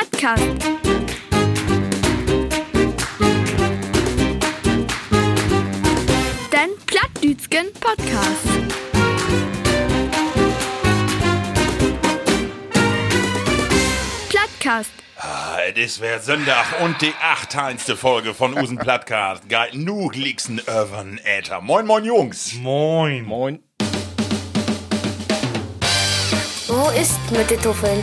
[0.00, 0.42] Plattcast.
[6.50, 8.70] Den Plattdütschen Podcast.
[14.30, 14.90] Plattcast.
[15.18, 19.48] Ah, Es wär Sonntag und die achteinste Folge von Usen Plattcast.
[19.50, 21.60] Geil, nu liegsten Irvern Äther.
[21.60, 22.54] Moin, moin, Jungs.
[22.54, 23.24] Moin.
[23.24, 23.58] Moin.
[26.68, 28.02] Wo ist mit den Tuffeln?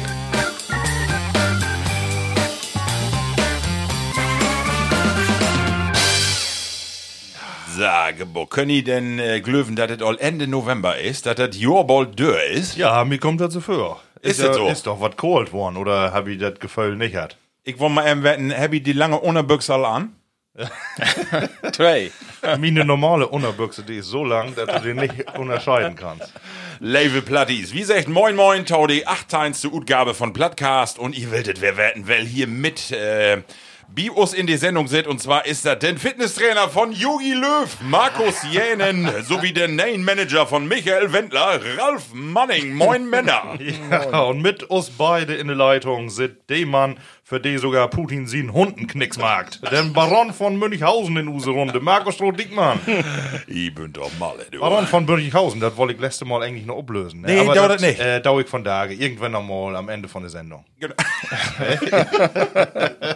[7.78, 11.84] Sage, können die denn äh, glöwen, dass es all Ende November ist, dass das Jahr
[11.86, 12.76] bald dör ist?
[12.76, 14.02] Ja, mir kommt das so vor.
[14.22, 14.68] Ist ja, das so?
[14.68, 17.38] Ist doch was kalt worden, oder hab ich das Gefühl nicht hat?
[17.64, 20.16] Ich wollte mal eben wetten, hab ich die lange Unterbüchsel an?
[21.72, 22.12] Trey.
[22.58, 26.34] Meine normale Unterbüchse, die ist so lang, dass du den nicht unterscheiden kannst.
[26.80, 27.74] Label Platties.
[27.74, 32.08] Wie sagt moin moin, tau die achteinste Utgabe von Plattcast und ihr werdet wer wetten,
[32.08, 33.44] weil hier mit äh,
[33.90, 38.44] Bios in die Sendung sind und zwar ist das der Fitnesstrainer von Jogi Löw, Markus
[38.52, 42.74] Jänen, sowie der Name-Manager von Michael Wendler, Ralf Manning.
[42.74, 43.58] Moin Männer.
[43.90, 48.26] Ja, und mit uns beide in der Leitung sind der Mann, für den sogar Putin
[48.26, 49.50] sie einen Hundenknicks mag.
[49.70, 52.80] Der Baron von Münchhausen in use Runde, Markus Stroh-Dickmann.
[53.48, 54.60] Ich bin doch mal, du.
[54.60, 57.22] Baron von Münchhausen, das wollte ich letzte Mal eigentlich noch ablösen.
[57.22, 57.34] Ne?
[57.34, 58.00] Nee, Aber dauert nicht.
[58.00, 60.64] Äh, dauert ich von Tage, irgendwann einmal am Ende von der Sendung.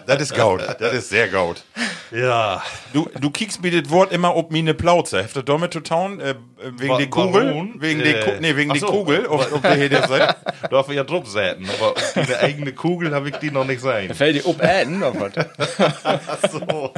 [0.06, 0.62] Das ist gut.
[0.80, 1.64] Das ist sehr gut.
[2.12, 2.62] Ja.
[2.92, 5.24] Du, du kiekst mir das Wort immer ob meine Plauze.
[5.24, 6.20] Heftet damit zu tauen?
[6.20, 6.36] Äh,
[6.78, 7.70] wegen der Kugel?
[7.76, 8.88] Wegen Äh, der Ku nee, wegen der so.
[8.88, 9.26] Kugel.
[9.28, 10.36] Ob, ob der hier der.
[10.70, 14.01] Darf ich ja drauf säten, aber eine eigene Kugel habe ich die noch nicht sein.
[14.10, 16.52] Fällt dir ob Äden oder was?
[16.52, 16.94] so.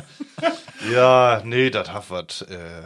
[0.91, 2.83] Ja, nee, das hat was äh,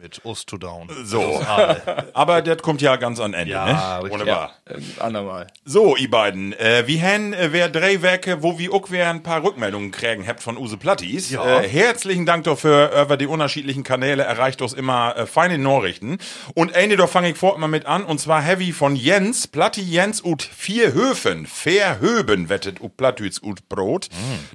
[0.00, 0.88] mit us to down.
[1.04, 1.40] So.
[2.14, 3.96] Aber das kommt ja ganz an Ende, Ja, ne?
[4.04, 4.12] richtig.
[4.20, 4.52] Wunderbar.
[4.66, 5.48] Äh, andermal.
[5.64, 9.42] So, ihr beiden, äh, wie hen äh, wer Drehwerke, wo wir auch wer ein paar
[9.42, 11.30] Rückmeldungen kriegen habt von Use Plattis.
[11.30, 11.60] Ja.
[11.60, 16.18] Äh, herzlichen Dank dafür, über die unterschiedlichen Kanäle erreicht uns immer äh, feine Nachrichten.
[16.54, 19.82] Und eine, da fange ich fort mal mit an, und zwar Heavy von Jens, Platti
[19.82, 24.08] Jens ut vier Höfen, Verhöben wettet ut Plattüts ut Brot.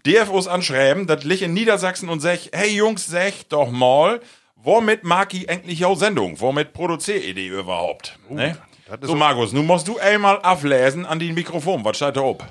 [0.06, 4.22] Der hat uns anschreiben, das liegt in Niedersachsen und sech, hey Jungs, sech doch mal,
[4.63, 6.40] womit mag ich eigentlich auch Sendung?
[6.40, 8.18] Womit produziert ihr die überhaupt?
[8.29, 8.57] ne?
[8.88, 11.84] das ist So, Markus, nun musst du einmal ablesen an den Mikrofon.
[11.85, 12.44] Was steht da ob?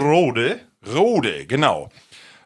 [0.00, 0.60] Rode.
[0.94, 1.88] Rode, genau.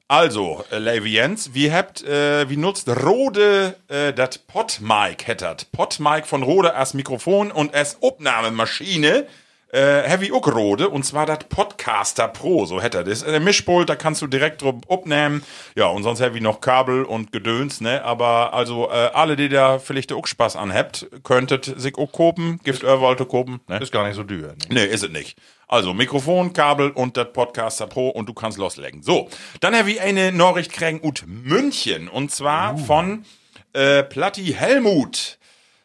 [0.09, 5.73] Also, äh, Levi Jens, wie habt, äh, wie nutzt Rode äh, das Podmic hättet?
[5.73, 9.27] Podmic von Rode als Mikrofon und als Aufnahmemaschine
[9.73, 13.25] äh, Heavy auch Rode und zwar das Podcaster Pro, so hätte das.
[13.25, 15.43] Der Mischpult, da kannst du direkt drauf aufnehmen.
[15.75, 18.05] Ja, und sonst Heavy noch Kabel und Gedöns, ne?
[18.05, 22.61] Aber also äh, alle, die da vielleicht auch Spaß an habt, könntet sich auch kopen,
[22.63, 23.79] Gift Wollte kopen, ne?
[23.79, 24.49] Ist gar nicht so teuer.
[24.49, 24.55] Ne?
[24.69, 25.39] Nee, ist es nicht.
[25.67, 29.03] Also Mikrofon, Kabel und das Podcaster Pro und du kannst loslegen.
[29.03, 33.25] So, dann habe ich eine Nachricht kriegen ut München und zwar von
[33.73, 35.39] äh, Platti Helmut.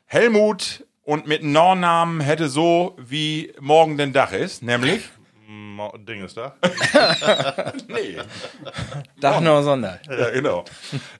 [0.05, 5.03] Helmut und mit Nornamen hätte so wie morgen den Dach ist, nämlich
[5.47, 6.55] Ding ist da.
[7.87, 8.17] nee.
[9.21, 9.99] Dach nur Sonder.
[10.09, 10.65] Ja, genau.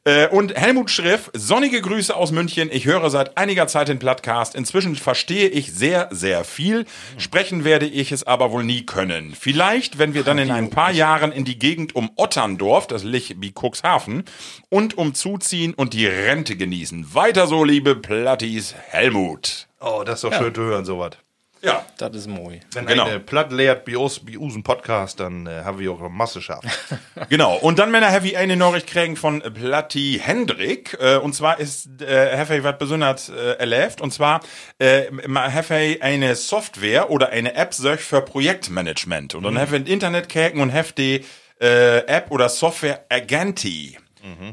[0.03, 2.69] äh, und Helmut Schriff, sonnige Grüße aus München.
[2.69, 4.53] Ich höre seit einiger Zeit den Podcast.
[4.53, 6.85] Inzwischen verstehe ich sehr, sehr viel.
[7.17, 9.33] Sprechen werde ich es aber wohl nie können.
[9.33, 13.41] Vielleicht, wenn wir dann in ein paar Jahren in die Gegend um Otterndorf, das liegt
[13.41, 14.25] wie Cuxhaven,
[14.69, 17.13] und umzuziehen und die Rente genießen.
[17.13, 19.67] Weiter so, liebe Plattis, Helmut.
[19.79, 21.11] Oh, das ist doch schön zu hören, sowas.
[21.61, 22.59] Ja, Das ist moi.
[22.73, 23.05] Wenn Genau.
[23.05, 26.67] eine Platt lehrt bei uns, bei Podcast, dann äh, haben wir auch eine Masse geschafft.
[27.29, 27.55] Genau.
[27.55, 30.95] Und dann, Männer, Heavy eine Nachricht kriegen von Platti Hendrik.
[30.99, 34.01] Äh, und zwar ist äh, Heavy was besonders äh, erlebt.
[34.01, 34.41] Und zwar
[34.77, 39.35] äh, Heavy eine Software oder eine App solch für Projektmanagement.
[39.35, 39.57] Und dann mhm.
[39.57, 41.25] Heavy Internet käken und Heavy die
[41.59, 43.97] äh, App oder Software Agenti.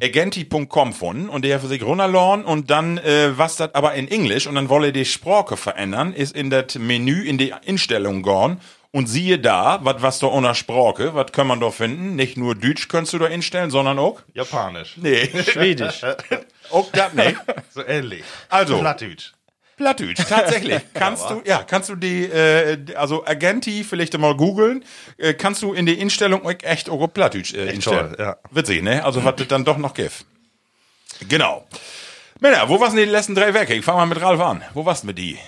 [0.03, 4.47] Agenti.com von und der für sich runterladen und dann äh, was das aber in Englisch
[4.47, 9.09] und dann wolle die Sprache verändern, ist in das Menü in die Einstellung gehen und
[9.09, 12.15] siehe da, was was da unter Sprache, was kann man da finden?
[12.15, 14.97] Nicht nur Deutsch kannst du da einstellen, sondern auch Japanisch.
[14.97, 16.03] nee, Schwedisch.
[16.71, 17.37] auch das nicht.
[17.71, 18.23] So ähnlich.
[18.49, 18.79] Also.
[18.79, 19.33] Plattdeutsch.
[19.77, 20.81] Plattdeutsch, tatsächlich.
[20.95, 24.85] Kannst du, ja, kannst du die, äh, also Agenti vielleicht mal googeln,
[25.19, 28.15] äh, kannst du in die Einstellung auch echt auch auf Plattdeutsch äh, einstellen.
[28.15, 28.37] toll, ja.
[28.51, 29.05] Witzig, ne?
[29.05, 30.25] Also was das dann doch noch gibt.
[31.29, 31.67] Genau.
[32.41, 33.75] Männer, wo warst denn die letzten drei Werke?
[33.75, 34.63] Ich fang mal mit Ralf an.
[34.75, 35.39] Wo warst du mit die?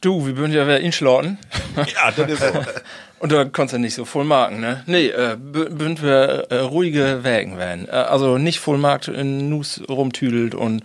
[0.00, 1.38] Du, wir würden ja wieder inschlauten.
[1.76, 2.64] Ja, das ist so.
[3.18, 4.84] Und da konntest du nicht so voll marken, ne?
[4.86, 7.88] Nee, äh, würden wir äh, ruhige Wägen werden.
[7.88, 10.82] Äh, also nicht voll markt in Nus rumtüdelt und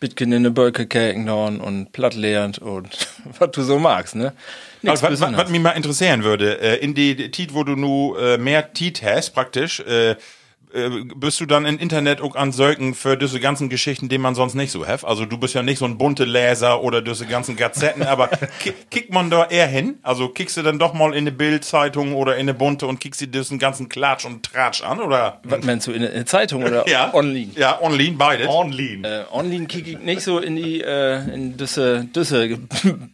[0.00, 2.88] Bitcoin in eine Bölke käken und platt leerend und
[3.38, 4.32] was du so magst, ne?
[4.84, 8.38] Also, was, was, mich mal interessieren würde, äh, in die Tit, wo du nu äh,
[8.38, 9.80] mehr Tit hast, praktisch,
[10.76, 14.34] äh, bist du dann im Internet auch an Söken für diese ganzen Geschichten, die man
[14.34, 15.04] sonst nicht so hat?
[15.04, 18.28] Also du bist ja nicht so ein bunte Leser oder diese ganzen Gazetten, aber
[18.60, 19.98] ki kickt man da eher hin?
[20.02, 23.20] Also kickst du dann doch mal in eine Bildzeitung oder in eine bunte und kickst
[23.20, 25.40] dir diesen ganzen Klatsch und Tratsch an, oder?
[25.44, 27.12] Was meinst du, in der Zeitung oder Ja.
[27.14, 27.48] online?
[27.56, 28.48] Ja, online, beides.
[28.48, 29.08] Online.
[29.08, 32.58] Äh, online kicke ich nicht so in die, äh, in düsse, düsse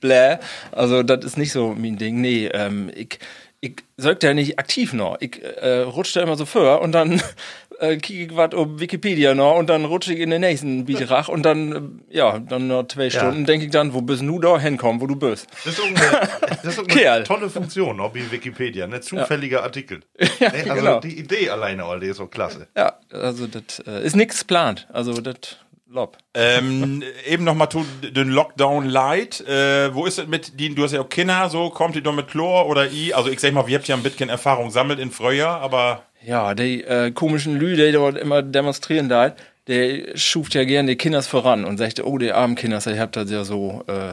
[0.00, 0.38] Blä.
[0.73, 2.20] Also, das ist nicht so mein Ding.
[2.20, 3.19] Nee, ähm, ich,
[3.64, 5.17] ich sag da nicht aktiv noch.
[5.20, 7.23] Ich äh, rutsche da immer so vor und dann
[7.79, 11.29] äh, kicke ich was auf Wikipedia noch und dann rutsche ich in den nächsten Beitrag
[11.29, 14.59] und dann, äh, ja, dann noch zwei Stunden denke ich dann, wo bist du da
[14.59, 15.47] hinkommen, wo du bist.
[15.64, 19.00] Das ist auch eine, das ist auch eine tolle Funktion, ob wie Wikipedia, ne?
[19.00, 20.00] Zufälliger Artikel.
[20.41, 20.70] Ja, Ne?
[20.70, 21.00] Also genau.
[21.00, 22.67] die Idee alleine, all die ist so klasse.
[22.76, 24.88] Ja, also das äh, ist nichts geplant.
[24.93, 25.56] Also das
[25.92, 26.18] lob.
[26.34, 29.40] Ähm, eben noch mal zu den Lockdown Light.
[29.42, 32.14] Äh, wo ist es mit die, du hast ja auch Kinder, so, kommt die doch
[32.14, 33.14] mit Chlor oder I?
[33.14, 36.54] Also ich sag mal, wir habt ja ein bisschen Erfahrung sammelt in Frühjahr, aber Ja,
[36.54, 39.34] die äh, komischen Lü, die dort immer demonstrieren da,
[39.66, 43.16] der schuft ja gern die Kinders voran und sagte, oh, die armen Kinders, ihr habt
[43.16, 44.12] das ja so, äh,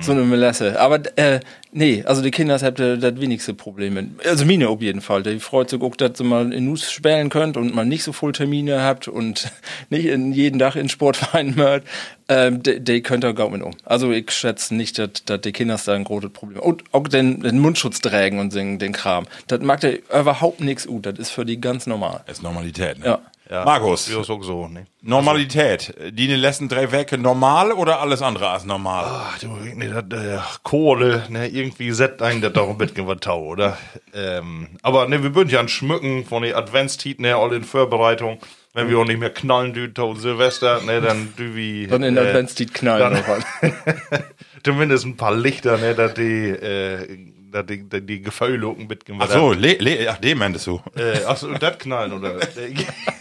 [0.00, 0.80] so eine Melesse.
[0.80, 1.40] Aber äh,
[1.72, 4.26] nee, also die Kinders habt ihr das wenigste Problem mit.
[4.26, 5.22] Also Mine auf jeden Fall.
[5.22, 8.12] Die freut sich auch, dass ihr mal in Nuss spielen könnt und mal nicht so
[8.12, 9.50] voll Termine habt und
[9.90, 11.84] nicht in jeden Tag in Sportverein mört.
[12.28, 13.74] Ähm, die, die könnt ihr gar mit um.
[13.84, 16.66] Also ich schätze nicht, dass, dass die Kinders da ein großes Problem haben.
[16.66, 19.26] Und auch den, den Mundschutz tragen und den, den Kram.
[19.46, 21.06] Das mag der überhaupt nichts ut.
[21.06, 22.22] Das ist für die ganz normal.
[22.26, 22.98] ist Normalität.
[23.00, 23.06] Ne?
[23.06, 23.20] Ja.
[23.50, 24.86] Markus, Ja, ist auch so, ne?
[25.02, 25.94] Normalität.
[26.12, 29.04] Die in den letzten drei Werke normal oder alles andere als normal?
[29.06, 33.18] Ach, du, nee, das, äh, Kohle, ne, irgendwie setzt einen das doch ein bisschen was
[33.20, 33.76] tau, oder?
[34.14, 38.38] Ähm, aber ne, wir würden ja an Schmücken von den Adventstiten her, all in Vorbereitung.
[38.72, 41.86] Wenn wir auch nicht mehr knallen, du, tau Silvester, ne, dann du wie.
[41.90, 43.00] Dann in der Adventstiet knallen.
[43.00, 43.44] dann- noch was.
[44.64, 47.18] Zumindest ein paar Lichter, ne, dass die, äh,
[47.52, 50.80] dass die, die auch ein bisschen Ach so, le, le, ach, dem meintest du.
[50.96, 52.34] Äh, achso, das knallen, oder?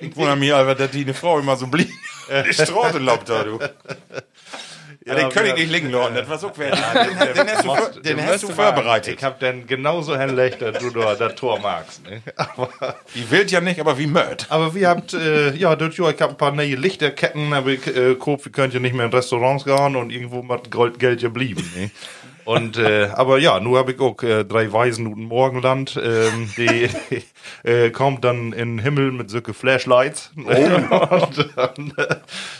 [0.00, 1.90] Ich wundere mich einfach, dass die eine Frau immer so blieb.
[2.46, 3.58] Die Straße lobt da, du.
[5.04, 6.70] Ja, den kann ich nicht liegen lassen, das war so quer.
[6.70, 9.16] Den, den hast du, den hast du vorbereitet.
[9.18, 12.04] Ich hab dann genauso hinlegt, dass du da das Tor magst.
[12.04, 12.22] Ne?
[12.36, 14.46] Aber, Die wild ja nicht, aber wie Mörd.
[14.48, 18.44] aber wir habt, äh, ja, ich hab ein paar neue Lichterketten, aber ich äh, guck,
[18.44, 21.68] wir könnt ja nicht mehr in Restaurants gehen und irgendwo Gold, Geld geblieben.
[21.74, 21.90] Ne?
[22.44, 26.50] Und, äh, aber ja, nur habe ich auch äh, drei Weisen und ein Morgenland, ähm,
[26.56, 26.88] die
[27.68, 30.30] äh, kommt dann in den Himmel mit solche Flashlights.
[30.36, 32.16] und dann äh,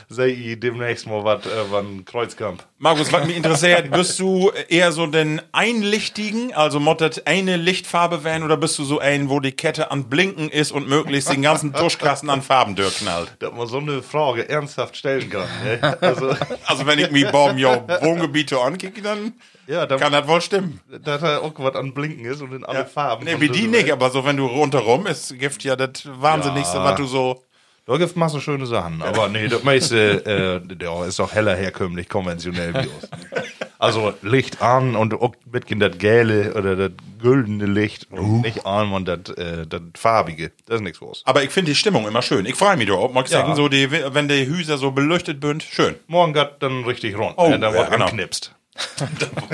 [0.08, 2.64] sehe ich demnächst mal was äh, von Kreuzkamp.
[2.78, 8.42] Markus, was mich interessiert, bist du eher so den einlichtigen, also mottet eine Lichtfarbe werden,
[8.42, 11.72] oder bist du so ein, wo die Kette an Blinken ist und möglichst den ganzen
[11.74, 13.36] Tuschkasten an Farben durchknallt?
[13.38, 15.48] dass man so eine Frage ernsthaft stellen kann.
[15.64, 15.96] Ne?
[16.00, 16.34] Also,
[16.66, 19.34] Also wenn ich mir Baum Wohngebiete ankicke, dann
[19.66, 20.80] ja, dann, kann das wohl stimmen.
[21.02, 23.24] dass da auch was an Blinken ist und in alle Farben.
[23.24, 26.02] Nee, Und wie so- die nicht, aber so wenn du rundherum ist, gibt ja das
[26.06, 26.84] Wahnsinnigste, Ja.
[26.84, 27.42] was du so.
[27.84, 29.02] Da gibt Masse schöne Sachen.
[29.02, 33.08] Aber nee, das meiste äh, ja, ist doch heller herkömmlich, konventionell wie uns.
[33.78, 38.88] Also Licht an und auch mitgehen das gelbe oder das güldene Licht und nicht an
[38.88, 40.52] man das äh, das farbige.
[40.66, 41.22] Das ist nichts los.
[41.26, 42.46] Aber ich finde die Stimmung immer schön.
[42.46, 43.12] Ich freue mich drauf.
[43.12, 43.40] Mag ich Ja.
[43.40, 45.96] sagen, so die, wenn die Hüser so beleuchtet sind, schön.
[46.06, 47.34] Morgen geht dann richtig rund.
[47.38, 47.58] Oh, ne?
[47.58, 48.04] Da ja, wird genau.
[48.04, 48.54] anknipst.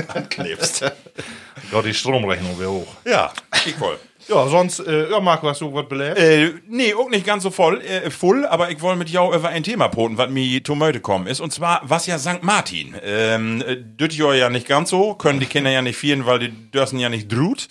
[0.08, 0.84] Anknipst.
[1.70, 2.94] Gott, die Stromrechnung wäre hoch.
[3.04, 3.32] ja,
[3.66, 3.98] ich voll.
[4.28, 6.18] Ja, sonst, äh, ja, Marco, hast du was belebt?
[6.18, 9.48] Äh, nee, auch nicht ganz so voll, äh, voll, aber ich wollte mit jou über
[9.48, 11.40] ein Thema poten, was mir Tomate kommen ist.
[11.40, 12.42] Und zwar, was ja St.
[12.42, 12.94] Martin.
[13.02, 16.40] Ähm, äh, das ja ja nicht ganz so, können die Kinder ja nicht vieren, weil
[16.40, 17.68] die dürfen ja nicht drut.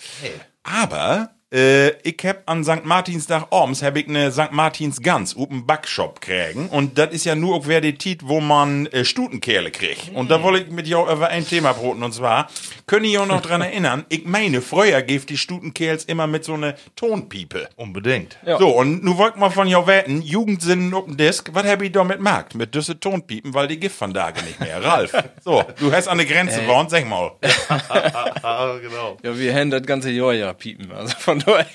[0.64, 2.84] Aber, äh, ich hab an St.
[2.84, 4.52] Martinstag abends hab ich ne St.
[4.52, 6.68] Martins Gans im Backshop kriegen.
[6.68, 10.14] Und das ist ja nur auch wer die Tit, wo man äh, Stutenkerle kriegt.
[10.14, 12.02] Und da wollte ich mit jou über ein Thema poten.
[12.02, 12.48] Und zwar,
[12.88, 16.56] können ihr euch noch dran erinnern, ich meine, früher gibt die Stutenkerls immer mit so
[16.56, 17.68] ne Tonpiepe.
[17.76, 18.36] Unbedingt.
[18.58, 21.92] So, und nu wollt mal von jou wetten, Jugendsinn auf dem Disk, was hab ich
[21.92, 22.56] da mit Markt?
[22.56, 24.82] Mit düsse Tonpiepen, weil die Gift von Tage nicht mehr.
[24.82, 25.12] Ralf,
[25.44, 27.30] so, du hast an der Grenze gewohnt, sag mal.
[28.88, 29.16] Genau.
[29.22, 30.90] Ja, wir haben das ganze Jahr ja piepen.
[30.92, 31.66] Also von daher.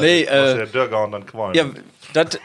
[0.00, 1.54] nee, Was äh, der Dörger und dann qualmen.
[1.54, 1.64] ja,
[2.12, 2.38] das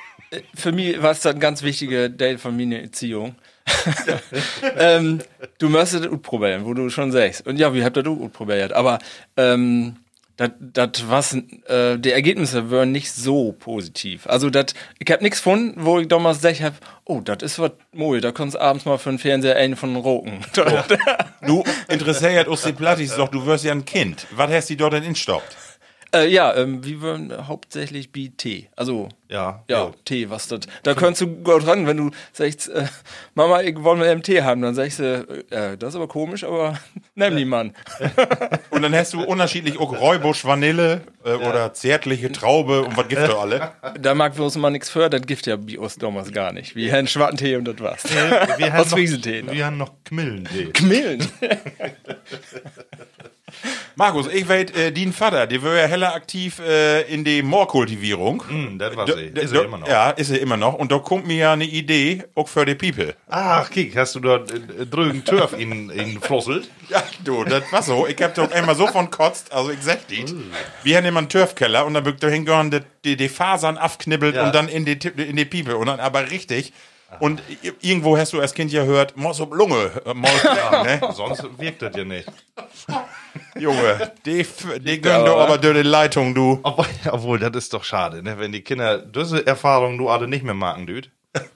[0.55, 3.35] für mich war es ein ganz wichtiger Teil von meiner Erziehung.
[4.77, 5.21] ähm,
[5.57, 7.45] du müsstest das probieren, wo du schon sagst.
[7.45, 8.73] Und ja, wir habt das auch probiert.
[8.73, 8.99] Aber
[9.37, 9.95] ähm,
[10.59, 14.27] das was äh, die Ergebnisse waren nicht so positiv.
[14.27, 16.73] Also dat, ich hab nichts gefunden, wo ich damals gesagt hab,
[17.05, 20.39] oh, das ist was mooi, da kannst abends mal für den Fernseher einen von roken.
[21.45, 24.27] Du interessiert uns die Plattis doch, du wirst ja ein Kind.
[24.31, 25.57] Was hast du dort denn instoppt?
[26.13, 28.67] Äh, ja, ähm, wir wollen hauptsächlich wie Tee.
[28.75, 29.63] Also, Ja.
[29.69, 30.59] ja, Tee, was das.
[30.83, 32.85] Da kannst du gut ran, wenn du sagst, äh,
[33.33, 36.43] Mama, ich wollen wir einen Tee haben, dann sagst du, äh, das ist aber komisch,
[36.43, 36.77] aber
[37.15, 37.73] nimm die Mann.
[38.71, 43.21] Und dann hast du unterschiedlich auch Räubusch, Vanille äh, oder zärtliche Traube und was gibt
[43.21, 43.71] da alle?
[43.99, 46.75] Da mag bloß mal nichts für, das gibt ja bei uns damals gar nicht.
[46.75, 48.03] Wie einen Schwattentee und das war's.
[48.57, 49.43] Wir Aus noch, Friesentee.
[49.43, 49.51] ne?
[49.53, 50.71] wir haben noch Kmillentee.
[50.81, 51.25] Millen.
[53.95, 58.43] Markus, ich weiß, äh, dein Vater, der war ja heller aktiv äh, in die Moorkultivierung.
[58.47, 59.31] Hm, das war Da- sie.
[59.31, 59.87] da- Ist da- er immer noch.
[59.87, 60.73] Ja, ist er immer noch.
[60.75, 63.13] Und da kommt mir ja eine Idee, auch für die People.
[63.29, 66.69] Ach, kick, hast du dort äh, drüben Turf in, in Flosselt?
[66.89, 68.07] Ja, du, das war so.
[68.07, 70.33] Ich hab doch einmal so von kotzt, also ich sag dit.
[70.83, 74.35] Wir haben immer einen Turfkeller und dann bück da hingegangen, die, die, die Fasern abknibbelt
[74.35, 74.45] Ja.
[74.45, 76.73] und dann in die, in die Piepe und dann aber richtig.
[77.19, 77.41] Und
[77.81, 81.01] irgendwo hast du als Kind ja gehört, muss ob Lunge, äh, klar, ne?
[81.13, 82.25] Sonst wirkt das ja nicht.
[83.57, 84.45] Junge, die,
[84.79, 86.59] die gönnen doch aber durch die Leitung, du.
[86.63, 88.37] Obwohl, obwohl, das ist doch schade, ne?
[88.37, 91.11] wenn die Kinder diese Erfahrung du alle nicht mehr machen, düt.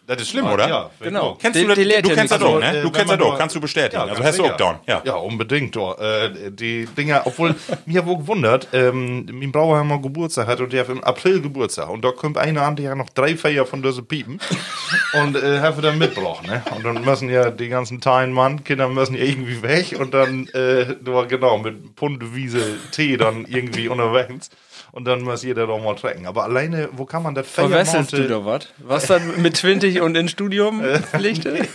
[0.07, 0.69] Das ist schlimm, oder?
[0.69, 1.35] Ja, Genau.
[1.41, 1.77] Kennst Die- du das?
[1.77, 2.77] die lehrt du ja kennst das auch, Also, ne?
[2.77, 4.01] äh, Du kennst das auch, kannst du bestätigen.
[4.03, 5.01] also ganz hast du auch down, ja.
[5.03, 5.75] Ja, unbedingt.
[5.75, 5.99] Doch.
[5.99, 7.55] Äh, die Dinger, obwohl
[7.85, 11.41] mir wohl gewundert, ähm, mein Brauer hat mal Geburtstag hat und der hat im April
[11.41, 14.39] Geburtstag und da kommt einer an, der hat noch drei Feier von diesen Piepen
[15.21, 16.61] und äh, hat dann mitgebracht, ne?
[16.75, 20.47] Und dann müssen ja die ganzen Teilen Mann, Kinder müssen ja irgendwie weg und dann,
[20.53, 20.95] äh,
[21.27, 24.51] genau, mit Pundewiese Tee dann irgendwie unterwegs
[24.95, 26.25] und dann muss jeder doch mal trecken.
[26.25, 28.69] Aber alleine, wo kann man das Verwesselst du da was?
[28.77, 31.67] Was dann mit 20 und ins Studium pflichte?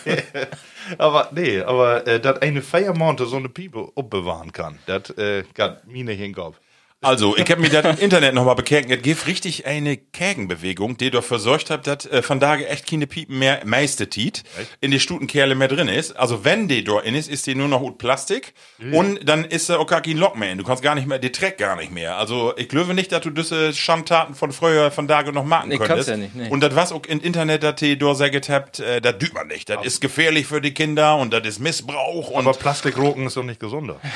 [0.99, 5.87] Aber nee, aber äh, dass eine Feiermonte so eine Piepe aufbewahren kann, das äh, geht
[5.87, 6.59] mir nicht in den Kopf.
[7.03, 8.91] Also, ich habe mir das im Internet nochmal bekehrt.
[8.91, 13.07] Es gibt richtig eine Kägenbewegung, die dafür sorgt hat, dass äh, von Tage echt keine
[13.07, 16.13] Piepen mehr meistet in die Stutenkerle mehr drin ist.
[16.13, 18.53] Also, wenn die dort in ist, ist die nur noch ut Plastik
[18.93, 20.59] und dann ist da auch gar kein Lock mehr in.
[20.59, 22.19] Du kannst gar nicht mehr, die trägt gar nicht mehr.
[22.19, 25.79] Also, ich glaube nicht, dass du diese Schandtaten von früher von Tage noch machen Nee,
[25.79, 26.09] kannst könntest.
[26.11, 26.49] ja nicht, nee.
[26.51, 29.47] Und das was auch im Internet, dass die dort gesagt habt, äh, das tut man
[29.47, 29.71] nicht.
[29.71, 33.43] Das ist gefährlich für die Kinder und das ist Missbrauch und Aber Plastikroken ist doch
[33.43, 34.01] nicht gesunder.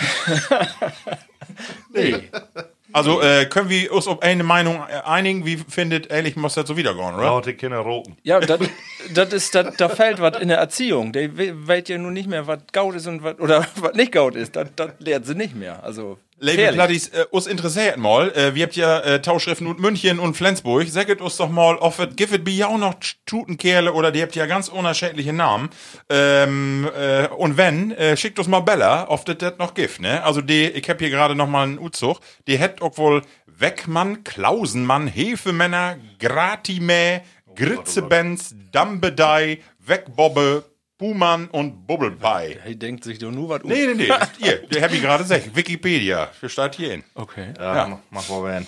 [2.94, 5.44] Also äh, können wir uns auf eine Meinung einigen?
[5.44, 7.24] Wie findet ehrlich muss das so wieder gehen, oder?
[7.24, 8.16] Laute Kinder roken.
[8.22, 8.60] Ja, das
[9.32, 11.12] ist, dat, da fällt was in der Erziehung.
[11.12, 14.12] Der we- weiß ja nun nicht mehr, was Gaut ist und was, oder was nicht
[14.12, 14.54] Gaut ist.
[14.54, 14.68] Das
[15.00, 15.82] lehrt sie nicht mehr.
[15.82, 16.76] Also, Label gefährlich.
[16.76, 18.30] Platties, äh, uns interessiert mal.
[18.32, 20.88] Äh, wir habt ja äh, Tauschschriften und München und Flensburg.
[20.88, 22.94] Sagt uns doch mal, ob es gibt es bei auch noch
[23.26, 25.70] Tutenkerle oder die habt ja ganz unterschiedliche Namen.
[26.08, 30.22] Ähm, äh, und wenn, äh, schickt uns mal Bella, ob das das noch gibt, ne?
[30.24, 32.18] Also die, ich hab hier gerade noch mal einen Uzug.
[32.46, 37.22] Die hätt auch wohl Weckmann, Klausenmann, Hefemänner, Gratime,
[37.54, 40.64] Gritzebenz, Dambedei, Wegbobbe,
[41.04, 42.56] Buhmann und Bubbelpie.
[42.64, 43.68] Er denkt sich doch nur was um.
[43.68, 44.08] Nee, nee, nee.
[44.38, 45.54] Hier, der hab ich gerade gesagt.
[45.54, 46.30] Wikipedia.
[46.40, 47.04] Wir starten hier hin.
[47.14, 47.52] Okay.
[47.58, 48.66] Ja, mach- mach mal werden.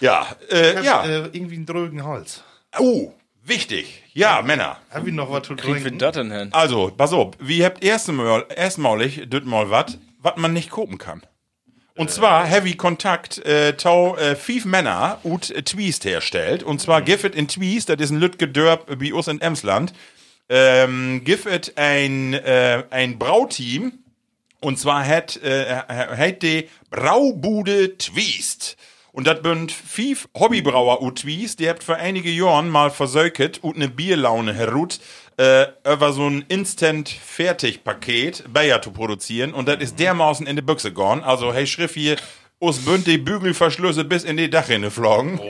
[0.00, 1.04] Ja, äh, ja.
[1.04, 2.42] Äh, irgendwie einen drögen Hals.
[2.78, 4.02] Oh, wichtig.
[4.12, 4.76] Ja, Männer.
[4.90, 5.98] Hab ich noch was zu Wie trinken?
[5.98, 6.48] das denn hin?
[6.52, 7.32] Also, pass auf.
[7.38, 11.22] Wir habt erstmal, erstmalig, düt mal wat, wat man nicht kopen kann.
[11.96, 16.64] Und zwar Heavy Kontakt äh, tau äh, fief Männer ut äh, Twist herstellt.
[16.64, 19.92] Und zwar Giffet in Twist, das ist ein Lütge Dörp wie us in Emsland.
[20.48, 23.92] Ähm, Giffet ein, äh, ein Brauteam.
[24.60, 28.76] Und zwar hat, äh, hat die Braubude Twist.
[29.12, 33.76] Und das bünd fief Hobbybrauer ut Twist, die habt vor einige Jahren mal versöket ut
[33.76, 34.98] ne Bierlaune herut,
[35.36, 39.54] äh, über so ein Instant-Fertig-Paket Bayer zu produzieren.
[39.54, 41.22] Und das ist dermaßen in die Büchse gegangen.
[41.22, 42.16] Also, hey, Schrift hier,
[42.60, 45.40] us bünd die Bügelverschlüsse bis in die Dachrinne flogen.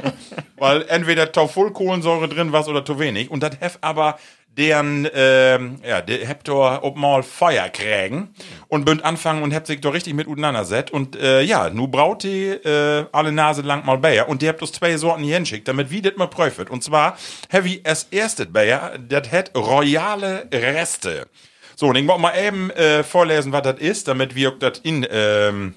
[0.56, 3.30] Weil entweder tau voll Kohlensäure drin was oder zu wenig.
[3.30, 4.18] Und das hef aber
[4.56, 8.34] deren, ähm, ja, habt doch ob mal Feuer kriegen
[8.68, 10.92] und bünd anfangen und habt sich doch richtig mit auseinandersetzt.
[10.92, 14.28] Und äh, ja, nu braut die äh, alle Nase lang mal Bayer.
[14.28, 16.70] Und die habt uns zwei Sorten hier hinschickt, damit wie das mal prüft.
[16.70, 17.16] Und zwar,
[17.48, 21.26] heavy as erstes Bayer, das hat royale Reste.
[21.74, 25.06] So, und ich wollte mal eben äh, vorlesen, was das ist, damit wir das in,
[25.10, 25.74] ähm,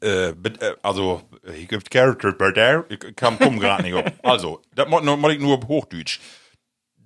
[0.00, 4.04] äh, bet- äh, also, äh, ich gibt Character bei der, ich komm gerade nicht auf.
[4.22, 6.20] Also, das muss ich nur auf Hochdeutsch.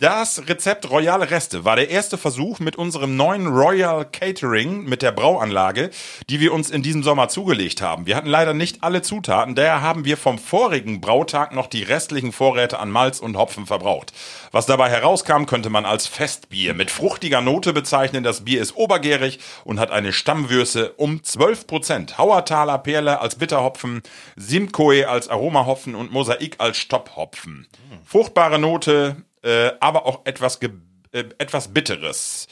[0.03, 5.13] Das Rezept Royale Reste war der erste Versuch mit unserem neuen Royal Catering mit der
[5.13, 5.91] Brauanlage,
[6.29, 8.05] die wir uns in diesem Sommer zugelegt haben.
[8.05, 12.33] Wir hatten leider nicht alle Zutaten, daher haben wir vom vorigen Brautag noch die restlichen
[12.33, 14.13] Vorräte an Malz und Hopfen verbraucht.
[14.51, 18.25] Was dabei herauskam, könnte man als Festbier mit fruchtiger Note bezeichnen.
[18.25, 22.19] Das Bier ist obergärig und hat eine Stammwürze um 12 Prozent.
[22.19, 24.03] Hauertaler Perle als Bitterhopfen,
[24.35, 27.69] Simcoe als Aromahopfen und Mosaik als Stopphopfen.
[28.05, 30.71] Fruchtbare Note, äh, aber auch etwas, ge
[31.13, 32.47] äh, etwas Bitteres.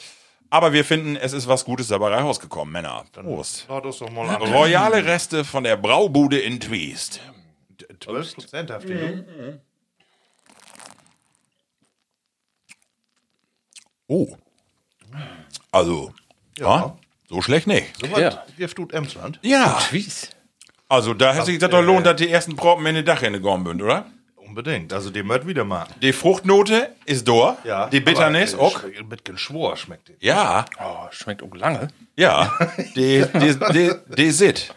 [0.53, 3.05] Aber wir finden, es ist was Gutes dabei rausgekommen, Männer.
[3.13, 3.67] Prost.
[3.69, 4.43] Lad uns doch mal an.
[4.53, 7.21] Royale Reste von der Braubude in Twist.
[8.01, 9.61] 12 Prozent habt ihr.
[14.09, 14.37] Oh.
[15.71, 16.13] Also,
[16.59, 16.97] ja.
[17.29, 17.97] so schlecht nicht.
[18.01, 18.45] So was Ja.
[18.57, 19.39] wirft du Emsland.
[19.43, 19.79] Ja.
[20.89, 23.65] Also, da hätte sich das doch lohnt, dass die ersten Proppen in die Dachrinne gegangen
[23.67, 24.07] sind, oder?
[24.51, 24.93] Unbedingt.
[24.93, 25.95] Also, die möcht wieder machen.
[26.03, 27.57] Die Fruchtnote ist da.
[27.65, 27.89] Ja.
[27.89, 28.81] Die Bitternis äh, auch.
[28.81, 30.17] schmeckt- Mit Geschwor schmeckt die.
[30.27, 30.65] Ja.
[30.83, 31.87] Oh, schmeckt auch lange.
[32.17, 32.53] Ja.
[32.97, 34.75] Die, die, die, die sit.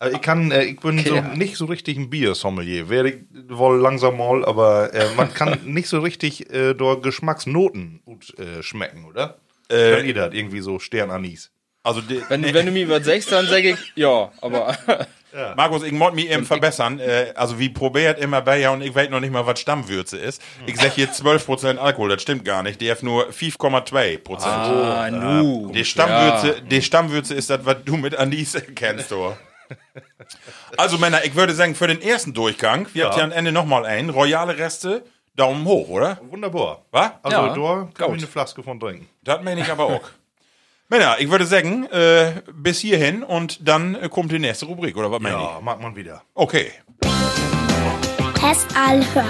[0.00, 1.22] Also ich kann, äh, ich bin so ja.
[1.22, 2.88] nicht so richtig ein Biersommelier.
[2.90, 3.16] Wäre ich
[3.48, 8.62] wohl langsam mal, aber äh, man kann nicht so richtig äh, durch Geschmacksnoten gut äh,
[8.64, 9.38] schmecken, oder?
[9.68, 11.52] Äh, Könnt ihr das irgendwie so Sternanis?
[11.84, 14.76] Also, Wenn, du- wenn du mir was sagst, dann sag ich, ja, aber
[15.56, 16.98] Markus, ich wollte mich eben verbessern.
[17.00, 20.16] Äh, also, wie probiert immer bei ja und ich weiß noch nicht mal, was Stammwürze
[20.16, 20.40] ist.
[20.66, 22.80] Ich sag hier 12% Alkohol, das stimmt gar nicht.
[22.80, 24.42] Die hat nur 5,2%.
[24.44, 25.70] ah, nu.
[25.72, 29.32] Die Stammwürze, die Stammwürze ist das, was du mit Anis kennst, du.
[30.76, 33.84] Also Männer, ich würde sagen, für den ersten Durchgang, wir habt ja am Ende nochmal
[33.86, 35.04] einen, royale Reste,
[35.36, 36.18] Daumen hoch, oder?
[36.30, 36.84] Wunderbar.
[36.90, 37.10] Was?
[37.22, 39.08] Also Ja, da kann ich eine Flaske von trinken.
[39.22, 40.02] Das meine ich aber auch.
[40.88, 45.10] Männer, ich würde sagen, äh, bis hierhin und dann äh, kommt die nächste Rubrik, oder
[45.10, 46.22] was meine Ja, mag man wieder.
[46.34, 46.72] Okay.
[48.34, 48.66] Test
[49.14, 49.26] hören.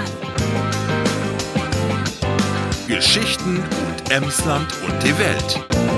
[2.88, 5.93] Geschichten und Emsland und die Welt.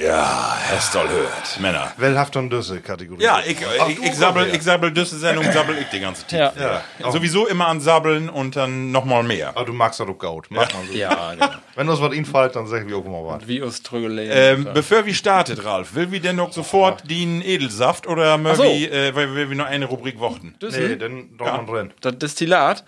[0.00, 1.92] Ja, es soll hört, Männer.
[1.98, 3.22] Wellhaft und Düsse Kategorie.
[3.22, 6.56] Ja, ich, Ach, ich, ich sabbel, ich sabbel, diese Sendung sabbel ich die ganze Zeit.
[6.56, 6.82] Ja.
[6.98, 7.10] Ja.
[7.12, 9.50] Sowieso immer an Sabbeln und dann nochmal mehr.
[9.50, 10.50] Aber du magst das auch gut.
[10.50, 10.94] Mag man so.
[10.94, 11.48] Ja, genau.
[11.74, 13.46] Wenn uns was infällt, dann sag ich auch mal was.
[13.46, 14.30] Wie aus Trügeleien.
[14.32, 18.62] Ähm, bevor wir startet, Ralf, will wir denn noch sofort den Edelsaft oder mögen so.
[18.62, 20.54] wir, äh, weil wir noch eine Rubrik warten?
[20.62, 21.92] Nee, dann doch mal drin.
[22.00, 22.84] das Destillat.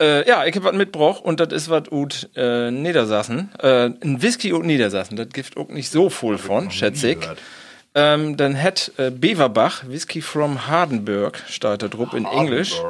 [0.00, 3.50] Äh, ja, ich hab was mitgebracht und das ist was ut äh, Niedersassen.
[3.60, 7.18] Äh, ein Whisky ut Niedersassen, das gibt auch nicht so voll von, schätze ich.
[7.94, 12.80] Ähm, dann hat äh, Beverbach Whisky from Hardenberg, steht da drauf in Englisch.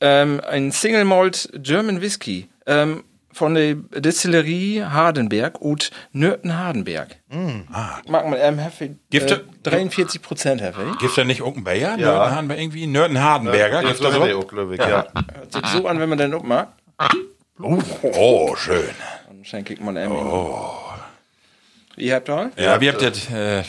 [0.00, 7.16] Ähm, ein Single Malt German Whisky ähm, von der Destillerie Hardenberg und Nürten Hardenberg.
[7.28, 10.96] Mag man ähm, Hefe, Gibt äh, er- 43 Prozent Hefe.
[10.98, 11.90] Gibt da nicht irgendein Bayer?
[11.98, 12.12] Ja.
[12.12, 12.86] Nörtenhardenberg irgendwie?
[12.86, 13.82] Nörtenhardenberger?
[13.82, 14.22] Ja, Gibt's da so?
[14.22, 15.06] auch, ich, ja.
[15.34, 16.68] Hört sich so an, wenn man den mag.
[17.62, 18.90] Oh, schön.
[19.28, 20.12] Dann schenke ich mal einen.
[20.12, 20.74] Oh.
[21.96, 22.50] Ihr habt da?
[22.56, 23.62] Ja, wir habt das, äh,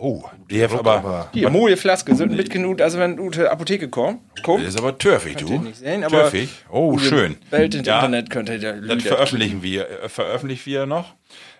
[0.00, 3.88] Oh, die hat aber, Aber Hier, moje Flaske sind mitgenut, also wenn du zur Apotheke
[3.88, 4.58] kommst, guck.
[4.60, 5.58] das ist aber törfig, Könnt du.
[5.58, 6.50] nicht sehen, aber Törfig.
[6.70, 7.36] Oh, schön.
[7.50, 7.96] Welt ins Ja.
[7.96, 11.14] Internet könnt ihr da Das veröffentlichen wir, äh, veröffentlichen wir noch.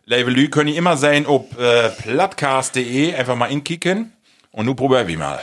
[0.05, 4.13] Label Lü können immer sein, ob äh, plattcast.de, einfach mal inkicken.
[4.53, 5.41] Und nun probieren wir mal.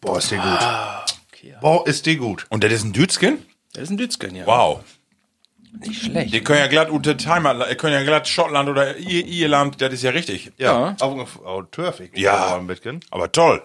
[0.00, 0.44] boah, ist die gut.
[0.44, 1.04] Ah,
[1.60, 2.46] Boah, ist die gut.
[2.50, 3.38] Und das ist ein Dützken?
[3.72, 4.46] Das ist ein Dützgen, ja.
[4.46, 4.80] Wow.
[5.80, 6.34] Nicht schlecht.
[6.34, 9.92] Die können ja glatt unter Heimat, äh, können ja glatt Schottland oder Ir Irland, das
[9.92, 10.52] ist ja richtig.
[10.56, 12.10] Ja, auch, auch törfig.
[12.16, 12.56] Ja.
[12.56, 13.00] Ein bisschen.
[13.10, 13.62] Aber toll.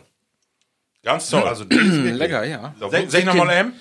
[1.03, 1.43] Ganz toll.
[1.43, 2.73] Also, Lecker, ja.
[2.79, 3.73] sag, sag nochmal eben.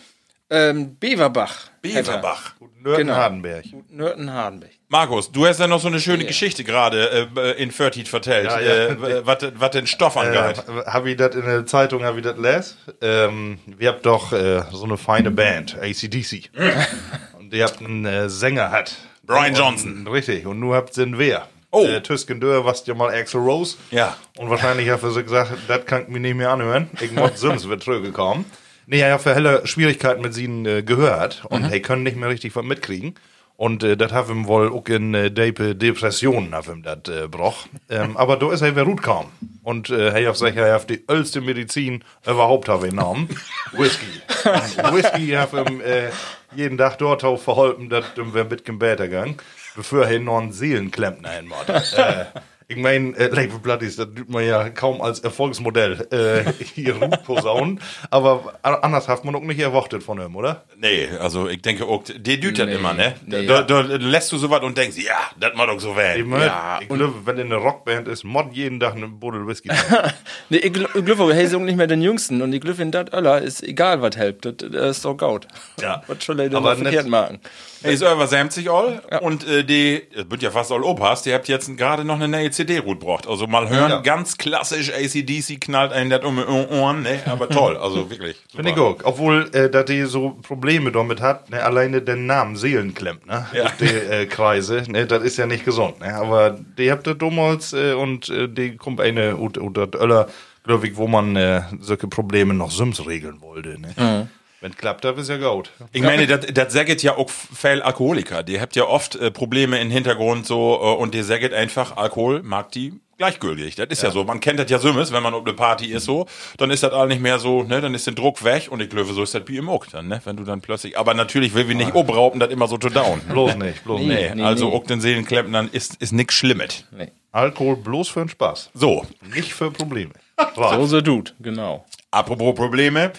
[0.51, 1.71] Ähm, Beverbach.
[1.81, 2.53] Beverbach.
[2.83, 3.15] Nörten Genau.
[3.17, 3.65] Hardenberg.
[3.89, 4.73] Nörten Hardenberg.
[4.89, 8.61] Markus, du hast ja noch so eine schöne Geschichte gerade äh, in Fertit vertellt, Ja,
[8.61, 8.73] ja.
[8.89, 10.63] äh, was den Stoff angeht.
[10.69, 12.77] Äh, hab ich das in der Zeitung, hab ich das les?
[13.01, 16.51] Ähm, wir habt doch äh, so eine feine Band, ACDC.
[17.53, 18.97] ihr habt einen äh, Sänger hat.
[19.25, 20.07] Brian Johnson.
[20.09, 21.49] Richtig, und nur habt sind wer.
[21.71, 21.85] Oh.
[21.85, 23.77] Äh, Tüsken Dörr, was ja mal Axel Rose.
[23.91, 24.17] Ja.
[24.37, 26.91] Und wahrscheinlich hat er so gesagt, das kann ich mir nicht mehr anhören.
[27.01, 28.45] Ich muss sonst wird zurückgekommen.
[28.87, 32.29] Nee, er hat für helle Schwierigkeiten mit ihnen äh, gehört und hey, können nicht mehr
[32.29, 33.15] richtig was mitkriegen.
[33.57, 37.29] Und äh, das hat ihm wohl auch in äh, Depe Depressionen hat ihm das äh,
[37.29, 37.67] broch.
[37.89, 39.27] Ähm, aber da ist er wieder gut kaum.
[39.63, 43.29] Und äh, hey, auf sich, er hat die älteste Medizin überhaupt habe genommen.
[43.73, 44.07] Whisky.
[44.45, 46.11] Und Whisky hat ihm äh,
[46.55, 49.37] jeden Tag dort auch verholfen, dass wir mit besser gegangen,
[49.77, 51.69] bevor er noch einen Seelenklempner hinmacht.
[51.97, 52.25] äh,
[52.73, 57.81] ich meine, äh, Label Bloodies, das tut man ja kaum als Erfolgsmodell äh, hier posaunen.
[58.11, 60.65] Aber a- anders hat man auch nicht erwartet von ihm, oder?
[60.77, 63.15] Nee, also ich denke auch, der düht das Nee, immer, ne?
[63.27, 63.47] nee.
[63.47, 66.23] da, da, da lässt du sowas und denkst, ja, das macht doch so Ich, weh.
[66.25, 69.69] mein, Ja, ich glaube, wenn in einer Rockband ist, mod jeden Tag eine Buddel Whisky.
[70.49, 72.43] Nee, ich glaube, hey, sind nicht mehr den Jüngsten.
[72.43, 74.45] Und ich glaube, in das Öller ist egal, was hilft.
[74.45, 74.55] Das,
[74.97, 75.47] ist doch gut.
[75.81, 76.03] Ja.
[76.07, 77.41] Was soll er denn Aber verkehrt machen?
[77.83, 81.33] Hey, ist über 70 all und äh, die, das wird ja fast all Opas, die
[81.35, 83.27] habt jetzt gerade noch eine neue CD-Route gebracht.
[83.27, 84.01] Also mal hören, Ja.
[84.01, 87.21] ganz klassisch ACDC knallt einen das um die Ohren, ne?
[87.27, 88.37] Aber toll, also wirklich.
[88.55, 88.97] Finde ich auch.
[89.05, 93.47] Obwohl, äh, dass die so Probleme damit hat, ne, alleine den Namen Seelenklemmt, ne?
[93.53, 93.71] Ja.
[93.81, 96.15] Die äh, Kreise, ne, das ist ja nicht gesund, ne?
[96.15, 99.37] Aber die habt ihr damals äh, und äh, die kommt eine
[99.73, 100.29] das Öller
[100.65, 103.81] glaube ich, wo man äh, solche Probleme noch Sims regeln wollte.
[103.81, 104.29] Ne?
[104.63, 105.73] Wenn klappt, dann ist ja gut.
[105.93, 108.45] Ich meine, das, das sagt ja auch viel Alkoholiker.
[108.45, 112.45] Die habt ja oft äh, Probleme im Hintergrund so äh, und die sagt einfach, Alkohol
[112.45, 113.75] mag die gleichgültig.
[113.75, 114.13] Das ist ja.
[114.13, 114.23] so.
[114.23, 116.27] Man kennt das ja Sümmes, wenn man auf eine Party ist so,
[116.59, 118.89] dann ist das all nicht mehr so, ne, dann ist der Druck weg und ich
[118.89, 121.55] glaube, so ist das wie im Uck dann, ne, wenn du dann plötzlich, aber natürlich
[121.55, 123.21] will wir nicht obrauben, das immer so zu down.
[123.29, 124.35] Bloß nicht, bloß Nee, nicht.
[124.37, 124.77] nee, also nee.
[124.77, 126.85] Uck den Seelenklempnern ist, ist nix Schlimmes.
[126.93, 127.11] Nee.
[127.33, 128.71] Alkohol bloß für den Spaß.
[128.75, 130.13] So, Nicht für Probleme.
[130.57, 131.85] So so tut, genau.
[132.11, 133.13] Apropos Probleme.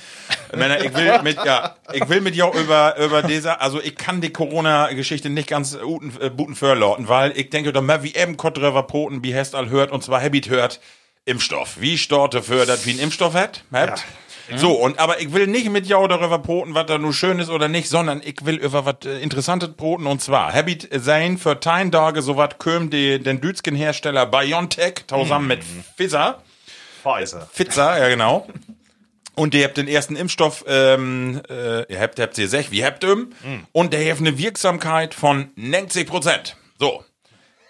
[0.56, 4.22] Männer, ich will mit, ja, ich will mit dir über, über diese, also ich kann
[4.22, 8.38] die Corona-Geschichte nicht ganz guten, äh, guten verlauten, weil ich denke, da mal wie eben
[8.38, 10.80] Kott drüber poten, wie Hest all hört, und zwar Habit hört,
[11.26, 11.80] Impfstoff.
[11.80, 14.04] Wie Storte fördert, wie ein Impfstoff hat, habt.
[14.56, 17.50] So, und, aber ich will nicht mit jou darüber poten, was da nur schön ist
[17.50, 21.60] oder nicht, sondern ich will über was äh, Interessantes poten, und zwar, Habit sein für
[21.60, 25.62] tein Tage, so was köm die, den dütschen Hersteller BioNTech, zusammen mit
[25.96, 26.42] Pfizer.
[27.02, 27.48] Pfizer.
[27.54, 28.48] Pfizer, ja genau.
[29.36, 33.04] Und ihr habt den ersten Impfstoff, ähm, äh, ihr habt, habt ihr sech, wie habt
[33.04, 33.28] ihr
[33.72, 36.56] Und der hat eine Wirksamkeit von 90 Prozent.
[36.78, 37.04] So.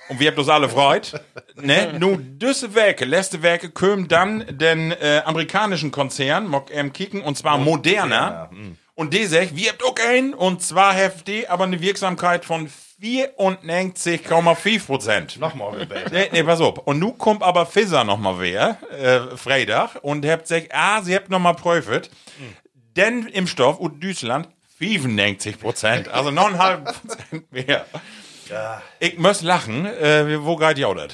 [0.09, 1.13] Und wir habt uns alle freut.
[1.55, 1.95] ne?
[1.97, 7.37] Nun, diese Werke, letzte Werke, kommen dann den äh, amerikanischen Konzern, mock ähm, kicken, und
[7.37, 8.49] zwar Moderna.
[8.95, 10.95] Und die sagt, wir habt auch einen, und zwar
[11.27, 12.69] die aber eine Wirksamkeit von
[13.03, 15.39] 94,5 Prozent.
[15.39, 16.09] Nochmal gebeten.
[16.13, 16.77] Nee, nee, pass auf.
[16.77, 21.13] Und nu kommt aber Pfizer noch mal wer, äh, Freitag, und habt gesagt, ah, sie
[21.13, 22.09] habt noch mal prüft,
[22.95, 24.47] denn Impfstoff und Deutschland
[24.79, 27.85] 95 Prozent, also 9,5 Prozent mehr.
[28.99, 31.13] Ich muss lachen, äh, wo geht ihr das?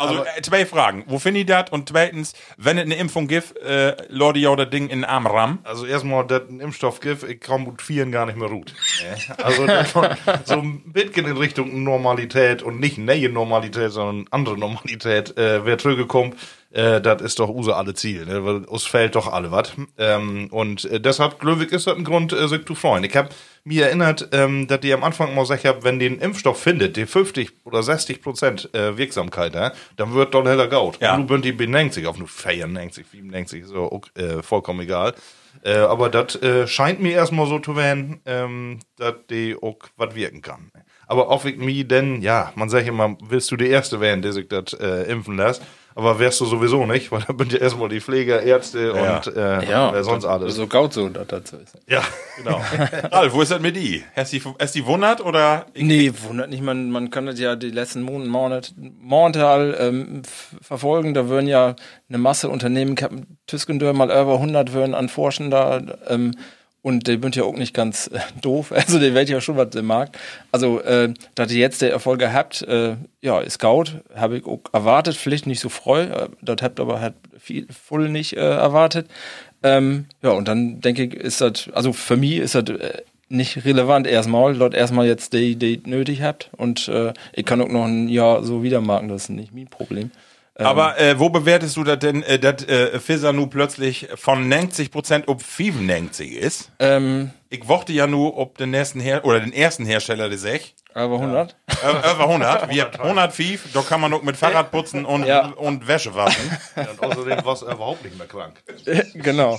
[0.00, 1.04] Also äh, zwei Fragen.
[1.06, 1.70] Wo finde ich das?
[1.70, 5.26] Und zweitens, wenn es eine Impfung gibt, äh, Leute ja das Ding in den Arm
[5.26, 5.58] ram.
[5.64, 8.74] Also erstmal, dass ein Impfstoff gibt, ich kann mit vieren gar nicht mehr gut.
[9.42, 10.08] Also das von-
[10.44, 15.78] so ein bisschen in Richtung Normalität und nicht neue Normalität, sondern andere Normalität, äh, wer
[15.78, 16.36] zurückkommt,
[16.70, 18.26] äh, das ist doch unser alle Ziel.
[18.26, 18.44] Ne?
[18.44, 19.72] Weil uns fällt doch alle was.
[19.98, 23.04] Ähm, und äh, deshalb, Glöwig, ist das ein Grund, äh, sich zu freuen.
[23.04, 23.30] Ich habe
[23.64, 27.06] mir erinnert, ähm, dass die am Anfang mal gesagt haben, wenn den Impfstoff findet, die
[27.06, 31.00] 50 oder 60 Prozent äh, Wirksamkeit, äh, dann wird doch heller Gaut.
[31.00, 31.16] Ja.
[31.16, 35.14] Und du die B90 auf nur 94, 97, so auch, äh, vollkommen egal.
[35.62, 40.14] Äh, aber das äh, scheint mir erstmal so zu werden, ähm, dass die auch was
[40.14, 40.70] wirken kann.
[41.06, 44.32] Aber auf ich mir denn, ja, man sagt immer, willst du die Erste werden, der
[44.32, 45.62] sich das äh, impfen lässt?
[46.00, 49.16] Aber wärst du sowieso nicht, weil da sind ja erstmal die Pfleger, Ärzte Ja.
[49.18, 50.54] und äh, Ja, wer sonst alles.
[50.54, 51.74] So gaut so, das so ist.
[51.86, 52.00] ja,
[52.38, 52.58] Genau.
[53.12, 54.02] Ralf, wo ist das mit die?
[54.16, 55.66] Hast die, hast die wundert oder?
[55.76, 60.56] Nee, wundert nicht, man, man kann das ja die letzten Monate, Monate, Monate ähm, f-
[60.62, 61.12] verfolgen.
[61.12, 61.76] Da würden ja
[62.08, 62.96] eine Masse Unternehmen,
[63.46, 66.32] Tüskendörr mal über 100 würden an Forschen da, ähm,
[66.82, 68.72] und die sind ja auch nicht ganz äh, doof.
[68.74, 70.18] Also, die wird ja schon was im Markt.
[70.50, 74.00] Also, äh, dass ihr jetzt der Erfolge habt, äh, ja, ist gut.
[74.14, 76.02] Habe ich auch erwartet, vielleicht nicht so freu.
[76.04, 79.08] Äh, das habt aber halt viel voll nicht äh, erwartet.
[79.62, 83.64] Ähm, ja, und dann denke ich, ist das, also für mich ist das äh, nicht
[83.64, 86.50] relevant erstmal, dort erstmal jetzt die, die nötig habt.
[86.56, 89.68] Und äh, ich kann auch noch ein Jahr so wieder marken, das ist nicht mein
[89.68, 90.10] Problem.
[90.66, 94.90] Aber äh, wo bewertest du das denn, äh, dass äh, Pfizer nu plötzlich von 90
[94.90, 96.70] Prozent auf 95 ist?
[96.78, 100.76] Ähm, Ich wollte ja nur, ob den nächsten Her oder den ersten Hersteller des Ech.
[100.94, 101.56] aber 100?
[101.82, 102.68] Äh, über 100.
[102.70, 105.46] Wir haben 100 Fief, da kann man auch mit Fahrrad putzen und, Ja.
[105.56, 106.44] und Wäsche waschen.
[106.76, 108.62] und außerdem war es überhaupt nicht mehr krank.
[109.14, 109.58] genau.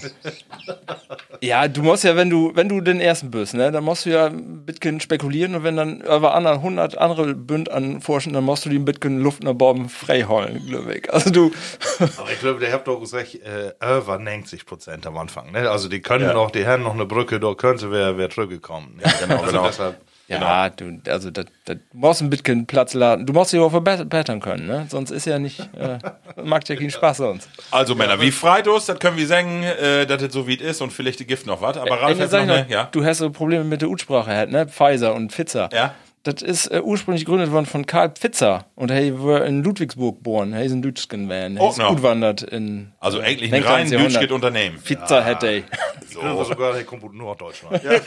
[1.41, 4.11] Ja, du musst ja, wenn du, wenn du den ersten bist, ne, dann musst du
[4.11, 8.63] ja ein bisschen spekulieren und wenn dann über anderen 100 andere Bünd anforschen, dann musst
[8.65, 11.11] du die ein bisschen Luft nach Bomben freiholen, glaube ich.
[11.13, 11.51] Also du,
[12.17, 15.51] Aber ich glaube, der habt doch gesagt, äh, über 90 Prozent am Anfang.
[15.51, 15.69] Ne?
[15.69, 18.99] Also die können noch, die haben noch eine Brücke, da könnte wer, wer zurückgekommen.
[19.03, 19.91] Ja, genau, also genau.
[20.27, 23.25] Ja, du, also das, das, du musst ein bisschen Platz laden.
[23.25, 24.85] Du musst dich auch verbessern können, ne?
[24.89, 25.99] Sonst ist ja nicht, äh,
[26.41, 27.49] macht ja keinen Spaß sonst.
[27.69, 30.81] Also Männer, wie Freitos, das können wir sagen, äh, dass das so wie es ist
[30.81, 31.77] und vielleicht gibt noch was.
[31.77, 32.87] Aber Ralf hat noch noch, ja.
[32.91, 34.67] Du hast so Probleme mit der Ursprache, halt, ne?
[34.67, 35.69] Pfizer und Pfizer.
[35.73, 35.95] Ja.
[36.23, 38.65] Das ist äh, ursprünglich gegründet worden von Karl Pfizer.
[38.75, 40.53] Und er war in Ludwigsburg geboren.
[40.53, 41.57] Er ist ein Deutschken gewesen.
[41.57, 41.89] Er Oh, ist no.
[41.89, 42.91] gut wandert in.
[42.99, 43.97] Also eigentlich ein 19.
[43.97, 44.77] rein deutsches Unternehmen.
[44.77, 45.57] Pfizer hätte er.
[45.57, 47.83] ich glaube sogar, der kommt aus Norddeutschland.
[47.83, 47.99] Ja.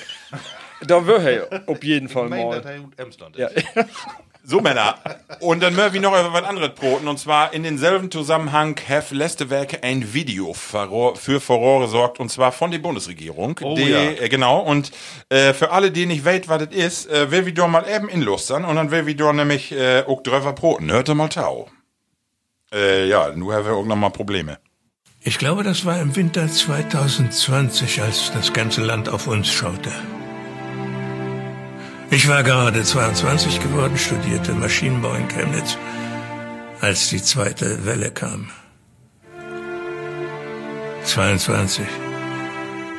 [0.87, 2.57] Da wäre er auf jeden Fall Ich meine, mal.
[2.57, 2.63] er
[3.37, 3.49] Ja.
[4.47, 4.97] So Männer.
[5.41, 7.09] Und dann möchten wir noch über was anderes broten.
[7.09, 12.21] Und zwar in denselben Zusammenhang have letzte Werke ein Video für Furore sorgt.
[12.21, 13.59] Und zwar von der Bundesregierung.
[13.63, 14.03] Oh, die, ja.
[14.03, 14.61] äh, Genau.
[14.61, 14.91] Und
[15.31, 18.09] äh, für alle, die nicht weit, was das ist, äh, will wir doch mal eben
[18.09, 18.67] inlustern.
[18.67, 20.93] Und dann will wir doch nämlich äh, auch drüber broten.
[20.93, 21.71] Hört ihr mal tau.
[22.73, 24.59] Äh, ja, nur haben wir auch noch mal Probleme.
[25.23, 29.91] Ich glaube, das war im Winter 2020, als das ganze Land auf uns schaute.
[32.15, 35.77] Ich war gerade 22 geworden, studierte Maschinenbau in Chemnitz,
[36.81, 38.51] als die zweite Welle kam.
[41.03, 41.85] 22.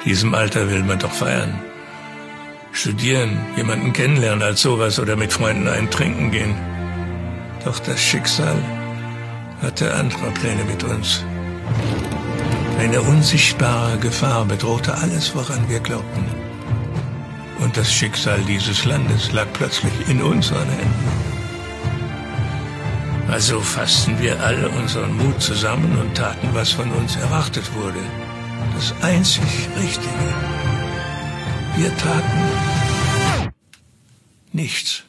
[0.03, 1.57] Diesem Alter will man doch feiern.
[2.73, 6.53] Studieren, jemanden kennenlernen als sowas oder mit Freunden einen trinken gehen.
[7.63, 8.57] Doch das Schicksal
[9.61, 11.23] hatte andere Pläne mit uns.
[12.79, 16.44] Eine unsichtbare Gefahr bedrohte alles, woran wir glaubten.
[17.59, 21.35] Und das Schicksal dieses Landes lag plötzlich in unseren Händen.
[23.27, 27.99] Also fassten wir alle unseren Mut zusammen und taten, was von uns erwartet wurde.
[28.75, 29.43] Das einzig
[29.77, 30.09] Richtige.
[31.75, 33.51] Wir taten
[34.51, 35.03] nichts.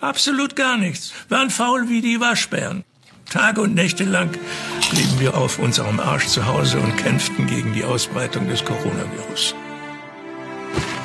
[0.00, 1.12] Absolut gar nichts.
[1.28, 2.84] Waren faul wie die Waschbären.
[3.30, 4.30] Tage und Nächte lang
[4.90, 9.54] blieben wir auf unserem Arsch zu Hause und kämpften gegen die Ausbreitung des Coronavirus.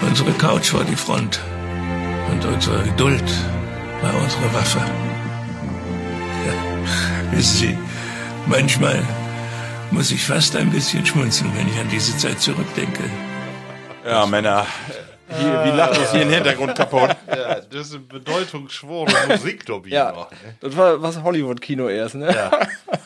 [0.02, 1.40] Unsere Couch war die Front
[2.32, 3.24] und unsere Geduld
[4.02, 4.80] war unsere Waffe.
[6.46, 7.78] Ja, wissen Sie,
[8.46, 9.02] manchmal
[9.92, 13.04] muss ich fast ein bisschen schmunzeln, wenn ich an diese Zeit zurückdenke.
[14.06, 14.66] Ja, Männer.
[15.38, 17.10] Hier, wie lacht uns hier im Hintergrund kaputt?
[17.28, 19.92] Ja, das ist eine bedeutungsschwore Musik, Dobby.
[19.92, 20.28] Ja,
[20.60, 22.34] das war was Hollywood-Kino erst, ne?
[22.34, 22.52] Ja.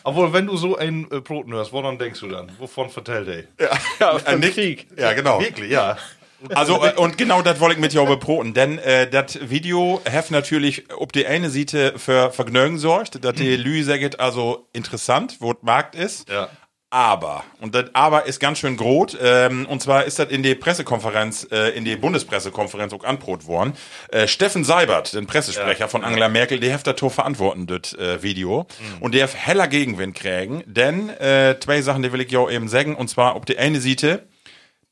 [0.04, 2.50] Obwohl, wenn du so ein äh, Brot hörst, woran denkst du dann?
[2.60, 3.28] Wovon vertellt
[3.60, 3.70] er?
[4.00, 4.88] Ja, Ja, Nick- Krieg.
[4.98, 5.40] Ja, genau.
[5.42, 5.98] Wirklich, ja.
[6.56, 10.32] Also, äh, und genau das wollte ich mit dir beproten, denn äh, das Video heft
[10.32, 15.54] natürlich ob die eine Seite für Vergnügen sorgt, dass die Lü sagt, also interessant, wo
[15.54, 16.30] der Markt ist.
[16.30, 16.50] Ja.
[16.94, 20.54] Aber, und das Aber ist ganz schön groß, ähm, und zwar ist das in die
[20.54, 23.74] Pressekonferenz, äh, in die Bundespressekonferenz auch anbrot worden.
[24.12, 28.68] Äh, Steffen Seibert, den Pressesprecher von Angela Merkel, der heft dazu verantworten, das äh, Video.
[29.00, 32.68] Und der heft heller Gegenwind kriegen, denn äh, zwei Sachen, die will ich ja eben
[32.68, 34.28] sagen, und zwar ob die eine Seite,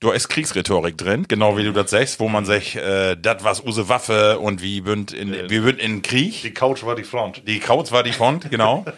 [0.01, 3.63] da ist Kriegsrhetorik drin, genau wie du das sagst, wo man sagt, äh, das was
[3.63, 6.41] use Waffe und wie bünd in, wir bünd in Krieg.
[6.41, 7.47] Die Couch war die Front.
[7.47, 8.83] Die Kauz war die Front, genau.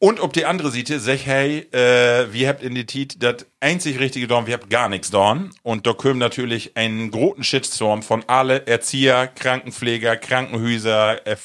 [0.00, 3.98] Und ob die andere Seite sagt, hey, äh, wir habt in die Tit das einzig
[3.98, 5.50] richtige Dorn, wir habt gar nichts Dorn.
[5.62, 11.36] Und da kommt natürlich einen großen Shitstorm von alle Erzieher, Krankenpfleger, Krankenhäuser, äh,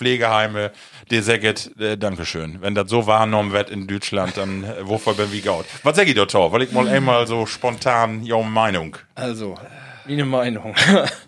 [1.09, 2.61] Pflegeheime, die sagt, äh, Dankeschön.
[2.61, 5.65] Wenn das so wahrgenommen wird in Deutschland, dann äh, wovor bin wie gaut.
[5.83, 6.51] Was sag ich da, Tor?
[6.51, 8.97] Weil ich mal einmal so spontan, ja, Meinung.
[9.15, 9.55] Also,
[10.05, 10.75] meine Meinung.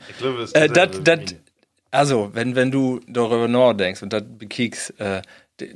[0.10, 1.36] Ich glaube, es äh, dat, dat,
[1.90, 5.22] also, wenn, wenn du darüber nachdenkst und das bekiekst, äh,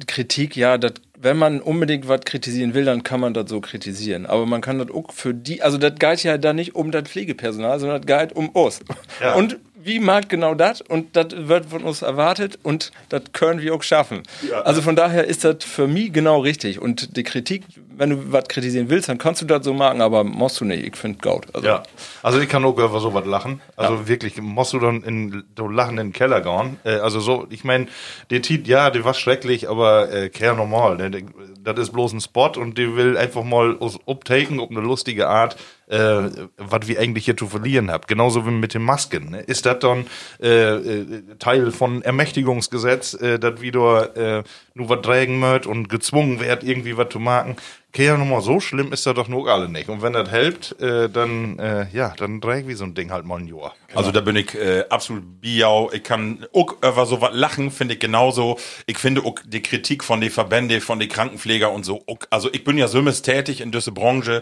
[0.07, 4.25] Kritik, ja, dat, wenn man unbedingt was kritisieren will, dann kann man das so kritisieren.
[4.25, 7.03] Aber man kann das auch für die, also das geht ja da nicht um das
[7.03, 8.79] Pflegepersonal, sondern das geht um uns.
[9.21, 9.35] Ja.
[9.35, 10.82] Und wie mag genau das?
[10.82, 14.24] Und das wird von uns erwartet und das können wir auch schaffen.
[14.63, 16.82] Also von daher ist das für mich genau richtig.
[16.82, 17.63] Und die Kritik,
[17.95, 20.86] wenn du was kritisieren willst, dann kannst du das so machen, aber musst du nicht.
[20.86, 21.45] Ich finde gut.
[21.54, 21.84] Also, Ja,
[22.24, 23.62] also ich kann auch über sowas lachen.
[23.76, 26.78] Also wirklich, musst du dann in so den Keller gehen.
[26.84, 27.88] Äh, also so, ich meine,
[28.32, 30.98] der Tit, ja, der war schrecklich, aber äh, normal.
[30.98, 31.26] Ne?
[31.63, 35.28] Das ist bloß ein Spot und die will einfach mal uns uptaken auf eine lustige
[35.28, 38.08] Art, äh, was wir eigentlich hier zu verlieren habt.
[38.08, 39.32] Genauso wie mit den Masken.
[39.32, 39.41] Ne?
[39.41, 40.06] Ist das dann
[40.41, 41.06] äh, äh,
[41.39, 44.43] Teil von Ermächtigungsgesetz, äh, dass wieder äh,
[44.74, 47.56] nur was tragen möcht und gezwungen wird, irgendwie was zu machen?
[47.95, 49.88] Okay, nochmal so schlimm ist das doch nur alle nicht.
[49.88, 53.23] Und wenn das hilft, äh, dann, äh, ja, dann träg wie so ein Ding halt
[53.23, 53.73] mal ein Jahr.
[53.93, 55.89] Also da bin ich äh, absolut biau.
[55.93, 58.60] Ich kann auch über so was lachen, finde ich genauso.
[58.86, 62.03] Ich finde auch die Kritik von den Verbände, von den Krankenpfleger und so.
[62.05, 64.41] Auch, also ich bin ja sömmes tätig in dieser Branche.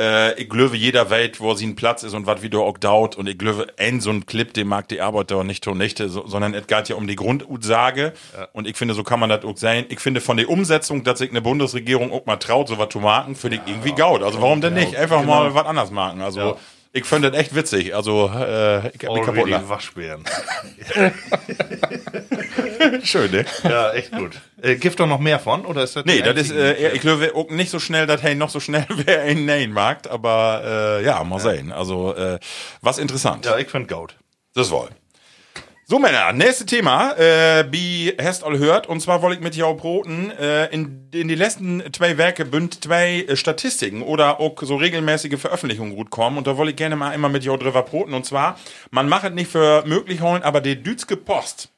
[0.00, 3.16] Äh, ich glaube jeder Welt, wo sie ein Platz ist und was wieder auch daut.
[3.16, 6.26] Und ich glaube, ein so ein Clip, den mag die Arbeiter nicht tun, nicht, so,
[6.26, 8.14] sondern es geht ja um die Grundutsage.
[8.54, 9.84] Und ich finde, so kann man das auch sein.
[9.90, 13.00] Ich finde von der Umsetzung, dass sich eine Bundesregierung auch mal traut, so was zu
[13.00, 14.22] machen, finde ich irgendwie gaut.
[14.22, 14.94] Also warum denn nicht?
[14.96, 16.22] Einfach mal was anders machen.
[16.22, 16.56] Also Ja.
[16.92, 17.92] ich finde das echt witzig.
[17.92, 20.22] Also äh, ich hab mich Oh, kaputt die Waschbären.
[23.02, 23.44] Schön, ne?
[23.64, 24.40] ja, echt gut.
[24.62, 27.32] Äh, gibt doch noch mehr von, oder ist das Nee, das ist, äh, ich glaube
[27.34, 31.04] auch nicht so schnell, dass hey noch so schnell wer ein Nein mag, aber äh,
[31.04, 31.72] ja, mal sehen.
[31.72, 32.38] Also, äh,
[32.80, 33.44] was interessant.
[33.44, 34.14] Ja, ich find Gaut.
[34.54, 34.88] Das wohl.
[35.86, 39.74] So, Männer, nächste Thema, äh, wie hast all hört, und zwar wollte ich mit jou
[39.74, 44.76] broten, äh, in, in die letzten zwei Werke bünd zwei äh, Statistiken oder auch so
[44.76, 48.14] regelmäßige Veröffentlichungen gut kommen, und da wollte ich gerne mal immer mit jou drüber broten,
[48.14, 48.58] und zwar,
[48.92, 51.68] man macht es nicht für möglich holen, aber die Dütske Post,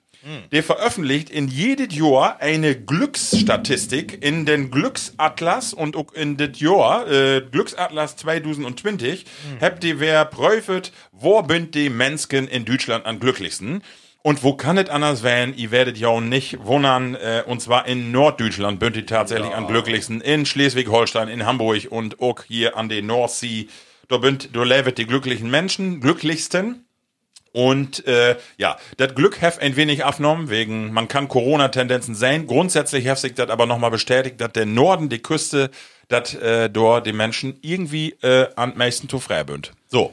[0.52, 7.10] der veröffentlicht in jedes Jahr eine Glücksstatistik in den Glücksatlas und auch in das Jahr,
[7.10, 9.24] äh, Glücksatlas 2020,
[9.60, 13.82] habt ihr wer prüft, wo bünd die Menschen in Deutschland am glücklichsten?
[14.22, 15.54] Und wo kann es anders werden?
[15.56, 19.68] Ihr werdet ja auch nicht wundern, äh, und zwar in Norddeutschland bünd die tatsächlich am
[19.68, 20.20] glücklichsten.
[20.20, 23.68] In Schleswig-Holstein, in Hamburg und auch hier an der Nordsee.
[24.08, 26.85] Da bünd, da lebt die glücklichen Menschen, glücklichsten.
[27.56, 32.46] Und äh, ja, das Glück heft ein wenig abgenommen, wegen, man kann Corona-Tendenzen sehen.
[32.46, 35.70] Grundsätzlich heft sich das aber nochmal bestätigt, dass der Norden, die Küste,
[36.08, 39.72] dass äh, dort die Menschen irgendwie äh, am meisten zu frei bünd.
[39.88, 40.12] So.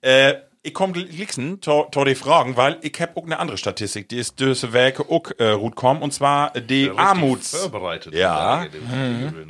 [0.00, 4.18] Äh, ich komme glichen zu die Fragen, weil ich hab auch eine andere Statistik, die
[4.18, 7.56] ist diese Werke auch äh, gut kommen, und zwar die Armuts...
[7.56, 8.14] Vorbereitet.
[8.14, 8.66] Ja.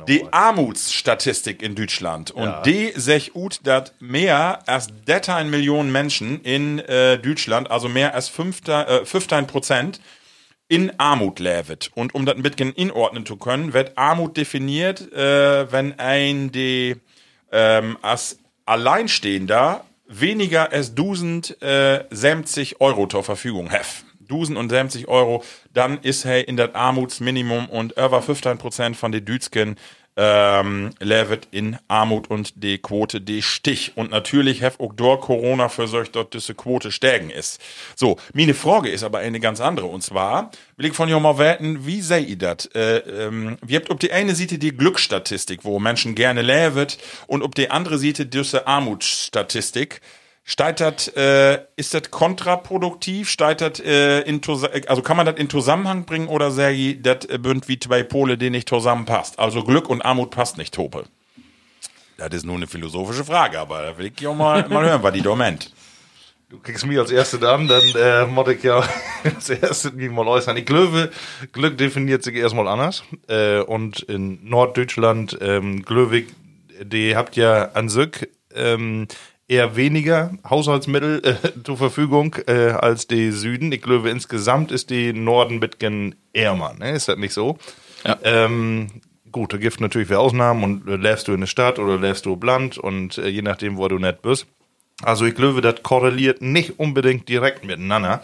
[0.07, 2.31] Die Armutsstatistik in Deutschland.
[2.31, 2.61] Und Ja.
[2.61, 8.29] die sech ut, dass mehr als 13 Millionen Menschen in äh, Deutschland, also mehr als
[8.29, 9.99] 5, äh, 15 Prozent,
[10.69, 11.91] in Armut lebt.
[11.93, 16.95] Und um das ein bisschen inordnen zu können, wird Armut definiert, äh, wenn ein die
[17.51, 24.03] ähm, als Alleinstehender weniger als 1070 Euro zur Verfügung hef.
[24.23, 25.43] 1070 Euro,
[25.73, 29.75] dann ist er in das Armutsminimum und über 15 Prozent von den Dütschen
[30.17, 33.93] ähm, lebt in Armut und die Quote die Stich.
[33.95, 37.61] Und natürlich hef auch durch Corona für solch dort diese Quote stärken ist.
[37.95, 39.87] So, meine Frage ist aber eine ganz andere.
[39.87, 42.65] Und zwar will ich von dir mal werten, wie seht ihr das?
[42.75, 46.87] Äh, ähm, wir habt ob die eine Seite die Glücksstatistik, wo Menschen gerne leben
[47.27, 50.01] und ob die andere Seite diese Armutsstatistik.
[50.43, 53.29] Steitert, äh, ist das kontraproduktiv?
[53.29, 57.37] Steitert, äh, in, Tus- also kann man das in Zusammenhang bringen oder ich, das äh,
[57.37, 59.37] bünd wie zwei Pole, die nicht zusammenpasst?
[59.39, 61.03] Also Glück und Armut passt nicht, Tope.
[62.17, 65.13] Das ist nur eine philosophische Frage, aber da will ich ja mal, mal hören, was
[65.13, 65.71] die da meint.
[66.49, 68.83] Du kriegst mich als Erste an, dann äh, muss ich ja
[69.23, 70.57] als Erste mich mal äußern.
[70.57, 71.11] Ich glaube,
[71.53, 73.03] Glück definiert sich erstmal anders.
[73.27, 76.27] Äh, und in Norddeutschland, ähm, Glöwig,
[76.83, 79.07] die habt ja an sich ähm,
[79.51, 83.71] eher weniger Haushaltsmittel äh, zur Verfügung äh, als die Süden.
[83.73, 86.91] Ich glaube, insgesamt ist die Norden bisschen ärmer, ne?
[86.91, 87.57] Ist das nicht so?
[88.05, 88.17] Ja.
[88.23, 88.87] Ähm,
[89.29, 92.25] gut, da gibt natürlich für Ausnahmen und äh, lebst du in der Stadt oder lebst
[92.25, 94.47] du auf Land und äh, je nachdem, wo du nicht bist.
[95.03, 98.23] Also ich glaube, das korreliert nicht unbedingt direkt miteinander.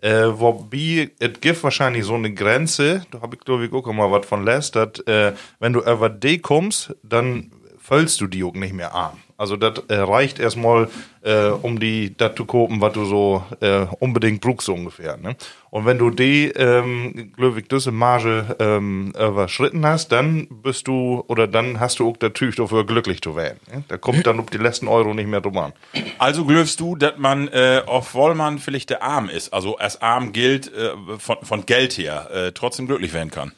[0.00, 4.12] Äh, wobei, es gibt wahrscheinlich so eine Grenze, da habe ich glaube ich auch mal
[4.12, 8.54] was von lässt, dass äh, wenn du über die kommst, dann füllst du die auch
[8.54, 9.18] nicht mehr arm.
[9.38, 10.88] Also das äh, reicht erstmal,
[11.22, 15.16] äh, um die das zu kopen, was du so äh, unbedingt brauchst so ungefähr.
[15.16, 15.36] Ne?
[15.70, 21.46] Und wenn du die, ähm, ich, diese Marge ähm, überschritten hast, dann bist du, oder
[21.46, 23.60] dann hast du auch der Tüch dafür glücklich zu werden.
[23.72, 23.84] Ne?
[23.86, 25.72] Da kommt dann auf die letzten Euro nicht mehr drum an.
[26.18, 30.32] Also glaubst du, dass man, äh, obwohl man vielleicht der Arm ist, also als arm
[30.32, 33.52] gilt äh, von, von Geld her, äh, trotzdem glücklich werden kann?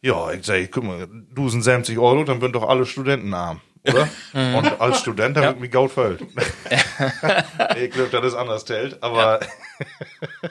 [0.00, 4.08] Ja, ich sag, guck mal, 1070 Euro, dann sind doch alle Studenten arm, oder?
[4.56, 6.20] Und als Student habe ich mich Geld füllt.
[7.80, 9.40] ich glaube, das ist anders zählt, aber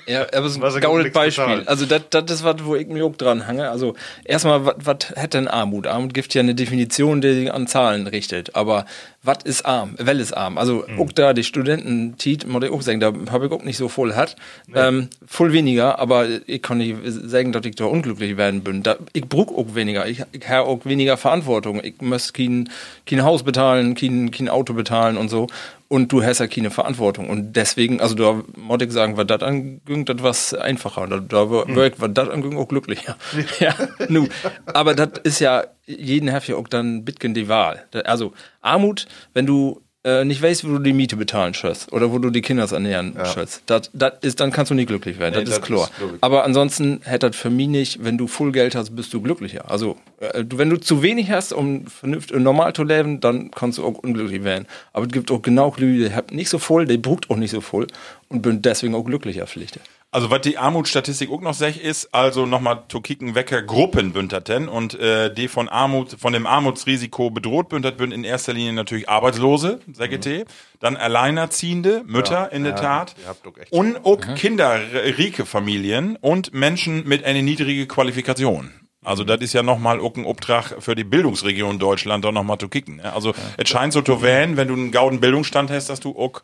[0.07, 1.45] Ja, aber es ist Was er ein nichts Beispiel.
[1.45, 1.67] bezahlt.
[1.67, 3.69] Also das, das ist was, wo ich mir auch dran hange.
[3.69, 5.87] Also erstmal, was hätte denn Armut?
[5.87, 8.55] Armut gibt ja eine Definition, die sich an Zahlen richtet.
[8.55, 8.85] Aber
[9.23, 9.95] was ist arm?
[9.97, 10.57] Well ist arm?
[10.57, 11.01] Also Mhm.
[11.01, 13.89] auch da die Studenten, Tiet, muss ich auch sagen, da habe ich auch nicht so
[13.89, 14.35] voll hat.
[14.73, 18.83] Ähm, voll weniger, aber ich kann nicht sagen, dass ich da unglücklich werden bin.
[18.83, 20.07] Da, ich brauch auch weniger.
[20.07, 21.81] Ich, ich habe auch weniger Verantwortung.
[21.83, 22.69] Ich muss kein,
[23.17, 25.47] kein Haus bezahlen, kein, kein Auto bezahlen und so.
[25.87, 27.29] Und du hast ja keine Verantwortung.
[27.29, 31.07] Und deswegen, also da muss ich sagen, was das anging, das was einfacher.
[31.07, 31.75] Da, da war Hm.
[31.97, 33.15] war das anging, auch glücklicher.
[33.59, 33.73] ja,
[34.09, 34.27] nu.
[34.65, 37.85] Aber das ist ja, jeden hat ja auch dann Bitcoin die Wahl.
[38.03, 42.17] Also Armut, wenn du äh, nicht weißt, wo du die Miete bezahlen sollst oder wo
[42.17, 45.35] du die Kinder ernähren sollst, das, das ist, dann kannst du nicht glücklich werden.
[45.37, 45.89] Nee, das ist klar.
[45.99, 46.17] ist.
[46.21, 49.69] Aber ansonsten hätte das für mich nicht, wenn du Full Geld hast, bist du glücklicher.
[49.69, 53.85] Also, äh, wenn du zu wenig hast, um vernünftig normal zu leben, dann kannst du
[53.85, 54.65] auch unglücklich werden.
[54.93, 57.51] Aber es gibt auch genau Leute, die haben nicht so voll, die brucht auch nicht
[57.51, 57.87] so voll
[58.29, 59.79] und bin deswegen auch glücklicher vielleicht.
[60.17, 64.67] Also was die Armutsstatistik auch noch sech ist, also nochmal zu kicken, welche Gruppen bünterten
[64.67, 69.07] und äh, die von Armut, von dem Armutsrisiko bedroht bündert bünd in erster Linie natürlich
[69.07, 70.45] Arbeitslose, SGT,
[70.79, 73.15] dann Alleinerziehende, Mütter in der Tat.
[73.43, 78.71] doch echt- und auch kinderrike Familien und Menschen mit einer niedrigen Qualifikation.
[79.03, 82.69] Also das ist ja nochmal auch ein Obtrag für die Bildungsregion Deutschland, da nochmal zu
[82.69, 82.97] kicken.
[82.97, 83.13] ne?
[83.13, 86.41] Also es scheint so zu werden, wenn du einen gauden Bildungsstand hast, dass du auch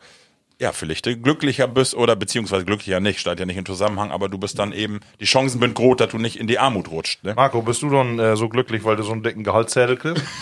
[0.60, 4.38] ja, vielleicht glücklicher bist oder beziehungsweise glücklicher nicht, steht ja nicht im Zusammenhang, aber du
[4.38, 7.24] bist dann eben, die Chancen sind groß, dass du nicht in die Armut rutscht.
[7.24, 7.34] Ne?
[7.34, 10.24] Marco, bist du dann äh, so glücklich, weil du so einen dicken Gehaltszettel kriegst?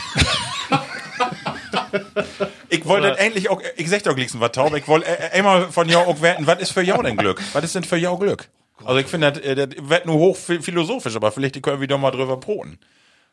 [2.68, 5.70] Ich wollte das endlich auch, ich sag doch gleich was taub, ich wollte äh, immer
[5.70, 7.40] von jou auch werten, was ist für jou denn Glück?
[7.53, 8.48] Was ist denn für jou Glück?
[8.85, 11.88] Also ich finde, das, äh, das wird nur hoch phi- philosophisch, aber vielleicht können wir
[11.88, 12.79] doch mal drüber proten.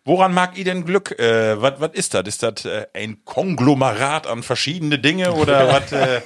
[0.04, 1.18] Woran mag ihr denn Glück?
[1.20, 2.24] Äh, was was ist das?
[2.28, 5.92] Ist das äh, ein Konglomerat an verschiedene Dinge oder was?
[5.94, 6.22] Äh,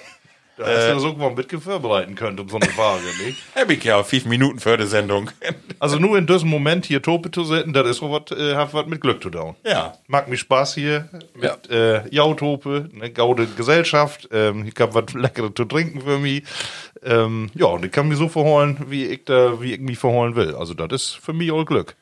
[0.58, 3.38] Da hast du das auch mal mit vorbereiten können, um so eine Frage, nicht?
[3.56, 5.32] Hab ich ja fünf Minuten für die Sendung.
[5.80, 8.74] Also nur in diesem Moment hier Tope zu setzen, das ist so was, äh, hat
[8.74, 9.56] was mit Glück zu tun.
[9.66, 9.94] ja.
[10.08, 14.30] Macht mir Spaß hier mit äh, Jautope, eine gaude Gesellschaft.
[14.32, 16.44] Ähm, ich hab was Leckeres zu trinken für mich.
[17.04, 20.38] Ähm, ja, und ich kann mich so verholen, wie ich da, wie ich mich verholen
[20.38, 20.56] will.
[20.56, 21.96] Also das ist für mich all Glück.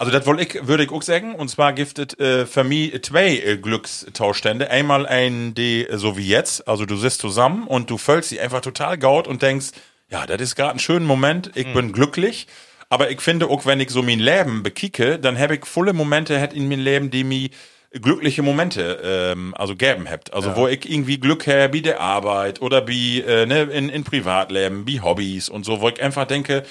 [0.00, 1.34] Also das wollte ich, würde ich auch sagen.
[1.34, 4.70] Und zwar giftet äh, für mich zwei äh, Glückstauschstände.
[4.70, 8.40] Einmal ein, die äh, so wie jetzt, also du sitzt zusammen und du füllst sie
[8.40, 9.72] einfach total gaut und denkst,
[10.08, 12.46] ja, das ist gerade ein schöner Moment, ich bin glücklich.
[12.88, 16.40] Aber ich finde auch, wenn ich so mein Leben bekicke, dann habe ich volle Momente
[16.40, 17.50] hat in meinem Leben, die mir
[17.92, 20.32] glückliche Momente ähm, also geben habt.
[20.32, 24.04] Also wo ich irgendwie Glück habe, wie der Arbeit oder wie äh, ne, in, in
[24.04, 26.62] Privatleben, wie Hobbys und so, wo ich einfach denke,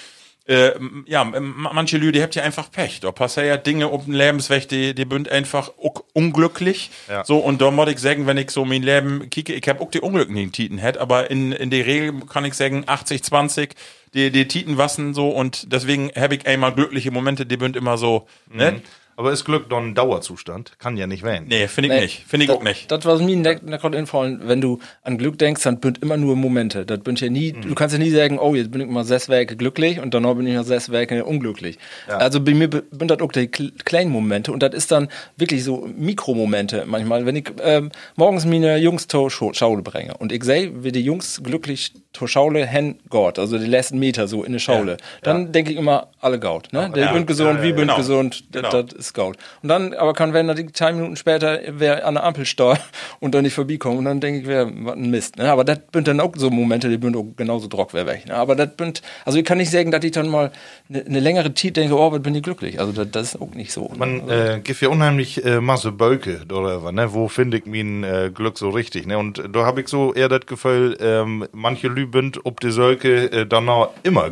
[0.49, 0.71] äh,
[1.05, 2.99] ja, manche Leute, die habt ja einfach Pech.
[3.01, 5.71] Da passieren ja Dinge um den Lebensweg, die, die bünd einfach
[6.13, 6.89] unglücklich.
[7.07, 7.23] Ja.
[7.23, 9.91] So, und da muss ich sagen, wenn ich so mein Leben kicke, ich hab auch
[9.91, 13.75] die unglücklichen Titen hätt, aber in, in der Regel kann ich sagen, 80, 20,
[14.15, 17.99] die, die Titen wassen so und deswegen habe ich einmal glückliche Momente, die bünd immer
[17.99, 18.81] so, ne?
[19.19, 20.79] Aber ist Glück doch ein Dauerzustand?
[20.79, 21.47] Kann ja nicht werden.
[21.49, 22.23] Nee, finde ich nicht.
[22.25, 22.89] Finde ich auch nicht.
[22.89, 26.01] Das, was mir in der, in der infallen, wenn du an Glück denkst, dann bünd
[26.01, 26.85] immer nur Momente.
[26.85, 29.27] Das bünd ja nie, du kannst ja nie sagen, oh, jetzt bin ich mal sechs
[29.27, 31.77] Werke glücklich und danach bin ich mal sechs Werke unglücklich.
[32.07, 35.65] Also bei mir bünd das auch die kle- kleinen Momente und das ist dann wirklich
[35.65, 40.45] so Mikromomente manchmal, wenn ich ähm, morgens meine Jungs zur Schau- Schaule bringe und ich
[40.45, 44.53] sehe, wie die Jungs glücklich zur Schaule hen Gott, also die letzten Meter so in
[44.53, 46.89] der Schaule, dann denke ich immer, alle gaut, ne?
[46.95, 47.11] Der ja.
[47.11, 47.97] bünd gesund, Ja, ja, wie bünd genau.
[47.97, 48.69] gesund, Genau.
[48.69, 49.33] das ist Scout.
[49.61, 52.79] Und dann, aber kann wenn er zwei Minuten später wer an der Ampel steht
[53.19, 55.37] und dann nicht vorbeikommt und dann denke ich, wer was ein Mist.
[55.37, 55.51] Ne?
[55.51, 58.27] Aber das sind dann auch so Momente, die sind auch genauso drock wer weg.
[58.27, 58.35] Ne?
[58.35, 60.51] Aber das sind, also ich kann nicht sagen, dass ich dann mal
[60.89, 62.79] eine ne längere Zeit denke, oh, was bin ich glücklich.
[62.79, 63.91] Also das, das ist auch nicht so.
[63.97, 67.13] Man äh, gibt ja unheimlich äh, Masse Bölke oder ne?
[67.13, 69.07] Wo finde ich mein äh, Glück so richtig?
[69.07, 69.17] Ne?
[69.17, 73.45] Und da habe ich so eher das Gefühl, ähm, manche Lübend, ob die Sölke äh,
[73.45, 74.31] dann noch immer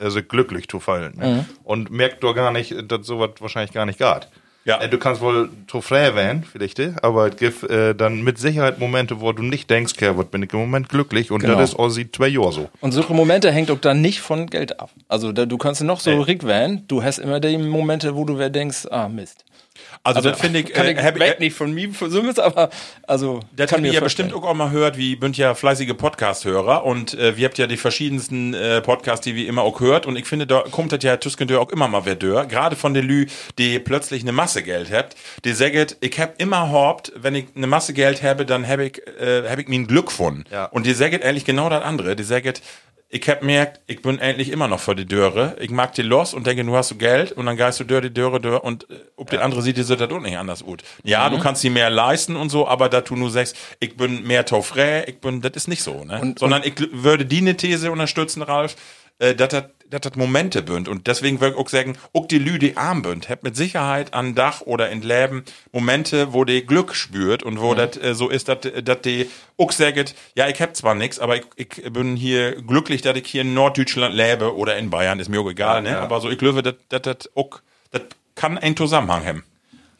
[0.00, 1.14] sich glücklich zu fallen.
[1.16, 1.46] Ne?
[1.64, 4.28] Und merkt doch gar nicht, dass sowas wahrscheinlich gar nicht geht.
[4.64, 4.80] Ja.
[4.82, 8.36] Äh, du kannst wohl zu frei werden, vielleicht, äh, aber es gibt äh, dann mit
[8.38, 11.56] Sicherheit Momente, wo du nicht denkst, okay, was bin ich im Moment glücklich und Genau.
[11.58, 12.68] das ist auch seit zwei Jahre so.
[12.82, 14.90] Und solche Momente hängt auch dann nicht von Geld ab.
[15.08, 16.22] Also da, du kannst noch so Nee.
[16.22, 19.44] Rick werden, du hast immer die Momente, wo du wer denkst, ah Mist.
[20.04, 22.38] Also, das finde ich, kann äh, ich hab ich- weg nicht von mir für Summes,
[22.38, 22.70] aber
[23.06, 24.28] also Das kann habt ihr ja vorstellen.
[24.28, 27.76] bestimmt auch mal gehört, wie bünd ja fleißige Podcast-Hörer und äh, wir habt ja die
[27.76, 31.16] verschiedensten äh, Podcasts, die wir immer auch hört und ich finde, da kommt das ja
[31.18, 33.26] Tüskendör auch immer mal wer dör, gerade von den Lü,
[33.58, 37.66] die plötzlich eine Masse Geld habt, die sagt, ich hab immer horbt, wenn ich eine
[37.66, 40.44] Masse Geld habe, dann hab ich, äh, hab ich mir ein Glück von.
[40.50, 40.66] Ja.
[40.66, 42.62] Und die sagt eigentlich genau das andere, die sagt,
[43.10, 45.56] ich hab merkt, ich bin endlich immer noch vor die Döre.
[45.60, 48.02] Ich mag die los und denke, du hast du Geld und dann geist du Dörr
[48.02, 50.82] die Döre Dörr und äh, ob die andere sieht, die das auch nicht anders gut.
[51.04, 54.24] Ja, du kannst sie mehr leisten und so, aber da du nur sagst, ich bin
[54.26, 56.20] mehr taufrä, ich bin, das ist nicht so, ne?
[56.20, 58.76] Und- Sondern ich gl- würde die eine These unterstützen, Ralf,
[59.20, 62.38] äh, dass das dass das Momente bünd und deswegen würde ich auch sagen, auch die
[62.38, 66.64] Lü, die arm bünd, habt mit Sicherheit an Dach oder in Leben Momente, wo die
[66.66, 70.60] Glück spürt und wo das äh, so ist, dass dass die auch sagt, ja, ich
[70.60, 74.54] hab zwar nix, aber ich, ich bin hier glücklich, dass ich hier in Norddeutschland lebe
[74.56, 75.98] oder in Bayern, ist mir auch egal, ne?
[75.98, 77.60] Aber so, ich glaube, dass dass das auch,
[77.90, 78.02] das
[78.34, 79.44] kann einen Zusammenhang haben.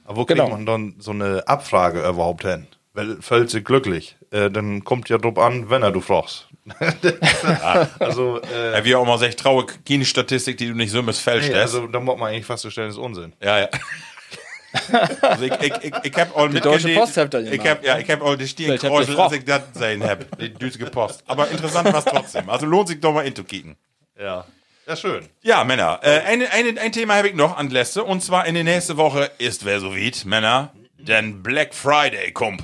[0.04, 0.50] Aber wo kriegt Genau.
[0.50, 2.66] man dann so eine Abfrage überhaupt hin?
[2.98, 4.16] Weil fällt sie glücklich?
[4.32, 6.48] Äh, dann kommt ja drauf an, wenn er du fragst.
[8.00, 11.48] also, äh, Ja, wie auch immer sagt, traue keine Statistik, die du nicht so missfälscht
[11.48, 11.74] nee, hast.
[11.74, 13.34] also da muss man eigentlich fast stellen, ist Unsinn.
[13.40, 13.68] Ja, ja.
[15.22, 17.68] Also ich, ich, ich, ich hab all Die Deutsche Post habt ihr Ich gemacht.
[17.68, 18.46] hab, ja, ich hab all die
[18.76, 19.22] Frau.
[19.24, 20.38] als ich das sehen hab.
[20.38, 21.22] Die düsige Post.
[21.26, 22.50] Aber interessant war's trotzdem.
[22.50, 23.76] Also lohnt sich doch mal inzukicken.
[24.20, 24.44] Ja.
[24.86, 25.26] Ja, schön.
[25.42, 26.00] Ja, Männer.
[26.02, 28.04] Äh, eine, eine, ein Thema habe ich noch an Läste.
[28.04, 30.72] Und zwar in der nächsten Woche ist wer so weit, Männer.
[30.98, 32.62] Denn Black Friday kommt.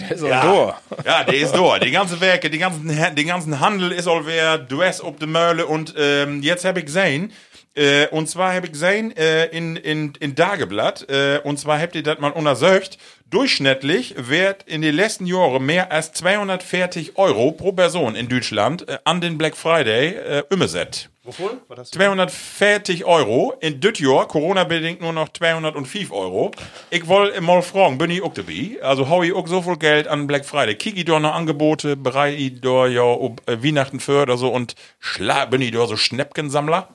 [0.00, 0.42] Der ist auch Ja.
[0.42, 1.06] durch.
[1.06, 1.78] Ja, der ist da.
[1.78, 5.66] Die ganze Werke, die ganzen, den ganzen Handel ist all wer, Dress ob de Mölle
[5.66, 7.32] und ähm, jetzt habe ich gesehen,
[7.74, 11.94] äh, und zwar habe ich gesehen äh, in, in, in Dageblatt, äh, und zwar habt
[11.94, 12.98] ihr das mal untersucht,
[13.30, 18.98] durchschnittlich wird in den letzten Jahren mehr als 240 Euro pro Person in Deutschland äh,
[19.04, 21.08] an den Black Friday äh, umgesetzt.
[21.24, 21.60] Wovon?
[21.68, 21.98] Was hast du?
[22.00, 23.54] 240 Euro.
[23.60, 26.50] In dit Jahr, Corona-bedingt, nur noch 205 Euro.
[26.90, 28.78] Ich wollte mal fragen, bin ich auch dabei?
[28.82, 30.74] Also hau ich auch so viel Geld an Black Friday?
[30.74, 31.96] Kick ich da noch Angebote?
[31.96, 34.48] Bereite ich da ja ob äh, Weihnachten für oder so?
[34.48, 36.88] Und schla bin ich da so Schnäppchensammler?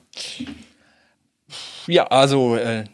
[1.86, 2.84] Ja, also äh,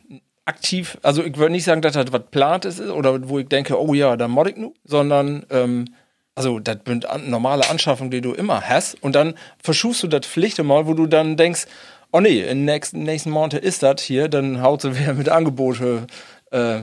[0.45, 3.80] aktiv, also ich würde nicht sagen, dass das was plant ist oder wo ich denke,
[3.80, 5.87] oh ja, da mod ich nu, sondern ähm,
[6.35, 10.62] also das sind normale Anschaffungen, die du immer hast und dann verschufst du das Pflicht
[10.62, 11.66] mal, wo du dann denkst,
[12.12, 16.07] oh nee, in nächsten nächsten Monat ist das hier, dann haut sie wieder mit Angebote
[16.51, 16.80] äh,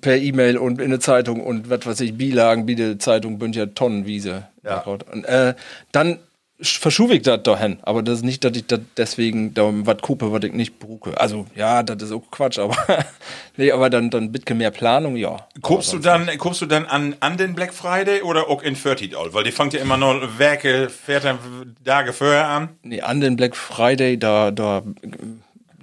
[0.00, 3.56] per E-Mail und in der Zeitung und was weiß ich, Bilagen, wie die Zeitung bünd
[3.56, 4.48] ja Tonnenwiese.
[4.62, 4.80] Ja.
[4.82, 5.54] Und, äh,
[5.92, 6.18] dann
[6.62, 7.78] verschuwe ich das dahin.
[7.82, 11.18] Aber das ist nicht, dass ich das deswegen da was kupe, was ich nicht bruche.
[11.18, 12.76] Also, ja, das ist auch Quatsch, aber
[13.56, 15.48] nee, aber dann, dann bitte mehr Planung, ja.
[15.62, 19.16] Guckst du dann, guckst du dann an, an den Black Friday oder auch in 30
[19.16, 19.32] All?
[19.32, 21.38] Weil die fängt ja immer noch Werke, fährt dann
[21.84, 22.68] Tage vorher an.
[22.82, 24.82] Nee, an den Black Friday, da, da,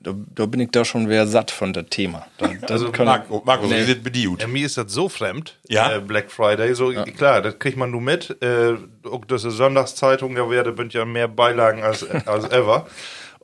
[0.07, 2.25] da, da bin ich da schon wer satt von dem Thema.
[2.37, 3.81] Da, Also, kann- Marco, Marco, Nee.
[3.83, 4.41] wie wird bedient?
[4.41, 5.95] Ja, mir ist das so fremd, Ja.
[5.97, 6.73] äh, Black Friday.
[6.73, 8.35] So, Klar, das kriegt man nur mit.
[8.41, 8.75] Äh,
[9.09, 12.87] auch das ist Sonntagszeitung, da werde sind ja mehr Beilagen als, als ever.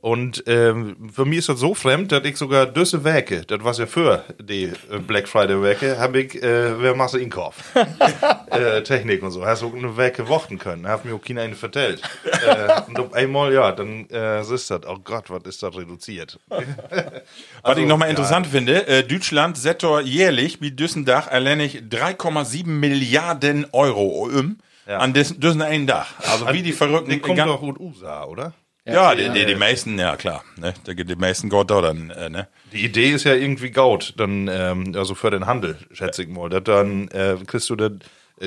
[0.04, 3.78] Und ähm, für mich ist das so fremd, dass ich sogar diese Werke, das was
[3.78, 7.74] ja für die äh, Black Friday Werke, habe ich, äh, wer Masse Inkauf.
[8.52, 9.46] äh, Technik und so.
[9.46, 10.86] Hast du eine Werke warten können.
[10.90, 12.02] Hat mir auch keiner eine vertellt.
[12.26, 16.38] äh, und auf einmal, ja, dann äh, ist das, oh Gott, was ist das reduziert?
[17.64, 24.28] Was ich nochmal interessant finde, äh, Deutschland settor jährlich wie Düssendach alleinig 3,7 Milliarden Euro
[24.28, 24.98] um Ja.
[24.98, 26.14] an Düssen Düssen einen Dach.
[26.30, 27.10] Also wie die Verrückten.
[27.10, 28.52] Die kommt doch gut USA, oder?
[28.86, 30.44] Ja, die, die, die meisten, ja klar.
[30.58, 30.74] Ne?
[30.88, 32.48] Die, die meisten Gott da dann, äh, ne?
[32.72, 36.50] Die Idee ist ja irgendwie gaut, dann, ähm, also für den Handel, schätze ich mal.
[36.50, 37.92] Dat dann äh, kriegst du das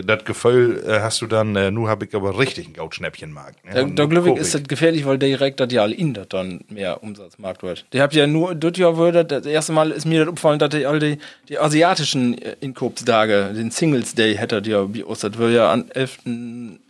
[0.04, 3.64] das Gefühl, äh, hast du dann, äh, nu hab ich aber richtig einen Gautschnäppchenmarkt.
[3.64, 3.72] Ne?
[3.72, 5.92] Da, Und da nu glaube ich, guck ist das gefährlich, weil direkt das ja all
[5.92, 7.86] in das dann mehr Umsatzmarkt wird.
[7.92, 10.70] Die habt ja nur, das Jahr würde, das erste Mal ist mir das aufgefallen, dass
[10.70, 11.18] die all die,
[11.48, 15.90] die asiatischen äh, Inkopstage, den Singles Day hätte ja, wie aus, das wird ja an
[15.90, 16.18] 11.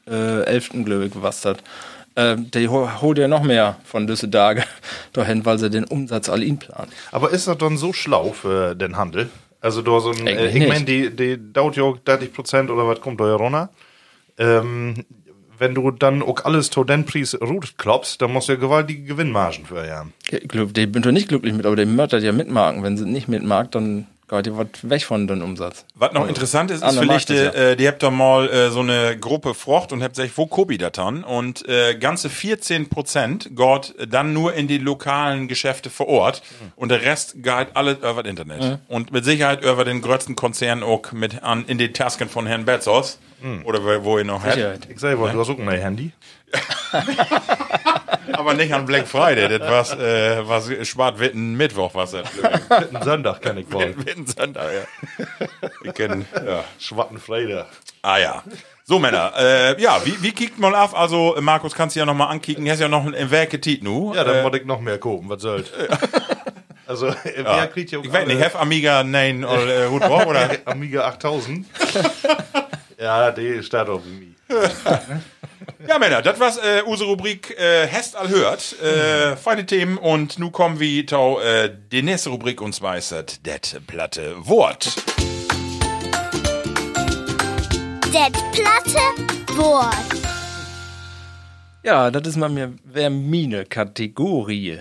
[0.09, 0.71] Äh, 11.
[0.85, 1.59] glaube ich, was das.
[2.17, 4.65] Äh, die ho- holt ja noch mehr von Tage
[5.13, 6.91] dahin, weil sie den Umsatz all in planen.
[7.13, 9.29] Aber ist das dann so schlau für den Handel?
[9.61, 12.87] Also da so ein, äh, ich meine, die, die dauert ja auch 30 Prozent oder
[12.89, 13.71] was kommt da runter.
[14.39, 15.05] Ähm,
[15.59, 19.03] wenn du dann auch alles zu den Preis rut klopfst, dann musst du ja gewaltige
[19.05, 20.13] Gewinnmargen für haben.
[20.31, 22.83] Ja, die bin doch nicht glücklich mit, aber die möchtert ja mitmarken.
[22.83, 25.85] Wenn sie nicht mitmarkt, dann geht ja was weg von dem Umsatz.
[25.95, 27.71] Was noch interessant ist, ist Andere vielleicht, ist ja.
[27.71, 30.79] äh, die habt doch mal äh, so eine Gruppe Frocht und habt gesagt, wo Kobi
[30.79, 31.25] das dann?
[31.25, 36.43] Und äh, ganze 14 Prozent geht dann nur in die lokalen Geschäfte vor Ort
[36.75, 38.81] und der Rest geht alles über das Internet.
[38.89, 42.65] Und mit Sicherheit über den größten Konzern auch mit an in die Tasken von Herrn
[42.65, 43.19] Bezos
[43.65, 44.55] oder wo, wo ihr noch habt.
[44.55, 44.89] Sicherheit.
[44.89, 46.13] Ich sag mal, du hast auch ein Handy.
[48.33, 52.29] Aber nicht an Black Friday, das war's, äh, was Schwartwitten Mittwoch was das.
[52.69, 53.97] Ein Sonntag kann ich wollen.
[54.05, 54.85] Witten Sonntag, ja.
[55.83, 56.65] Wir kennen, ja.
[56.79, 57.67] Schwattenfreude.
[58.03, 58.45] Ah ja.
[58.85, 60.95] So, Männer, äh, ja, wie, wie kickt mal auf?
[60.97, 62.65] Also, Markus, kannst du ja noch mal ankicken.
[62.65, 64.15] Du hast ja noch ein Werke Tiet nu.
[64.15, 65.73] Ja, dann äh, muss ich noch mehr gucken, was soll's.
[66.89, 70.51] Also, wer kriegt ja auch ich weiß nicht, have Amiga 9 oder äh, drauf, oder?
[70.67, 71.67] Amiga 8000.
[72.97, 74.37] ja, die steht auf mir.
[75.89, 78.75] Ja, Männer, das war's äh, unsere Rubrik äh, Hest all hört.
[78.83, 83.13] Äh, feine Themen und nu kommen wir tau äh, die nächste Rubrik und zwar ist
[83.13, 84.97] das det platte Wort.
[88.07, 88.99] Det platte
[89.57, 89.95] Wort.
[91.85, 94.79] Ja, das ist mal mir wer mine Kategorie.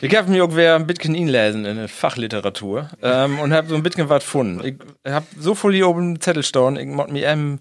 [0.00, 3.76] Ich habe mir auch wer ein bisschen inlesen in der Fachliteratur ähm, und habe so
[3.76, 4.64] ein bisschen was gefunden.
[5.04, 7.60] Ich habe so viel hier oben Zettel stehen, ich muss mir eben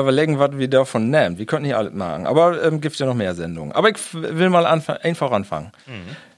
[0.00, 1.38] überlegen, was wir davon nehmen.
[1.38, 3.72] Wir könnten hier alles machen, aber ähm, gibt ja noch mehr Sendungen.
[3.72, 5.72] Aber ich will mal anfang, einfach anfangen.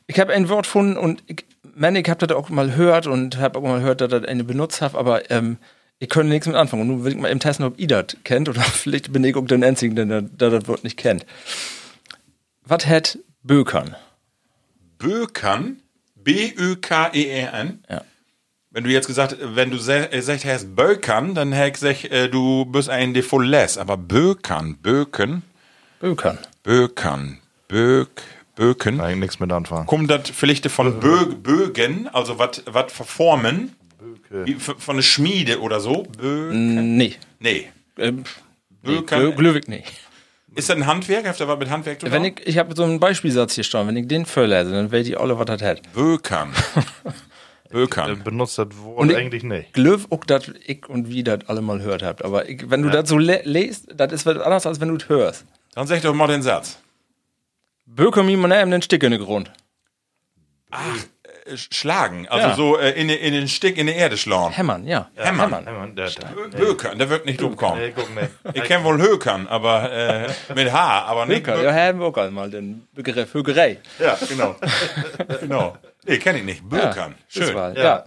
[0.07, 1.44] Ich habe ein Wort gefunden und ich,
[1.74, 4.44] meine, ich habe das auch mal gehört und habe auch mal gehört, dass das eine
[4.44, 5.59] benutzt hat, aber ähm,
[5.98, 6.82] ich könnte nichts mit anfangen.
[6.82, 9.36] Und nun will ich mal eben testen, ob ihr das kennt oder vielleicht bin ich
[9.36, 11.26] auch der Einzige, der, der das Wort nicht kennt.
[12.64, 13.96] Was hat Bökern?
[14.98, 15.80] Bökern,
[16.16, 17.84] B-Ö-K-E-R-N.
[17.88, 18.02] Ja.
[18.77, 21.72] Wenn du jetzt gesagt, wenn du se- äh, gesagt hast Bökern, dann hätte ich
[22.03, 23.79] gesagt, äh, du bist ein de voll less.
[23.79, 25.43] Aber Bökern, Böken,
[25.99, 26.37] Bökern.
[26.62, 28.11] Bökern, Bök,
[28.55, 28.99] Böken.
[28.99, 29.87] Nein, nichts mit anfangen.
[29.87, 33.72] Kommt das vielleicht von Bö Bögen, also was verformen?
[34.29, 36.03] Wie, f- von der Schmiede oder so?
[36.18, 37.14] Bö Nee.
[37.41, 37.68] nee.
[37.97, 38.24] Ähm,
[38.83, 39.35] nee Bökern.
[39.37, 39.87] Glöwig nicht.
[40.55, 41.27] Ist das ein Handwerk?
[41.27, 42.12] Habt ihr was mit Handwerk zu tun?
[42.12, 45.07] Wenn ich, ich habe so einen Beispielsatz hier stehen, wenn ich den vorlese, dann weiß
[45.09, 45.81] ich alle, was das hat.
[45.95, 46.51] Bökern.
[47.70, 48.22] Äh, Bökern.
[48.24, 49.72] benutzt das Wort Und ich- eigentlich nicht.
[49.72, 52.24] Glöw auch das ich und wie das alle mal gehört habt.
[52.24, 54.96] Aber ich, wenn du das so le lest, das ist was anderes, als wenn du
[54.96, 55.44] es hörst.
[55.74, 56.78] Dann sag doch mal den Satz.
[57.86, 59.52] Böker mir mal eben den Stick in den Grund.
[60.72, 60.76] Äh,
[61.55, 62.55] Schlagen, also Ja.
[62.55, 64.53] so äh, in, den- in den Stick in die Erde schlagen.
[64.55, 65.09] Hämmern, ja.
[65.14, 65.64] Hämmern.
[65.64, 67.80] Hey, Mann, der, der, Bö- Bökern, der wird nicht dumm kommen.
[67.80, 68.30] nee, guck nicht.
[68.55, 71.44] Ich kenne wohl Hökern, aber äh, mit H, aber nicht.
[71.44, 73.78] Böker, ja, haben wir auch einmal den Begriff Högerei.
[73.99, 74.57] Ja, genau.
[75.40, 75.76] genau.
[76.05, 76.68] Nee, kenne ich nicht.
[76.68, 77.14] Bökern.
[77.28, 77.55] Schön.
[77.55, 78.05] war, ja.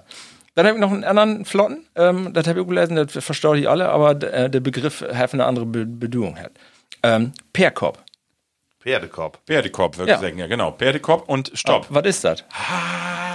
[0.56, 3.56] Dann habe ich noch einen anderen Flotten, ähm, das habe ich auch gelesen, das verstehe
[3.58, 6.52] ich alle, aber äh, der Begriff hat eine andere Be Bedeutung hat.
[7.04, 8.04] Ähm, Perkorb.
[8.82, 9.40] Pferdekorb.
[9.46, 10.16] Pferdekorb, würde Ja.
[10.18, 10.72] ich sagen, ja, genau.
[10.72, 11.88] Pferdekorb und Stopp.
[11.90, 12.44] Was ist das?
[12.52, 13.29] Ah,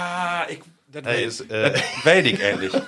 [1.01, 1.73] das ist, äh,
[2.23, 2.73] ich ähnlich.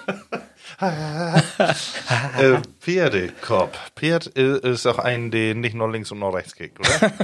[0.80, 3.78] äh, Pferdekopf.
[3.96, 7.12] Pferd ist auch ein, der nicht nur links und nur rechts kickt, oder?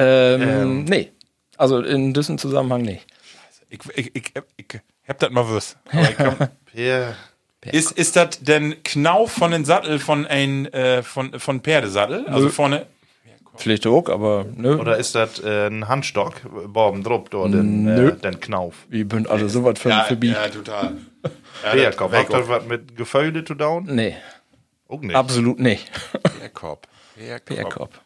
[0.00, 1.10] Ähm, nee.
[1.56, 3.04] Also in diesem Zusammenhang nicht.
[3.68, 5.76] Ich, ich, ich, ich hab das mal wüsst.
[6.70, 7.16] Pferd.
[7.72, 12.28] ist, ist das denn Knauf von den Sattel von ein, äh, von, von Pferdesattel?
[12.28, 12.86] Also vorne.
[13.58, 14.76] Vielleicht auch, aber nö.
[14.78, 16.34] Oder ist das äh, ein Handstock?
[16.72, 18.08] Boben drupp, oder den, Nö.
[18.10, 18.74] äh, den Knauf.
[18.88, 20.96] Wie bünd alle so was für, Ja, für ja, total.
[21.64, 23.84] Ja, das- Hat das was mit Gefäule zu down?
[23.86, 24.16] Nee,
[24.88, 25.16] Auch nicht.
[25.16, 25.90] absolut nicht.
[26.38, 26.86] Pferdkorb.
[27.16, 28.00] Bärkopf.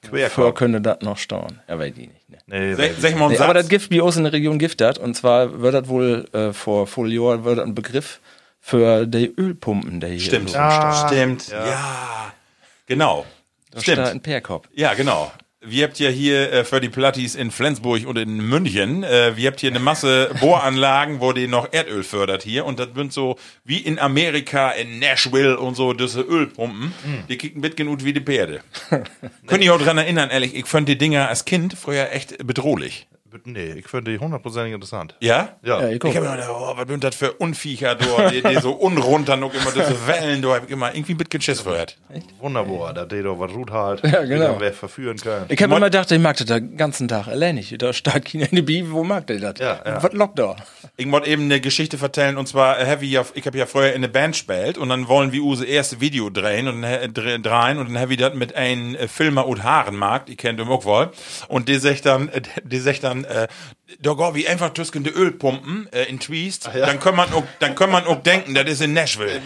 [0.00, 0.54] Vor Querkopf.
[0.54, 1.60] könnte das noch stauern.
[1.68, 2.28] Ja, weiß ich nicht.
[2.30, 2.38] Ne.
[2.46, 4.96] Nee, Sag, sag mal Nee, aber das Gift wie aus in der Region Gift hat.
[4.98, 8.20] Und zwar wird das wohl äh, vor vor Jahr wird das ein Begriff
[8.60, 10.50] für die Ölpumpen, der hier Stimmt.
[10.50, 11.48] so Ah, Stimmt.
[11.48, 12.32] Ja.
[12.86, 13.26] Genau.
[13.82, 14.00] Stimmt.
[14.00, 14.68] ein Pärkopf.
[14.74, 15.32] Ja, genau.
[15.60, 19.48] Wir habt ja hier äh, für die Plattis in Flensburg und in München, äh, wir
[19.48, 23.36] habt hier eine Masse Bohranlagen, wo die noch Erdöl fördert hier und das sind so
[23.64, 26.92] wie in Amerika, in Nashville und so, diese Ölpumpen,
[27.28, 28.60] die kicken mit genug wie die Pferde.
[29.48, 33.08] Könnt ihr auch dran erinnern, ehrlich, ich fand die Dinger als Kind früher echt bedrohlich.
[33.44, 35.14] Nee, ich finde die hundertprozentig interessant.
[35.20, 35.56] Ja?
[35.62, 35.80] Ja.
[35.82, 36.14] Ja, ich Ich guck.
[36.14, 39.40] hab immer gedacht, oh, was sind das für Unviecher, da, die, die so unrund dann
[39.40, 41.96] noch immer diese Wellen, hab ich immer irgendwie mit Geschiss gehört.
[42.40, 44.54] Wunderbar, da der doch was Rut halt, Ja, genau.
[44.54, 45.44] die wer verführen kann.
[45.48, 47.80] Ich habe immer gedacht, ich mag das den ganzen Tag allein nicht.
[47.82, 49.54] Da stark in die Bibel, wo mag der das?
[49.58, 50.02] Ja, ja.
[50.02, 50.56] Was lockt da?
[50.96, 53.90] Ich wollte eben eine Geschichte erzählen und zwar habe ich ja, ich habe ja vorher
[53.92, 57.38] in eine Band gespielt und dann wollen wir unser erste Video drehen und äh, dre-
[57.40, 60.68] drehen und dann habe ich das mit einem äh, Filmer und Haarenmarkt, ich kennt ihn
[60.68, 61.10] auch wohl
[61.48, 63.48] und die sagt dann, äh, die sagt dann, äh,
[64.00, 67.90] da wie einfach tüsken die Ölpumpen äh, in Twist, dann kann man auch, dann kann
[67.90, 69.40] man auch denken, das ist in Nashville.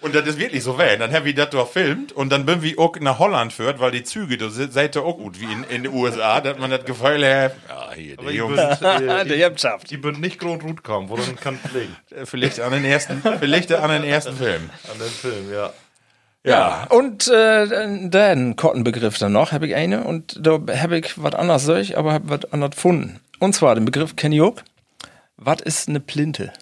[0.00, 0.98] Und das ist wirklich so weh.
[0.98, 3.90] Dann haben wir das da filmt und dann bin wir auch nach Holland führt, weil
[3.90, 6.70] die Züge, da se- seid ihr auch gut wie in, in den USA, dass man
[6.70, 9.90] das Gefühl hat, ja, hier, Aber die Jungs, bin, äh, Der habt schafft.
[9.90, 11.96] die bin nicht groß Rut kommen, wo dann kann pflegen.
[12.14, 14.68] Äh, vielleicht an den ersten, vielleicht an den ersten Film.
[14.92, 15.72] An den Film, ja.
[16.44, 16.86] Ja.
[16.90, 21.64] Und äh, dann Kottenbegriff dann noch, habe ich eine und da habe ich was anderes
[21.64, 23.20] solch, aber habe was anderes gefunden.
[23.38, 24.56] Und zwar den Begriff kenne ich auch.
[25.36, 26.52] Was ist eine Plinte?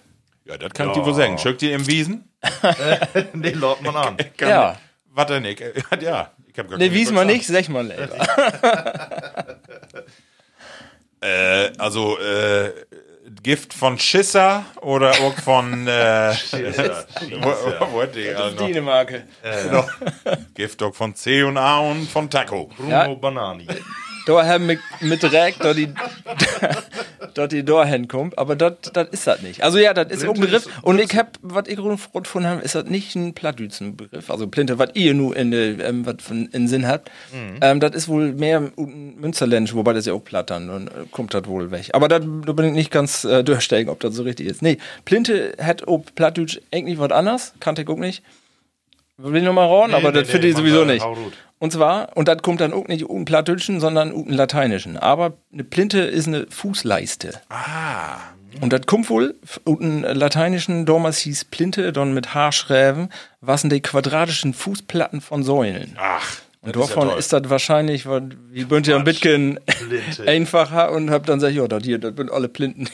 [0.45, 1.37] Ja, das kann ich dir wohl sagen.
[1.37, 2.29] Schickt ihr im Wiesen?
[3.33, 4.17] nee, laut man an.
[4.37, 4.77] Kann Ja.
[5.11, 5.61] Was denn nicht?
[5.61, 7.91] Äh, Ja, ich hab gar Ne, keine wies mal nicht, sag mal.
[11.21, 12.71] Äh, also, äh,
[13.43, 16.33] Gift von Schisser oder auch von, äh,
[17.41, 18.65] wo, wo hat die also noch?
[18.67, 19.23] Dänemarke.
[19.63, 19.85] Genau.
[20.55, 22.69] Gift auch von C und A und von Taco.
[22.77, 23.13] Bruno Ja.
[23.13, 23.67] Banani.
[24.25, 25.89] Da haben wir mit direkt dort die,
[27.33, 28.73] dort die da hinkommt, aber das
[29.11, 29.63] ist das nicht.
[29.63, 30.67] Also ja, das ist ein Begriff.
[30.81, 34.29] Und ich hab, was ich gefunden habe, ist das nicht ein Plattdütsen-Begriff.
[34.29, 37.11] Also Plinte, was ihr nur in, ähm, was von, in Sinn habt.
[37.61, 41.45] Ähm, das ist wohl mehr Münsterländisch, wobei das ja auch plattern und äh, kommt das
[41.47, 41.89] wohl weg.
[41.93, 44.61] Aber da bin ich nicht ganz äh, durchsteigen, ob das so richtig ist.
[44.61, 48.23] Nee, Plinte hat auch Plattdütsch eigentlich was anderes, kannte ich auch nicht.
[49.17, 51.05] Will ich noch mal rauen, Nee, aber nee, das finde nee, ich sowieso nicht.
[51.59, 54.97] Und zwar, und das kommt dann auch nicht un Plattdeutschen, sondern un Lateinischen.
[54.97, 57.39] Aber eine Plinte ist eine Fußleiste.
[57.49, 58.17] Ah.
[58.61, 59.35] Und das kommt wohl
[59.65, 63.09] un Lateinischen, damals hieß Plinte, dann mit Haarschräven,
[63.41, 65.95] was sind die quadratischen Fußplatten von Säulen.
[65.97, 66.37] Ach.
[66.61, 69.59] Und das ist ja davon ist das wahrscheinlich, weil wie bünd ja ein bisschen
[70.25, 72.89] einfacher und hab dann gesagt, ja, das hier, das sind alle Plinten.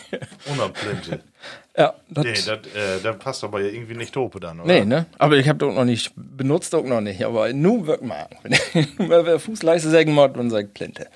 [0.52, 1.24] Ohne Plinte.
[1.78, 4.68] ja, das, Nee, das äh, das passt aber ja irgendwie nicht tope dann, oder?
[4.68, 5.06] Nee, ne?
[5.18, 7.24] Aber ich habe das auch noch nicht benutzt, auch noch nicht.
[7.24, 8.28] Aber nur wirkt mal.
[8.98, 11.08] Wer Fußleiste sagen muss, dann sagt Plinte.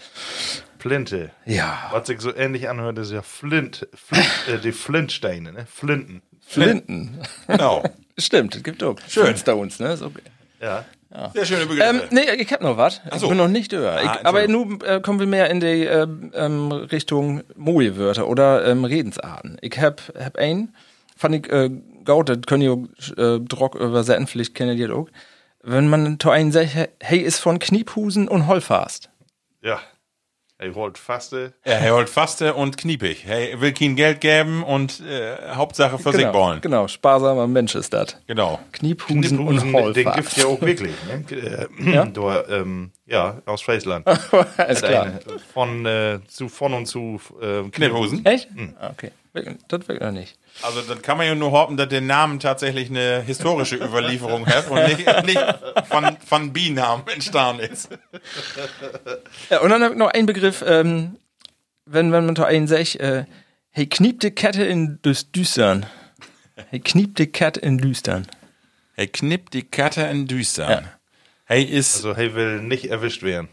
[0.79, 1.31] Plinte.
[1.45, 1.89] Ja.
[1.91, 5.65] Was sich so ähnlich anhört, ist ja Flint, Flint äh, die Flintsteine, ne?
[5.65, 6.21] Flinten.
[6.45, 7.19] Flinten.
[7.47, 7.83] Genau.
[8.17, 8.95] Stimmt, es gibt auch.
[9.07, 9.23] Schön.
[9.23, 9.93] Flintstones, ne?
[9.93, 10.21] Ist okay.
[10.61, 10.85] Ja.
[11.33, 11.89] Sehr schöne Begriffe.
[11.89, 13.01] Ähm, nee, ich hab noch was.
[13.13, 13.29] Ich so.
[13.29, 13.71] bin noch nicht.
[13.71, 18.65] Ich, Ah, aber nun äh, kommen wir mehr in die ähm, ähm, Richtung Moje-Wörter oder
[18.65, 19.57] ähm, Redensarten.
[19.61, 20.73] Ich hab, hab einen,
[21.15, 21.69] fand ich äh,
[22.05, 22.87] gut, das können ihr
[23.17, 25.07] äh, Drock übersetzen, vielleicht kennt ihr das auch.
[25.61, 29.09] Wenn man zu einem sagt, hey, ist von Kniephusen und Hollfast.
[29.61, 29.79] Ja.
[30.59, 31.53] Er wollte faste.
[31.63, 33.25] er holt faste und kniepig.
[33.27, 36.61] Er will kein Geld geben und äh, Hauptsache für sich Genau, ballen.
[36.61, 38.17] genau, sparsamer Mensch ist das.
[38.27, 38.59] Genau.
[38.71, 41.25] Kniephusen, und Knipphusen, den gibt ja auch wirklich, ne?
[41.81, 42.05] Äh, Ja?
[42.13, 44.07] Da, ähm, ja, aus Friesland.
[44.69, 45.03] ist klar.
[45.05, 45.19] Eine,
[45.53, 48.23] von, äh, zu, von und zu äh, Knipphusen.
[48.25, 48.47] Echt?
[48.79, 49.11] Ah, Okay,
[49.67, 50.37] das wirkt noch nicht.
[50.61, 54.69] Also dann kann man ja nur hoffen, dass der Name tatsächlich eine historische Überlieferung hat
[54.69, 55.43] und nicht, nicht
[55.89, 57.89] von, von Binamen entstanden ist.
[59.49, 61.17] Ja, und dann noch einen Begriff, ähm,
[61.85, 63.25] wenn, wenn man da einen sagt, äh,
[63.71, 65.85] hey, kniep die Kette in Düstern.
[66.69, 68.27] Hey, kniep die Kette in Düstern.
[68.95, 70.69] Er knippt die Katte in Düstern.
[70.69, 70.91] Ja.
[71.45, 73.49] Hey ist, Also, er will nicht erwischt werden.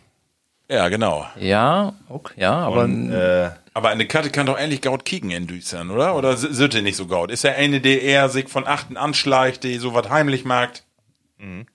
[0.69, 1.27] ja genau.
[1.39, 5.47] Ja, okay, ja, aber Und, äh, Aber eine Karte kann doch endlich gaut kicken in
[5.47, 6.17] Düsseldorf, oder?
[6.17, 7.31] Oder Sütte nicht so gaut?
[7.31, 10.71] Ist ja eine, die eher sich von Achten anschleicht, die sowas heimlich mag?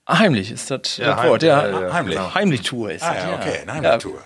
[0.08, 1.66] Heimlich ist das Ja, Wort, heimlich, ja.
[1.68, 2.16] ja, ja, Heimlich.
[2.16, 2.34] genau.
[2.34, 3.90] Heimlich-Tour ist Ah das, ja, okay, eine Ja.
[3.92, 4.20] Heimtour.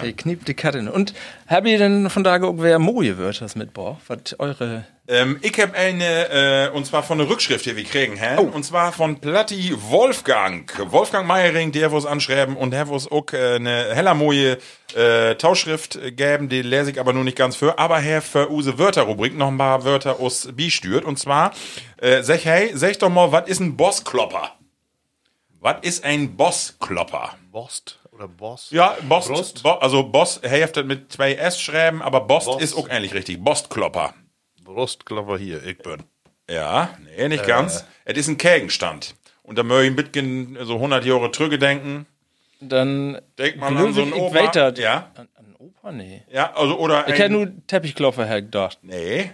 [0.00, 0.90] Hey, kniept die Karte.
[0.90, 1.12] Und
[1.48, 4.84] habt ihr denn von da geguckt, wer Moje wird, das mit, boah, was eure...
[5.06, 8.38] Ähm, ich habe eine, äh, und zwar von der Rückschrift hier, wir kriegen, hä?
[8.38, 10.72] Und zwar von Platti Wolfgang.
[10.90, 14.56] Wolfgang Meiering, der was anschreiben und der was auch äh, eine heller moje
[14.94, 18.78] äh, Tauschschrift geben, die lese ich aber nur nicht ganz für, aber Herr für use
[18.78, 21.04] Wörterrubrik noch ein paar Wörter aus bistürt.
[21.04, 21.52] Und zwar,
[21.98, 24.52] äh, sag hey, sag doch mal, was ist ein Bossklopper?
[25.60, 27.36] Was ist ein Bossklopper?
[27.50, 28.68] Bost oder Boss?
[28.70, 29.62] Ja, Boss, Brust?
[29.62, 32.62] Bo, also Boss, hälfte mit zwei S schreiben, aber Boss, Boss.
[32.62, 33.42] ist auch ähnlich richtig.
[33.42, 34.14] Bossklopper.
[34.62, 36.02] Brustklopper hier, ich bin.
[36.48, 37.84] Ja, nee, nicht ganz.
[38.04, 39.14] Es ist ein Gegenstand.
[39.42, 42.06] Und da möchte ich ein bisschen so 100 Jahre zurückdenken.
[42.60, 43.20] Dann...
[43.38, 44.46] Denkt man an so einen Opa.
[44.48, 44.78] das.
[44.78, 45.92] Ja, An, an Opa?
[45.92, 46.22] Nee.
[46.30, 48.78] ja, also, oder Ich hätte nur Teppichklopfer her gedacht.
[48.82, 49.32] Nee.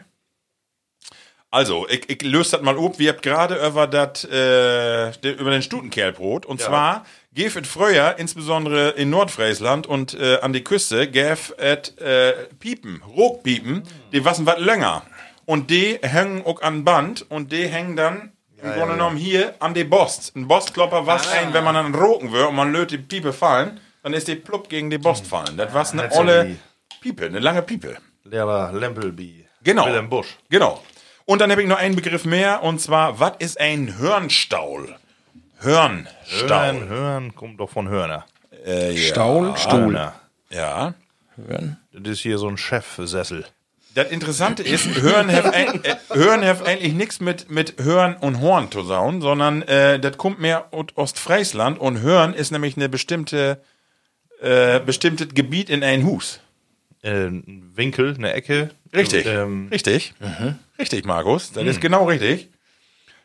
[1.53, 2.99] Also, ich, ich löse das mal ab.
[2.99, 6.47] Wir habt gerade über das, äh, über den Stutenkerlbrot.
[6.47, 11.99] Und zwar, gäf et früher, insbesondere in Nordfriesland und äh, an die Küste, gäf et
[12.01, 15.03] äh, Piepen, Rogpiepen, die wassen wat länger.
[15.47, 19.74] Und die hängen auch an Band und die hängen dann im Grunde genommen hier an
[19.74, 20.37] die Bost.
[20.37, 23.81] Ein Bostklopper was ein, wenn man dann roken will und man löt die Piepe fallen,
[24.03, 25.57] dann ist die plupp gegen die Bost fallen.
[25.57, 26.57] Das was eine olle
[27.01, 27.97] Piepe, eine lange Piepe.
[28.24, 29.47] Lehrer Lempelby.
[29.62, 29.87] Genau.
[29.87, 30.37] Willem Busch.
[30.51, 30.83] Genau.
[31.24, 34.97] Und dann habe ich noch einen Begriff mehr, und zwar, was ist ein Hörnstaul?
[35.61, 36.49] Hörnstaul.
[36.49, 38.27] Hören, hören, kommt doch von Hörner.
[38.67, 39.09] Äh, ja.
[39.09, 39.81] Staul, Stuhl.
[39.81, 40.15] Hörner.
[40.51, 40.95] ja.
[41.37, 41.79] Hören.
[41.93, 43.45] Das ist hier so ein Chefsessel.
[43.95, 48.41] Das Interessante ist, Hören hat ein, äh, Hören hat eigentlich nichts mit, mit Hören und
[48.41, 52.89] Horn zu sagen, sondern äh, das kommt mehr aus Ostfriesland und Hören ist nämlich eine
[52.89, 53.61] bestimmte,
[54.41, 56.41] äh, bestimmtes Gebiet in ein Hus.
[57.03, 58.71] Äh, ein Winkel, eine Ecke.
[58.95, 59.27] Richtig.
[59.27, 60.15] Ähm, richtig.
[60.79, 61.53] Richtig, Markus.
[61.53, 62.49] Das ist genau richtig.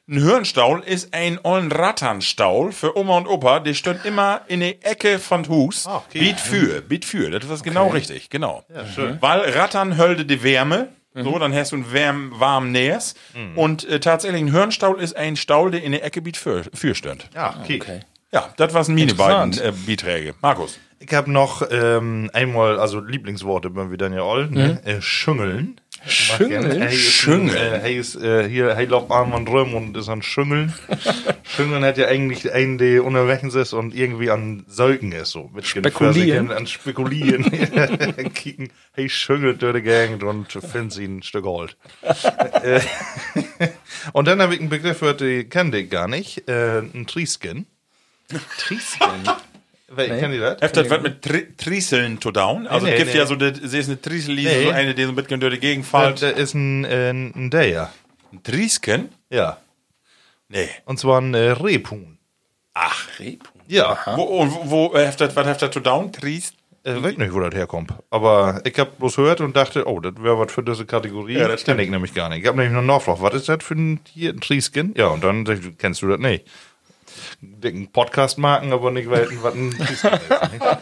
[0.08, 3.60] Ein Hirnstaul ist ein ollen Ratternstaul für Oma und Opa.
[3.60, 5.88] Die stehen immer in der Ecke von Hus.
[5.88, 6.20] Ah, okay.
[6.20, 7.32] Biet für, biet für.
[7.32, 8.64] Das ist genau richtig, genau.
[8.94, 9.18] schön.
[9.22, 10.90] Weil Rattern hölde die Wärme.
[11.16, 13.16] So, dann hast du ein wärm, warm Nähers.
[13.56, 16.94] Und äh, tatsächlich ein Hirnstaul ist ein Staul, der in der Ecke biet für, für
[16.94, 17.30] stönt.
[17.34, 17.80] ja, okay.
[17.82, 18.00] Okay.
[18.32, 20.36] Ja, das waren meine beiden äh, Beiträge.
[20.42, 20.78] Markus.
[21.00, 24.82] Ich habe noch ähm, einmal, also Lieblingsworte, wenn wir dann ja all, ne?
[24.84, 25.80] Äh, schüngeln.
[26.08, 26.82] Schüngeln?
[26.82, 27.58] Hey, ist Schüngeln.
[27.58, 30.74] Ein, äh, hey, ist äh, hier, hey, lauft arm und rum und ist an Schüngeln.
[31.44, 35.50] Schüngeln hat ja eigentlich einen, der unterwegs ist und irgendwie an Säugen ist, so.
[35.54, 36.52] Mit Spekulieren.
[36.52, 37.46] An Spekulieren.
[38.34, 41.78] Kicken, hey, schüngelt durch die Gegend und findet sie ein Stück Gold.
[42.64, 42.82] Äh,
[44.14, 46.48] und dann habe ich einen Begriff, für die kenne ich gar nicht.
[46.48, 47.68] Äh, ein Trieskin.
[49.96, 50.12] Triesken.
[50.12, 50.72] Wer, Kennt ihr das?
[50.72, 52.68] Das was mit Tri Trieseln zu down?
[52.68, 53.18] Also Nee, es gibt nee.
[53.20, 54.64] ja so, das- sie ist eine Triesel, Nee.
[54.66, 56.22] so eine, die so ein bisschen durch die Gegend Das, fällt.
[56.22, 57.92] das ist ein, äh, ein Deer.
[58.32, 59.10] Ein Triesken?
[59.30, 59.58] Ja.
[60.50, 60.70] Nee.
[60.86, 62.18] Und zwar ein äh, Rebhuhn.
[62.74, 63.08] Ach.
[63.68, 63.98] Ja.
[64.16, 66.12] Wo, und wo, wo heft das, was heft das zu down?
[66.12, 66.54] Tries?
[66.88, 67.94] Ich weiß nicht, wo das herkommt.
[68.12, 71.34] Aber ich habe bloß gehört und dachte, oh, das wäre was für diese Kategorie.
[71.34, 72.42] Ja, das kenn ich nämlich gar nicht.
[72.44, 74.94] Ich habe nämlich noch nachgefragt, was ist das für ein Tier, ein Trieskin?
[74.96, 75.46] Ja, und dann
[75.80, 76.46] kennst du das nicht?
[77.42, 80.30] Dicken Podcast marken, aber nicht weiten, was ein Trieskin ist.
[80.30, 80.78] ne?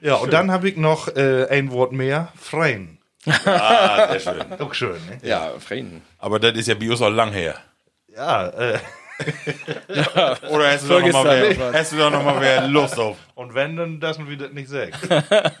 [0.00, 2.98] Ja, und dann habe ich noch äh, ein Wort mehr, Freien.
[3.44, 4.60] Ah, sehr schön.
[4.60, 5.18] Auch schön, ne?
[5.22, 6.02] Ja, Frieden.
[6.18, 7.54] Aber das ist ja bei uns auch lang her.
[8.08, 8.78] Ja, äh,
[10.50, 13.16] Oder hast du da noch mal wer, hast du da noch mal wer Lust auf?
[13.34, 14.92] und wenn, dann lassen wir das nicht sagen.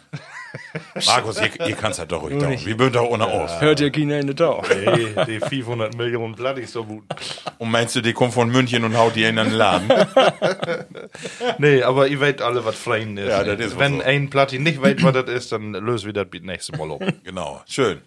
[1.06, 2.56] Markus, ihr, ihr kannst das doch ruhig down.
[2.64, 3.60] Wir würden doch ohne aus.
[3.60, 4.62] Hört ihr China in der Tau?
[4.66, 7.04] Hey, die 500 Millionen Bloody so gut.
[7.58, 9.88] Und meinst du, die kommt von München und haut die in den Laden?
[11.58, 13.28] Nee, aber ihr weißt alle, was Freien ist.
[13.28, 14.02] Ja, das ist Wenn so.
[14.04, 17.00] ein Platti nicht weiß, was das ist, dann lösen wir das nächste Mal um.
[17.24, 17.62] genau.
[17.68, 18.00] Schön.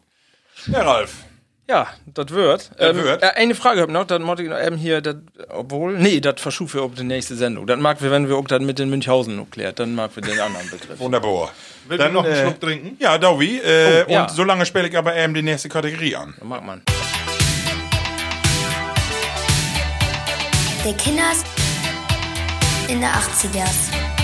[0.68, 1.24] Ja, Ralf.
[1.68, 2.70] Ja, das wird.
[2.78, 3.24] Ähm, wird.
[3.24, 5.18] Äh, eine Frage hab ich noch, dann muss ich noch eben hier, dat,
[5.50, 7.66] obwohl, nee, das verschub wir auf die nächste Sendung.
[7.66, 10.40] Dann mag wir, wenn wir auch das mit den Münchhausen klärt, dann mag wir den
[10.40, 11.00] anderen Begriff.
[11.00, 11.52] Wunderbar.
[11.88, 12.98] Willst du noch einen Schluck trinken?
[13.00, 13.60] Ja, Dowie.
[13.60, 14.22] Äh, Oh, ja.
[14.24, 16.36] Und solange spiele ich aber eben die nächste Kategorie an.
[16.38, 16.84] Dann mag man.
[20.86, 21.44] Der Kinders
[22.88, 24.15] in der 80ers.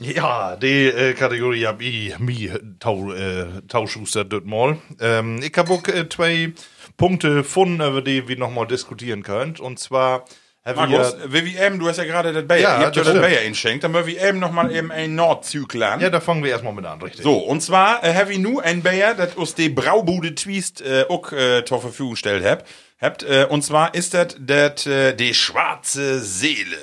[0.00, 4.78] Ja, die äh, Kategorie hab ich mi tau, äh, Tauschuster dort mal.
[5.00, 6.52] Ähm, ich hab auch äh, zwei
[6.96, 9.60] Punkte gefunden, über die wir nochmal diskutieren könnt.
[9.60, 10.24] Und zwar
[10.64, 12.60] haben wir Markus, WWM, du hast ja gerade das Bayer.
[12.60, 13.14] Ja, Ihr habt ja das.
[13.14, 13.84] Bayer inschenkt.
[13.84, 16.00] Dann wollen wir eben noch mal eben ein Nordzyklan.
[16.00, 17.22] ja, da fangen wir erstmal mit an, richtig?
[17.22, 21.04] So, und zwar äh, habe ich nu ein Bayer, das aus der Braubude Twist äh,
[21.08, 22.66] auch äh, zur Verfügung gestellt hab.
[23.00, 26.76] Habt, äh, und zwar ist das das äh, die schwarze Seele.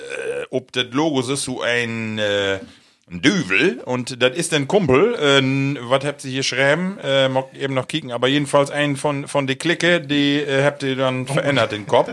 [0.49, 2.59] Ob das Logo ist so ein äh,
[3.09, 5.15] ein Düvel und das ist ein Kumpel.
[5.15, 6.97] Äh, was habt ihr hier schreiben?
[7.01, 10.83] Äh, mag eben noch kicken, aber jedenfalls einen von, von der Clique, die äh, habt
[10.83, 12.09] ihr dann verändert den Kopf.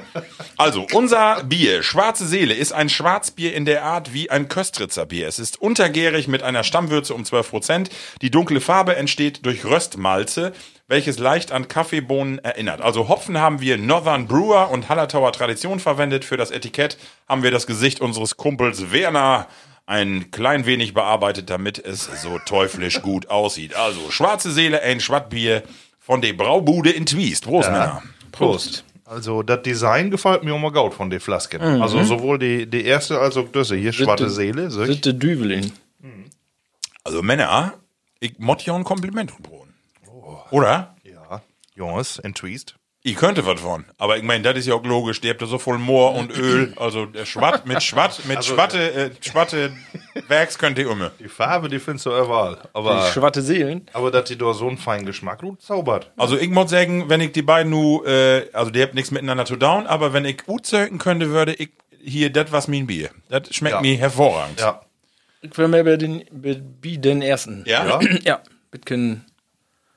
[0.57, 5.27] Also, unser Bier, Schwarze Seele, ist ein Schwarzbier in der Art wie ein Köstritzer Bier.
[5.27, 7.91] Es ist untergärig mit einer Stammwürze um 12 Prozent.
[8.23, 10.53] Die dunkle Farbe entsteht durch Röstmalze
[10.87, 12.83] welches leicht an Kaffeebohnen erinnert.
[12.83, 16.27] Also Hopfen haben wir Northern Brewer und Hallertauer Tradition verwendet.
[16.27, 19.49] Für das Etikett haben wir das Gesicht unseres Kumpels Werner
[19.87, 23.74] ein klein wenig bearbeitet, damit es so teuflisch gut aussieht.
[23.74, 25.62] Also schwarze Seele, ein Schwattbier
[25.99, 27.45] von der Braubude in Twiest.
[27.45, 28.03] Prost, Männer.
[28.32, 28.85] Prost.
[29.05, 31.61] Also das Design gefällt mir immer gut von den Flasken.
[31.61, 34.70] Also sowohl die, die erste als auch diese hier, schwarze Seele.
[34.70, 35.72] Sitte Düvelin.
[37.03, 37.74] Also Männer,
[38.20, 39.74] ich mott ja ein Kompliment drohen.
[40.51, 40.97] Oder?
[41.05, 41.43] Ja,
[41.74, 42.76] Jungs, in Twist.
[43.07, 43.85] Ich könnte was von.
[43.99, 45.21] Aber ich meine, das ist ja auch logisch.
[45.21, 46.73] Die habt ja so voll Moor und Öl.
[46.77, 49.73] Also der Schwatt mit Schwatt, mit Schwatte, äh, Schwatte
[50.29, 51.11] Werks könnt ihr umme.
[51.21, 52.57] Die Farbe, die findest du überall.
[52.73, 53.91] Aber, Schwatte Seelen.
[53.93, 56.13] aber dass die da so einen feinen Geschmack gut zaubert.
[56.17, 59.45] Also ich muss sagen, wenn ich die beiden nu, äh, also die habt nichts miteinander
[59.45, 61.71] zu down, aber wenn ich gut zögen könnte, würde ich
[62.03, 63.11] hier das was mein Bier.
[63.29, 63.81] Das schmeckt Ja.
[63.83, 64.61] mir hervorragend.
[64.61, 64.81] Ja.
[65.43, 67.65] Ich will mehr bei den, bei bei den ersten.
[67.67, 67.87] Ja?
[67.87, 68.01] Ja?
[68.25, 68.41] Ja.
[68.71, 69.27] Bitken,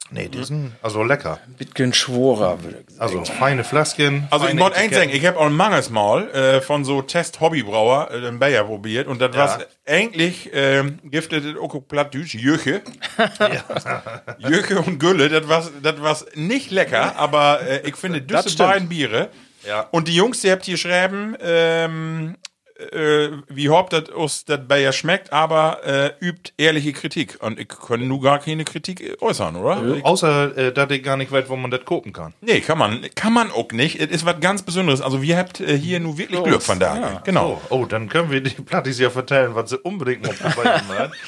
[0.09, 1.39] Nee, die sind also lecker.
[1.57, 3.01] Bitken Schworer, würde ich sagen.
[3.01, 4.27] Also feine Flasken.
[4.31, 7.01] Also ich feine muss eins sagen, ich habe auch ein manges Mal äh, von so
[7.01, 9.41] Test-Hobbybrauer äh, den Bayer probiert und das Ja.
[9.41, 12.81] war eigentlich ähm, giftet auch plattdütsch Jöche.
[14.37, 18.59] Jöche und Gülle, das war das war's nicht lecker, aber äh, ich finde diese stimmt.
[18.69, 19.29] beiden Biere
[19.67, 19.87] Ja.
[19.91, 22.37] und die Jungs, die habt hier schreiben, ähm,
[22.79, 27.67] äh, wie hofft das uns das Bayer schmeckt, aber äh, übt ehrliche Kritik und ich
[27.67, 29.95] kann nur gar keine Kritik äußern, oder?
[29.95, 32.33] Ich, Außer, äh, dass ich gar nicht weiß, wo man das kopen kann.
[32.41, 33.99] nee, kann man, kann man auch nicht.
[33.99, 35.01] Es ist was ganz Besonderes.
[35.01, 37.21] Also wir habt äh, hier nur wirklich Glück von daher.
[37.23, 37.61] Genau.
[37.69, 41.11] Oh, oh, dann können wir die Plattis ja vertellen, was sie unbedingt noch probieren wollen.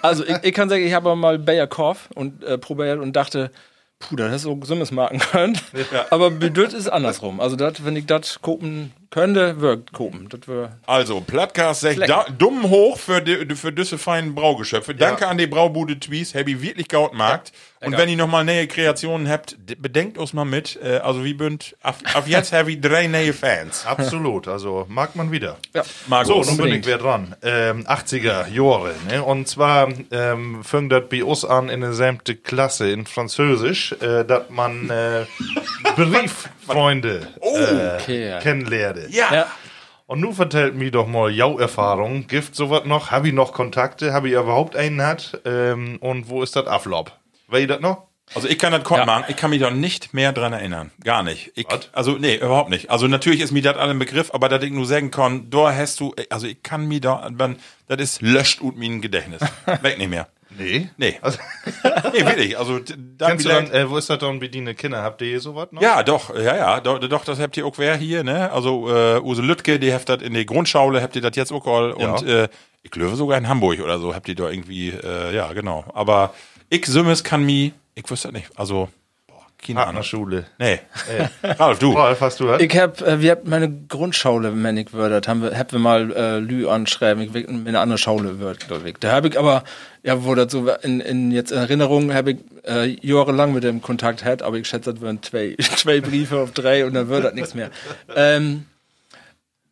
[0.00, 3.50] Also ich, ich kann sagen, ich habe mal Bayer Korf und äh, probiert und dachte,
[3.98, 5.58] puh, das ist so Simmes machen können.
[6.10, 7.38] Aber bedürft ist andersrum.
[7.38, 9.90] Also dat, wenn ich das kopen könnte, wirkt
[10.46, 14.94] wär, Also, Plattcast sagt da, dumm hoch für, die, für diese feinen Braugeschöpfe.
[14.94, 17.52] Danke an die Braubude Twies, hab ich wirklich gaut markt.
[17.80, 20.78] Und wenn ihr noch mal neue Kreationen habt, bedenkt uns mal mit.
[20.82, 23.86] Äh, also, wie bünd, auf, auf jetzt habe ich drei neue Fans.
[23.86, 25.58] Absolut, also mag man wieder.
[25.74, 25.84] ja.
[26.08, 26.44] Margot.
[26.44, 27.36] So, nun bin ich wieder dran.
[27.42, 28.94] Ähm, 80er Jahre.
[29.08, 29.22] Ne?
[29.22, 34.24] Und zwar ähm, fängt das bei uns an in der sämte Klasse in Französisch, äh,
[34.24, 35.24] dass man äh,
[36.68, 38.38] Brieffreunde äh, Okay.
[38.40, 39.08] kennenlernte.
[39.10, 39.32] Ja.
[39.34, 39.46] ja.
[40.06, 42.26] Und nun vertellt mir doch mal jau Erfahrung.
[42.28, 43.10] Gift sowas noch?
[43.10, 44.12] Habe ich noch Kontakte?
[44.12, 45.40] Habe ich überhaupt einen hat?
[45.44, 47.12] Ähm, und wo ist das Aflob?
[47.48, 48.04] Weißt ihr das noch?
[48.34, 49.06] Also, ich kann das Kont Ja.
[49.06, 49.24] machen.
[49.28, 50.90] Ich kann mich doch nicht mehr dran erinnern.
[51.02, 51.50] Gar nicht.
[51.54, 52.90] Ich, also, nee, überhaupt nicht.
[52.90, 55.74] Also, natürlich ist mir das alle ein Begriff, aber dass ich nur sagen kann, da
[55.74, 57.30] hast du, also, ich kann mir da,
[57.86, 59.40] das ist löscht und mein Gedächtnis.
[59.82, 60.28] Weg nicht mehr.
[60.58, 60.88] Nee.
[60.96, 61.18] Nee.
[61.22, 61.38] Also,
[62.12, 62.58] Nee, wirklich.
[62.58, 62.80] Also,
[63.16, 65.02] da kennst du dann, äh, wo ist das dann bediene Kinder?
[65.02, 65.80] Habt ihr hier sowas noch?
[65.80, 68.50] Ja, doch, ja, ja, doch, doch das habt ihr auch wer hier, ne?
[68.50, 71.66] Also, äh, Use Lüttke, die habt das in der Grundschule, habt ihr das jetzt auch
[71.66, 72.48] all, und, äh,
[72.82, 75.84] ich glaube sogar in Hamburg oder so, habt ihr da irgendwie, äh, ja, genau.
[75.94, 76.34] Aber
[76.70, 78.88] ich Sümmes kann mi, ich wüsste das nicht, also,
[79.66, 79.94] keine Ahnung.
[79.94, 80.46] Partnerschule.
[80.58, 80.80] Nee.
[81.42, 81.92] Ralf, du.
[81.92, 82.62] Ralf, hast du das?
[82.62, 86.12] Ich hab, äh, wir haben meine Grundschule, wenn ich würde, haben wir, hab wir mal
[86.12, 88.96] äh, Lü anschreiben, ich will in eine andere Schule wird, glaube ich.
[89.00, 89.64] Da habe ich aber,
[90.02, 93.82] ja, wo das so in, in jetzt in Erinnerung habe ich äh, jahrelang mit dem
[93.82, 97.24] Kontakt hat, aber ich schätze, das wären zwei, zwei Briefe auf drei und dann wird
[97.24, 97.70] das nichts mehr.
[98.14, 98.66] Ähm,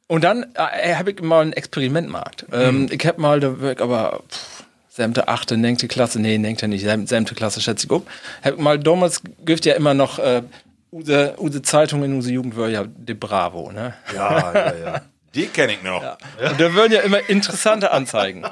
[0.09, 2.47] und dann äh, habe ich mal ein Experiment gemacht.
[2.53, 4.56] Ähm, Ich habe mal, da aber pff,
[4.97, 8.09] sämte achte, nenkte Klasse, nee, nenkte nicht, säm- sämte Klasse schätze ich ob.
[8.43, 10.43] Hab mal damals gibt ja immer noch äh,
[10.91, 13.95] use, use Zeitung in use Jugend war ja De Bravo, ne?
[14.15, 15.01] Ja, ja, ja.
[15.35, 16.03] Die kenne ich noch.
[16.03, 18.43] Und da würden ja immer interessante Anzeigen.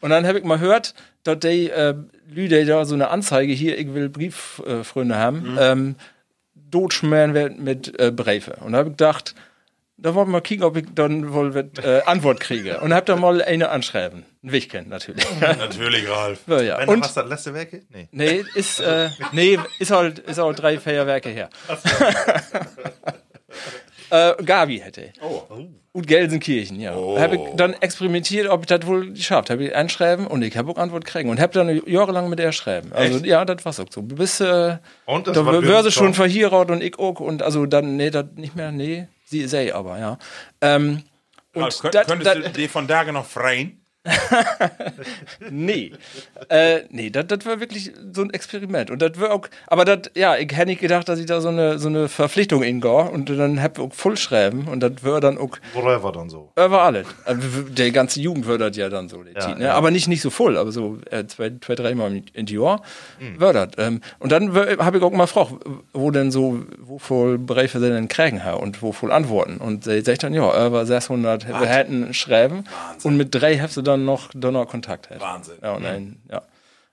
[0.00, 0.92] Und dann habe ich mal gehört,
[1.22, 1.94] dass die äh,
[2.28, 5.94] Lüde da so eine Anzeige hier, ich will Brieffreunde haben, ähm,
[6.56, 8.56] Dotschmähen werden mit äh, Briefe.
[8.64, 9.36] Und da habe ich gedacht,
[10.02, 12.80] da wollen wir mal kicken, ob ich dann wohl wird, äh, Antwort kriege.
[12.80, 14.24] Und habe da mal eine anschreiben.
[14.42, 15.24] Ein Wichken natürlich.
[15.40, 16.40] Natürlich, Ralf.
[16.48, 16.78] ja, ja.
[16.78, 17.82] Wenn Und was das letzte Werke?
[17.90, 18.08] Nee.
[18.10, 21.48] Nee, ist, äh, nee, ist halt, ist halt drei Feuerwerke her.
[24.10, 25.12] äh, Gabi hätte.
[25.20, 25.42] Oh.
[25.94, 26.94] Und Gelsenkirchen, ja.
[26.94, 29.64] Habe ich dann experimentiert, ob ich das wohl geschafft habe.
[29.64, 31.28] ich einschreiben und ich habe auch Antwort kriegen.
[31.28, 32.92] Und habe dann jahrelang mit der schreiben.
[32.94, 33.26] Also, Echt?
[33.26, 33.84] ja, das war so.
[33.84, 37.20] Du bist, äh, Und das da war schon verhierat und ich auch.
[37.20, 39.06] Und also dann, nee, das nicht mehr, nee,
[39.46, 40.18] sei aber, ja.
[40.60, 41.02] Ähm,
[41.54, 43.81] Ralf, und dat- könntest dat- du die von Tage noch freien?
[45.50, 45.92] nee.
[46.48, 48.90] äh, nee, das war wirklich so ein Experiment.
[48.90, 51.48] Und das war auch, aber das, ja, ich hätte nicht gedacht, dass ich da so
[51.48, 54.92] eine, so eine Verpflichtung in gehe und dann hab ich auch voll schreiben und das
[55.02, 56.50] war dann auch Woher war dann so?
[56.56, 57.06] über alles.
[57.24, 59.66] Also, Der ganze Jugend wird das ja dann so, die Zeit, ne?
[59.66, 59.74] ja.
[59.74, 62.82] aber nicht, nicht so voll, aber so äh, zwei, zwei, dreimal in die Jahr
[63.18, 63.40] Hm.
[63.40, 63.68] wird das.
[63.78, 65.52] Ähm, und dann habe ich auch mal gefragt,
[65.92, 69.58] wo denn so, wo voll Briefe sie denn kriegen haben und wo voll Antworten.
[69.58, 72.64] Und sie sagt dann, ja, über 600 wir hätten schreiben
[73.02, 75.10] und mit drei hast du dann noch Donner Kontakt.
[75.10, 75.20] Hat.
[75.20, 75.58] Wahnsinn.
[75.62, 76.42] Ja, und ein, ja.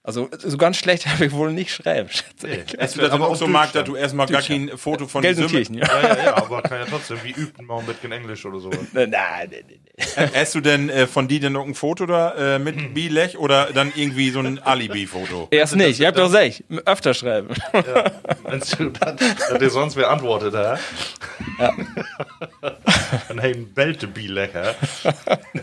[0.02, 2.78] Also so ganz schlecht habe ich wohl nicht schreiben, schätze ich.
[2.80, 5.76] Hast du das aber auch so mag, dass du erstmal gar kein Foto von Gelsenkirchen,
[5.76, 5.86] ja.
[5.86, 8.70] Ja, ja, ja, aber kann ja trotzdem, wie übt man mit kein Englisch oder so.
[8.94, 10.32] Nein, nein, nein.
[10.34, 13.72] Hast du denn äh, von die denn noch ein Foto da äh, mit Bilech oder
[13.74, 15.48] dann irgendwie so ein Alibi-Foto?
[15.52, 17.50] Erst nicht, ihr habt doch sech, öfter schreiben.
[17.74, 20.80] Wenn du dann, dass dir sonst wer antwortet, hä?
[21.60, 21.74] Ja.
[23.28, 23.42] Dann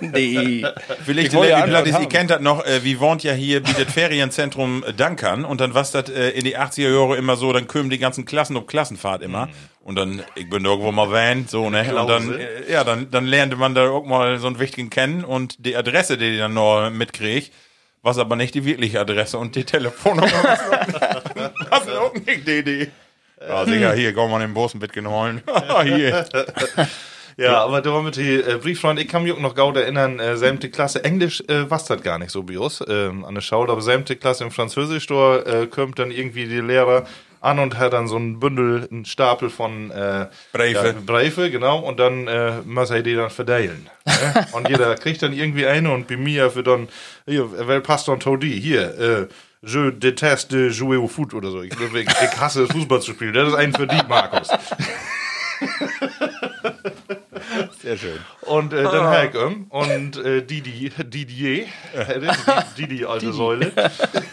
[0.01, 0.65] nee.
[1.05, 3.67] Vielleicht wollte ja die Plattis, Antwort ihr kennt das noch, äh, wie wohnt ja hier
[3.67, 3.93] wie das
[4.31, 7.67] Ferienzentrum äh, Dankern und dann was das äh, in die 80er Jahre immer so, dann
[7.67, 9.49] kommen die ganzen Klassen auf Klassenfahrt immer.
[9.83, 13.27] Und dann, ich bin irgendwo mal van, so, ne, und dann, äh, ja, dann, dann
[13.27, 15.25] lernte man da auch mal so einen wichtigen kennen.
[15.25, 17.53] Und die Adresse, die die dann noch mitkriegt,
[18.03, 22.91] was aber nicht die wirkliche Adresse und die Telefonnummer, was, was auch nicht die Idee.
[23.41, 25.43] Ja, sicher, hier, komm mal in den Bus mitgenommen.
[25.85, 26.27] hier.
[27.37, 30.19] Ja, aber da war mit die äh, Brieffreund, ich kann mich auch noch gut erinnern,
[30.19, 33.43] äh, sämte Klasse Englisch äh, was das gar nicht so bei uns ähm, an der
[33.43, 37.05] Schule, aber sämte Klasse im Französisch, da äh, kommt dann irgendwie die Lehrer
[37.43, 40.87] an und hat dann so ein Bündel, einen Stapel von äh, Briefe.
[40.87, 43.89] Ja, Briefe, genau, und dann äh, muss er die dann verteilen.
[44.07, 44.47] ne?
[44.53, 46.89] und jeder kriegt dann irgendwie eine und bei mir für dann,
[47.27, 49.27] hier, wer passt dann Todi, hier, äh,
[49.63, 51.61] Je déteste jouer au foot oder so.
[51.63, 53.33] Ich, ich, ich hasse es, Fußball zu spielen.
[53.33, 54.49] Das ist ein für die, Markus.
[57.87, 58.19] Sehr schön.
[58.41, 62.21] Und äh, dann Hack um und äh, Didi, Didier, äh,
[62.77, 63.71] die alte Säule.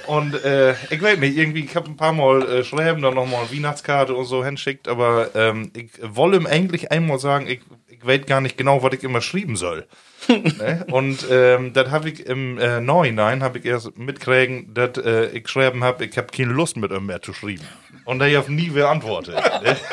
[0.08, 3.42] Und äh, ich weiß nicht, irgendwie, ich habe ein paar Mal äh, schreiben, dann nochmal
[3.42, 8.04] eine Weihnachtskarte und so hinschickt, aber ähm, ich wolle ihm eigentlich einmal sagen, ich, ich
[8.04, 9.86] weiß gar nicht genau, was ich immer schreiben soll.
[10.28, 10.88] ne?
[10.90, 15.48] Und ähm, das habe ich im äh, Neuhinein, habe ich erst mitkriegen, dass äh, ich
[15.48, 17.68] schreiben habe, ich habe keine Lust mit ihm mehr zu schreiben.
[18.06, 19.36] Und er hat nie wer antwortet.
[19.36, 19.78] ne?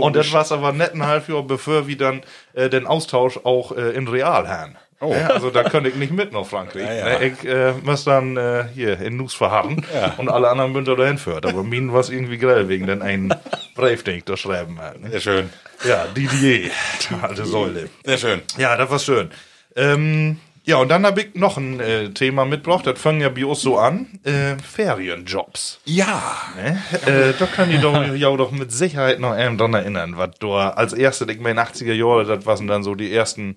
[0.00, 2.22] Und das war aber nicht ein halbes Jahr, bevor wir dann
[2.54, 4.76] äh, den Austausch auch äh, in Real haben.
[5.00, 5.30] Ne?
[5.32, 6.82] Also da könnte ich nicht mit nach Frankreich.
[6.92, 7.18] Ja, ja.
[7.18, 7.26] Ne?
[7.26, 9.84] Ich äh, muss dann äh, hier in Nuss verharren
[10.16, 11.46] und alle anderen Münter dahin führt.
[11.46, 13.34] Aber mir war es irgendwie grell wegen den einen
[13.74, 15.00] Brief, den ich da schreiben halt.
[15.00, 15.10] Ne?
[15.10, 15.50] Sehr schön.
[15.84, 17.88] Ja, Didier, die alte Säule.
[18.04, 18.42] Sehr schön.
[18.58, 19.30] Ja, das war schön.
[19.74, 23.44] Ähm, ja, und dann habe ich noch ein äh, Thema mitgebracht, das fangen ja bei
[23.44, 24.06] uns so an.
[24.22, 25.80] Äh, Ferienjobs.
[25.84, 26.22] Ja.
[26.56, 26.82] Ne?
[27.06, 30.70] Äh, da kann ich doch, ja doch mit Sicherheit noch einem dran erinnern, was da
[30.70, 33.56] als erste, ich meine 80er Jahre, das waren dann so die ersten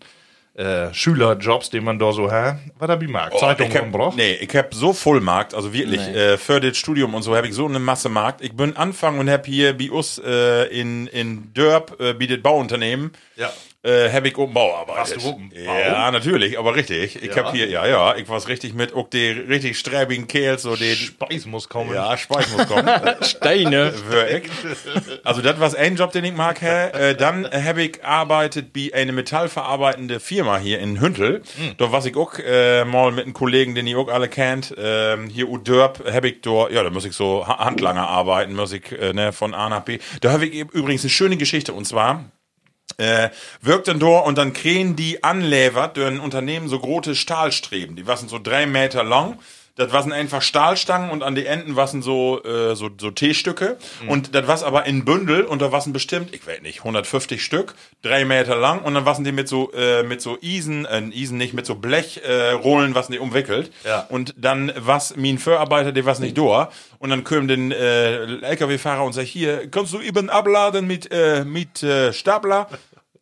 [0.55, 2.59] äh, Schülerjobs, die man da so hat.
[2.79, 3.37] Was hab ich mag?
[3.37, 4.15] Zeitung ich hab?
[4.15, 7.47] Nee, ich hab so voll Markt, also wirklich, äh, für das Studium und so habe
[7.47, 8.41] ich so eine Masse Markt.
[8.41, 13.11] Ich bin Anfang und hab hier bei uns äh, in, in Dörp, äh, bietet Bauunternehmen,
[13.35, 13.51] Ja.
[13.85, 14.97] Äh, hab ich oben Bau arbeitet.
[15.13, 15.51] Warst du oben?
[15.53, 17.21] Ja, natürlich, aber richtig.
[17.23, 17.43] Ich Ja?
[17.45, 20.95] hab hier, ja, ja, ich war's richtig mit, auch die richtig sträbigen Kerls, so die,
[20.95, 21.93] Speis muss kommen.
[21.93, 22.89] ja, Speich muss kommen.
[23.21, 23.93] Steine.
[24.09, 24.51] Wirklich.
[25.23, 26.61] Also das war ein Job, den ich mag.
[26.61, 26.87] Hä?
[27.11, 31.41] Äh, dann habe ich arbeitet bei einer metallverarbeitende Firma hier in Hüntel.
[31.77, 35.29] Da was ich auch äh, mal mit einem Kollegen, den ihr auch alle kennt, ähm,
[35.29, 38.73] hier U Dörp, habe ich da, ja, da muss ich so Ha- Handlanger arbeiten, muss
[38.73, 39.99] ich äh, ne, von A nach B.
[40.21, 42.25] Da habe ich übrigens eine schöne Geschichte und zwar
[42.97, 43.29] äh,
[43.61, 47.95] wirkt dann da und dann kriegen die anlevert durch ein Unternehmen so große Stahlstreben.
[47.95, 49.39] Die waren so drei Meter lang.
[49.75, 53.77] Das waren einfach Stahlstangen und an die Enden waren so, äh, so, so T-Stücke.
[54.07, 57.75] Und das war aber in Bündel und da waren bestimmt, ich weiß nicht, 150 Stück,
[58.01, 58.79] drei Meter lang.
[58.79, 61.75] Und dann waren die mit so, äh, mit so Isen, äh, Isen nicht, mit so
[61.75, 63.71] Blechrollen, äh, Rollen was die umwickelt.
[63.83, 64.05] Ja.
[64.09, 66.69] Und dann was mein Förarbeiter, der was nicht da.
[66.99, 71.43] Und dann kam den äh, LKW-Fahrer und sagt, hier, kannst du eben abladen mit, äh,
[71.43, 72.69] mit äh, Stapler?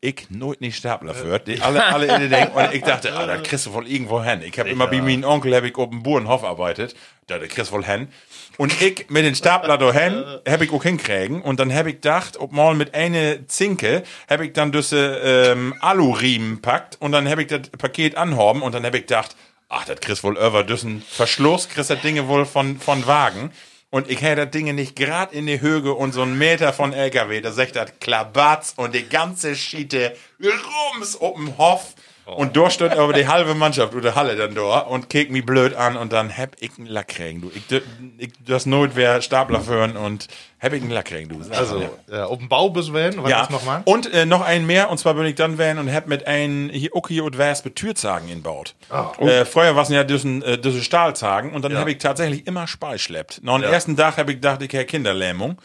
[0.06, 1.48] Ich nooit nicht Stapler führt.
[1.48, 2.58] Die alle, alle in den denken.
[2.58, 4.42] Und ich dachte, ah, das kriegst du wohl irgendwo hin.
[4.42, 6.94] Ich habe immer bei meinem Onkel, hab ich auf dem Burenhof arbeitet.
[7.28, 8.10] Da kriegst du wohl hin.
[8.58, 11.42] Und ich mit den Stapler da hin, hab ich auch hinkriegen.
[11.42, 15.74] Und dann hab ich gedacht, ob mal mit eine Zinke, hab ich dann diese ähm,
[15.80, 16.98] Aluriemen packt.
[17.00, 18.62] Und dann hab ich das Paket anhaben.
[18.62, 19.38] Und dann hab ich gedacht,
[19.70, 23.52] ach, das kriegst wohl über düssen Verschluss, kriegst das Dinge wohl von, von Wagen.
[23.94, 26.94] Und ich hätte das Ding nicht grad in die Höhe und so einen Meter von
[26.94, 31.94] LKW, da sagt das Klabatz und die ganze Schiete rums auf dem Hof.
[32.26, 35.76] Und dort steht aber die halbe Mannschaft oder Halle dann da und kick mich blöd
[35.76, 37.52] an und dann hab ich einen Lack kriegen, du.
[37.54, 37.84] Ich,
[38.18, 40.28] ich, das Not wäre Stapler führen und
[40.64, 41.42] hab ich einen Lack kriegen, du.
[41.56, 43.82] Also, ja, auf dem Bau bis wenn, was ja, nochmal?
[43.86, 46.70] und äh, noch einen mehr, und zwar bin ich dann werden und hab mit ein
[46.74, 48.74] hier hier und Wespe Türzagen inbaut.
[49.20, 51.80] Äh, vorher waren ja diese, äh, diese Stahlzagen und dann Ja.
[51.80, 53.42] hab ich tatsächlich immer Speis schleppt.
[53.44, 55.58] Nach dem ersten Tag hab ich gedacht, ich hätte Kinderlähmung.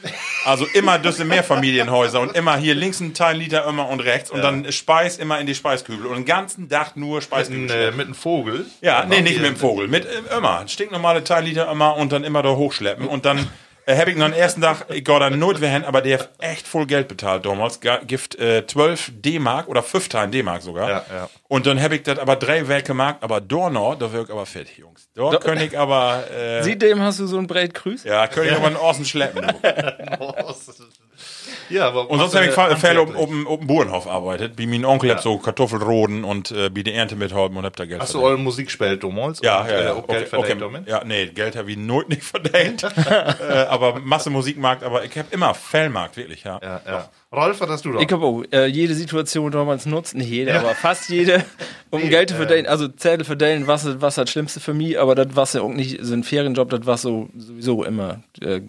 [0.45, 4.43] Also immer diese Mehrfamilienhäuser und immer hier links ein Teil Liter immer und rechts und
[4.43, 7.61] dann Speis immer in die Speiskübel und den ganzen Tag nur Mit, Speiskübel.
[7.61, 7.89] einem, schleppen.
[7.89, 8.67] äh, mit einem Vogel.
[8.81, 9.87] Ja, nee, nicht mit dem Vogel.
[9.89, 10.67] Mit äh, immer.
[10.67, 13.07] Stinknormale Teilliter immer und dann immer da hochschleppen.
[13.07, 13.43] Und dann äh,
[13.97, 16.67] habe ich noch am ersten Tag, ich gehe dann not hin, aber der hat echt
[16.67, 17.81] voll Geld bezahlt damals.
[18.07, 20.89] Gift äh, 12 D-Mark oder 15 D-Mark sogar.
[20.89, 21.31] Ja, ja.
[21.49, 24.47] Und dann habe ich das aber drei Werke gemacht, aber da noch, da wirkt aber
[24.47, 25.09] fett, Jungs.
[25.15, 28.05] Da kann ich aber, äh, Sieh dem hast du so ein breit Grüß?
[28.05, 29.47] ja, kann ich aber einen Außen schleppen.
[29.47, 30.85] du.
[31.71, 34.55] Ja, aber Und sonst habe ich Fälle auf dem Bauernhof arbeitet.
[34.57, 37.85] Wie mein Onkel hat so Kartoffelroden und äh, wie die Ernte mithalten und hab da
[37.85, 38.33] Geld Hast du verdient.
[38.35, 39.41] eure Musik gespielt damals?
[39.43, 39.95] Ja, Und, ja, äh, ja.
[39.95, 40.89] auch Geld verdient damit?
[40.89, 42.83] Ja, nee, Geld habe ich not nicht verdient.
[43.11, 46.59] äh, aber Masse Musikmarkt, aber ich habe immer Fellmarkt, wirklich, ja.
[46.63, 47.09] Ja, ja.
[47.31, 48.01] Rolf, was hast du da?
[48.01, 51.45] Ich habe auch äh, jede Situation damals nutzt, nicht jede, aber fast jede,
[51.91, 52.67] um Geld zu verdienen.
[52.67, 55.99] Also Zettel verdienen, was, was das Schlimmste für mich, aber das war ja auch nicht
[56.01, 58.63] so ein Ferienjob, das war so sowieso immer äh,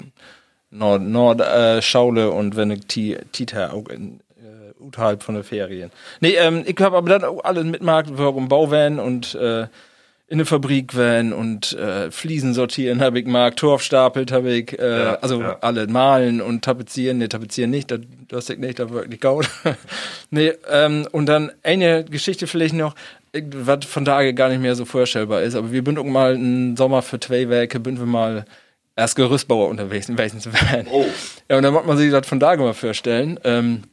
[0.72, 5.44] Nord, Nord äh, Schaule und wenn ich Ti- Tita auch in äh, unterhalb von den
[5.44, 5.92] Ferien.
[6.20, 9.68] Nee, ähm, ich habe aber dann auch alles mitmarkt, wir im Bauvan und äh,
[10.32, 14.78] in der Fabrik van und äh, Fliesen sortieren habe ich mag, Torf stapelt habe ich,
[14.78, 15.58] äh, Ja, also ja.
[15.62, 19.50] alle malen und tapezieren, ne, tapezieren nicht, das, das ich nicht, da wirklich gaut.
[20.30, 22.94] nee, ähm, und dann eine Geschichte vielleicht noch,
[23.56, 27.02] was von daher gar nicht mehr so vorstellbar ist, aber wir auch mal einen Sommer
[27.02, 28.46] für zwei Werke, sind wir mal
[29.00, 30.88] erst Gerüstbauer unterwegs in welchen zu werden.
[30.92, 31.06] Oh.
[31.50, 33.40] Ja, und dann muss man sich das von daher mal vorstellen.
[33.44, 33.84] Ähm,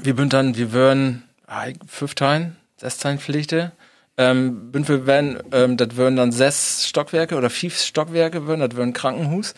[0.00, 3.72] wir sind dann, wir würden ah, fünf Teilen, sechs Teilen Pflichte.
[4.18, 8.76] Ähm, bin wir werden, ähm, das würden dann sechs Stockwerke oder fünf Stockwerke würden, das
[8.76, 9.54] würden Krankenhus.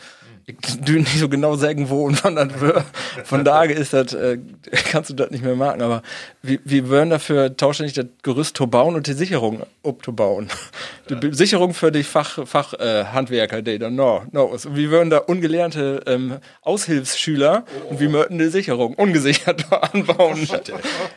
[0.47, 2.84] Ich dü nicht so genau sagen, wo und wann das wär.
[3.24, 4.39] Von daher ist das, äh,
[4.91, 6.03] kannst du das nicht mehr merken, aber
[6.49, 10.49] wir, wir würden dafür tauschständig das Gerüst zu bauen und die Sicherung abzubauen.
[11.09, 14.44] Die Be- Sicherung für die Fach, Fach äh, Handwerker, die dann no, no.
[14.44, 20.46] Und wir würden da ungelernte ähm, Aushilfsschüler und wir möchten die Sicherung ungesichert anbauen.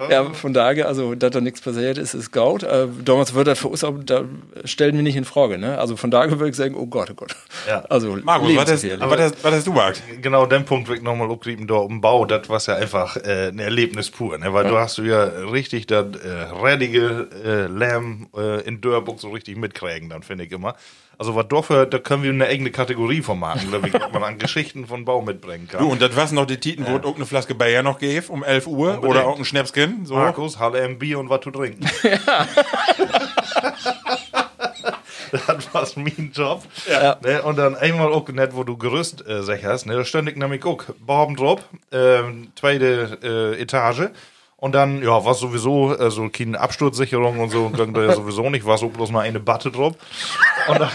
[0.09, 2.63] ja, von daher, also, dass da nichts passiert ist, ist Gaut.
[2.63, 4.23] Äh, damals wird das für uns, auch, da
[4.65, 5.77] stellen wir nicht in Frage, ne?
[5.77, 7.35] Also von daher würde ich sagen, oh Gott, oh Gott.
[7.67, 7.83] Ja.
[7.89, 10.01] Also, Markus, was hast, was, hast, was hast du gemacht?
[10.21, 13.59] genau den Punkt ich nochmal aufgrieben, da im Bau, das war ja einfach äh, ein
[13.59, 14.51] Erlebnis pur, ne?
[14.53, 16.29] weil du hast du ja richtig das äh,
[16.61, 20.75] redige äh, Lärm äh, in Dörrburg so richtig mitkriegen, dann finde ich immer.
[21.17, 24.23] Also was dafür, da können wir eine eigene Kategorie von machen, glaube ich, was man
[24.23, 25.81] an Geschichten von Bau mitbringen kann.
[25.81, 28.31] Du, und das was noch die Titen, wo es auch eine Flaske Bayer noch gäbe
[28.31, 30.05] um 11 Uhr oder auch ein Schnäpskin.
[30.05, 30.15] So.
[30.15, 31.85] Markus, Halle im Bier und was zu trinken.
[35.47, 36.63] das war mein Job.
[36.89, 37.17] Ja.
[37.23, 40.35] Ne, und dann einmal auch nicht, wo du Gerüst äh, sicherst, ne, da stand ich
[40.35, 41.61] nämlich auch Baum drauf,
[41.91, 44.09] ähm, zweite äh, Etage.
[44.61, 48.47] Und dann, ja, war sowieso äh, so keine Absturzsicherung und so, ging da ja sowieso
[48.51, 49.95] nicht, war so bloß mal eine Batte drauf.
[50.67, 50.91] Und, dann,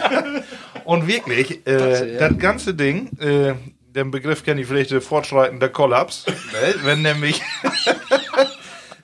[0.86, 3.52] und wirklich, äh, das ganze Ding, äh,
[3.94, 6.24] den Begriff kenne ich vielleicht, äh, fortschreitender Kollaps,
[6.82, 7.42] wenn nämlich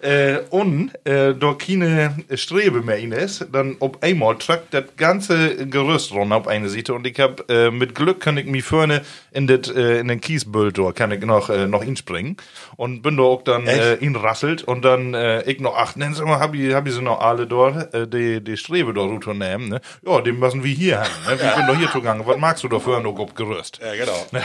[0.00, 5.66] äh, und äh, da keine Strebe mehr in ist, dann ob einmal tragt das ganze
[5.66, 9.02] Gerüst runter auf eine Seite und ich hab äh, mit Glück kann ich mich vorne
[9.32, 12.36] in, das, äh, in den Kiesbüll da kann ich noch, äh, noch inspringen
[12.76, 16.14] und bin da auch dann äh, ihn rasselt und dann äh, ich noch, ach, nennen
[16.14, 19.00] Sie mal, hab ich, hab ich sie noch alle dort, äh, die, die Strebe da
[19.00, 19.80] runternehmen, ne?
[20.06, 21.34] Ja, die müssen wir hier haben, ne?
[21.34, 23.80] Ich bin doch hier zugange, was magst du da für noch auf Gerüst?
[23.82, 24.26] Ja, genau.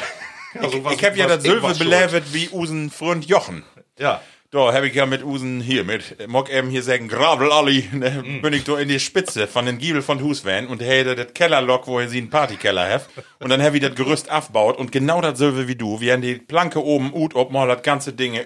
[0.60, 1.80] Also, was- ich habe ja was das ich schuld.
[1.80, 3.64] belevet wie usen Freund Jochen.
[3.98, 4.22] Ja.
[4.54, 8.22] Da habe ich ja mit Usen hier, mit, mag eben hier sagen, Gravel Ali, ne,
[8.24, 8.42] Mhm.
[8.44, 11.88] bin ich da in die Spitze von den Giebel von Husvan und hätte das Kellerlock,
[11.88, 13.10] wo sie einen Partykeller hat.
[13.40, 16.00] Und dann habe ich das Gerüst aufgebaut und genau das selbe wie du.
[16.00, 18.46] Wir haben die Planke oben, ut, ob mal das ganze Dinge,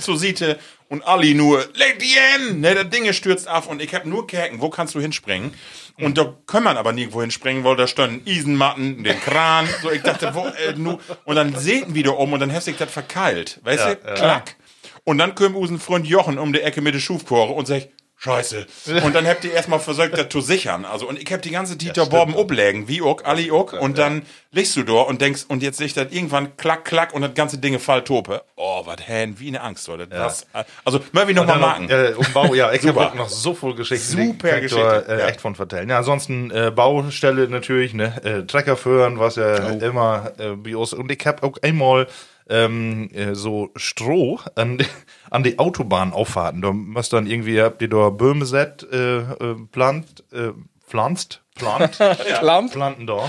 [0.00, 0.58] zur Seite
[0.88, 2.06] und Ali nur, leg die
[2.46, 5.54] hin, ne, das Ding stürzt auf und ich hab nur Kerken, wo kannst du hinspringen?
[6.00, 10.02] Und da kann man aber nirgendwo hinspringen, weil da standen Isenmatten, den Kran, so, ich
[10.02, 13.60] dachte, wo, äh, nu, und dann säten wieder um und dann hast du das verkeilt,
[13.62, 14.56] weißt du, klack.
[15.04, 18.66] Und dann kommt unseren Freund Jochen um die Ecke mit der Schufkore und sagt, Scheiße.
[19.04, 20.84] Und dann habt ihr erstmal versucht, das zu sichern.
[20.86, 23.74] Also, und ich hab die ganze Dieter Borben oblegen, wie auch, Ali auch.
[23.74, 27.20] Und dann liegst du da und denkst, und jetzt liegt das irgendwann klack, klack und
[27.22, 28.42] das ganze Ding fall tope.
[28.56, 30.06] Oh, was hän, wie eine Angst, oder?
[30.06, 30.46] Das,
[30.84, 31.90] also, mal wie nochmal machen.
[31.90, 34.16] Äh, um Bau, ja, ich habe noch so viel Geschichten.
[34.16, 35.26] Super Geschichte, äh, ja.
[35.26, 35.90] echt von vertellen.
[35.90, 39.84] Ja, ansonsten äh, Baustelle natürlich, ne, äh, Trecker führen, was ja Oh.
[39.84, 40.94] immer äh, Bios.
[40.94, 42.06] Und ich habe auch einmal
[42.48, 44.86] ähm, äh, so Stroh an, die-
[45.30, 46.62] an die Autobahnauffahrten.
[46.62, 50.50] Da musst dann irgendwie, habt ihr da Böhme set, äh, äh, plant, äh,
[50.86, 51.98] pflanzt, plant,
[52.42, 52.72] Lamp.
[52.72, 53.28] planten da.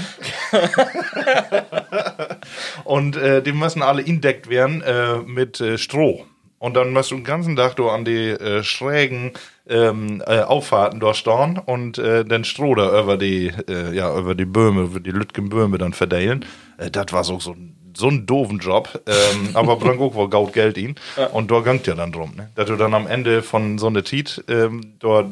[2.84, 6.26] Und äh, die müssen alle indeckt werden äh, mit äh, Stroh.
[6.60, 9.32] Und dann musst du den ganzen Tag an die äh, schrägen
[9.68, 14.36] ähm, äh, Auffahrten da stehen und äh, den Stroh da über die, äh, ja, über
[14.36, 16.46] die Böhme, über die Lütgen Böhme dann verteilen.
[16.78, 20.30] Äh, das war so, so ein so ein doofen Job, ähm, aber bringt auch wohl
[20.30, 20.96] Gaut Geld ihn.
[21.32, 22.50] Und da gangt ja dann drum, ne?
[22.56, 25.28] Dass du dann am Ende von so einer Tiet, ähm, dort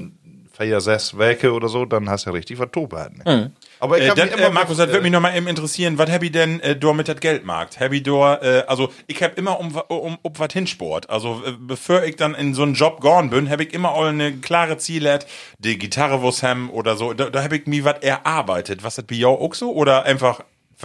[0.55, 3.51] vier, sechs Werke oder so, dann hast du ja richtig was Tobe ne?
[3.79, 5.47] Aber ich Äh, hab dann, mich äh, Markus, das äh, würde mich noch mal eben
[5.47, 7.79] interessieren, was hab ich denn äh, dort mit das Geldmarkt?
[7.79, 11.09] Hab ich dort, äh, also ich hab immer um, um, um was hinsport.
[11.09, 14.05] Also äh, bevor ich dann in so einen Job gone bin, hab ich immer auch
[14.05, 15.19] eine klare Ziele,
[15.57, 17.13] die Gitarre was hem oder so.
[17.13, 18.83] Da, da hab ich mir was erarbeitet.
[18.83, 19.73] Was das bei jou auch so?
[19.73, 20.41] Oder einfach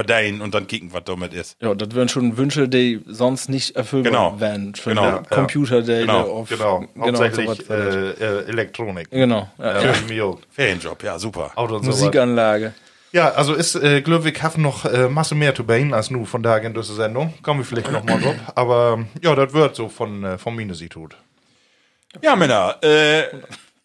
[0.07, 1.57] verdienen und dann kicken, was damit ist?
[1.61, 4.41] Ja, das wären schon Wünsche, die sonst nicht erfüllbar Genau.
[4.41, 4.75] wären.
[4.75, 5.05] Für Genau.
[5.05, 6.21] Ja, Computer, der Genau.
[6.23, 7.69] auf Genau, hauptsächlich war das.
[7.69, 9.11] äh, äh, Elektronik.
[9.11, 9.49] genau.
[9.59, 10.39] Ja, Ja, auch.
[10.51, 11.51] Ferienjob, ja, super.
[11.57, 11.99] Auto und so was.
[11.99, 12.75] Musikanlage.
[13.11, 16.43] Ja, also ist äh, Glöwig hat noch äh, Masse mehr zu bein als nur von
[16.43, 17.35] da in diese Sendung.
[17.43, 18.37] Kommen wir vielleicht noch mal drauf.
[18.55, 21.17] Aber ja, das wird so von, äh, von Mine sie tut.
[22.23, 23.23] Ja, Männer, äh,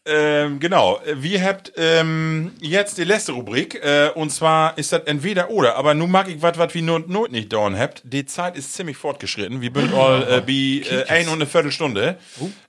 [0.06, 1.00] ähm, genau.
[1.14, 5.76] Wir habt ähm, jetzt die letzte Rubrik äh, und zwar ist das entweder oder.
[5.78, 8.02] Aber nun mag ich was, was wir not, not nicht dauern habt.
[8.04, 9.62] Die Zeit ist ziemlich fortgeschritten.
[9.62, 12.18] Wir sind all äh, bei äh, ein und eine Viertelstunde.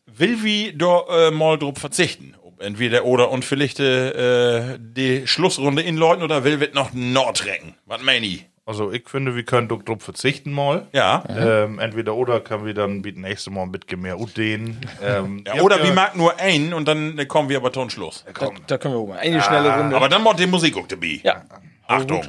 [0.06, 2.36] Will wir da äh, mal drauf verzichten?
[2.61, 7.74] Entweder oder und vielleicht äh, die Schlussrunde inläuten oder will wir noch Nordrecken?
[7.85, 8.47] Was meine ich?
[8.66, 10.86] Also ich finde, wir können doch drauf verzichten mal.
[10.93, 11.23] Ja.
[11.28, 14.81] Ähm, entweder oder können wir dann das nächste Mal ein bisschen mehr utdehnen.
[15.03, 18.24] Ähm, ja oder wir mag nur einen und dann äh, kommen wir aber zum Schluss.
[18.39, 19.19] Da, da können wir auch mal.
[19.19, 19.95] Eine schnelle Runde.
[19.95, 21.20] Aber dann macht die Musik auch dabei.
[21.23, 21.43] ja.
[21.86, 22.24] Achtung.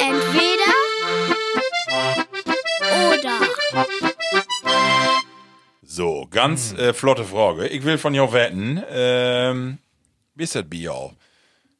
[0.00, 0.72] Entweder
[3.12, 3.36] oder.
[5.82, 7.68] So, ganz äh, flotte Frage.
[7.68, 9.78] Ich will von jou wetten, ähm,
[10.34, 11.12] wie ist das bei jou?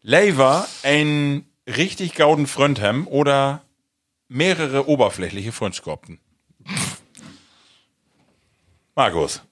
[0.02, 2.46] Lever ein richtig gauden
[2.80, 3.62] haben oder
[4.28, 6.20] mehrere oberflächliche Freundschaften?
[8.94, 9.42] Markus.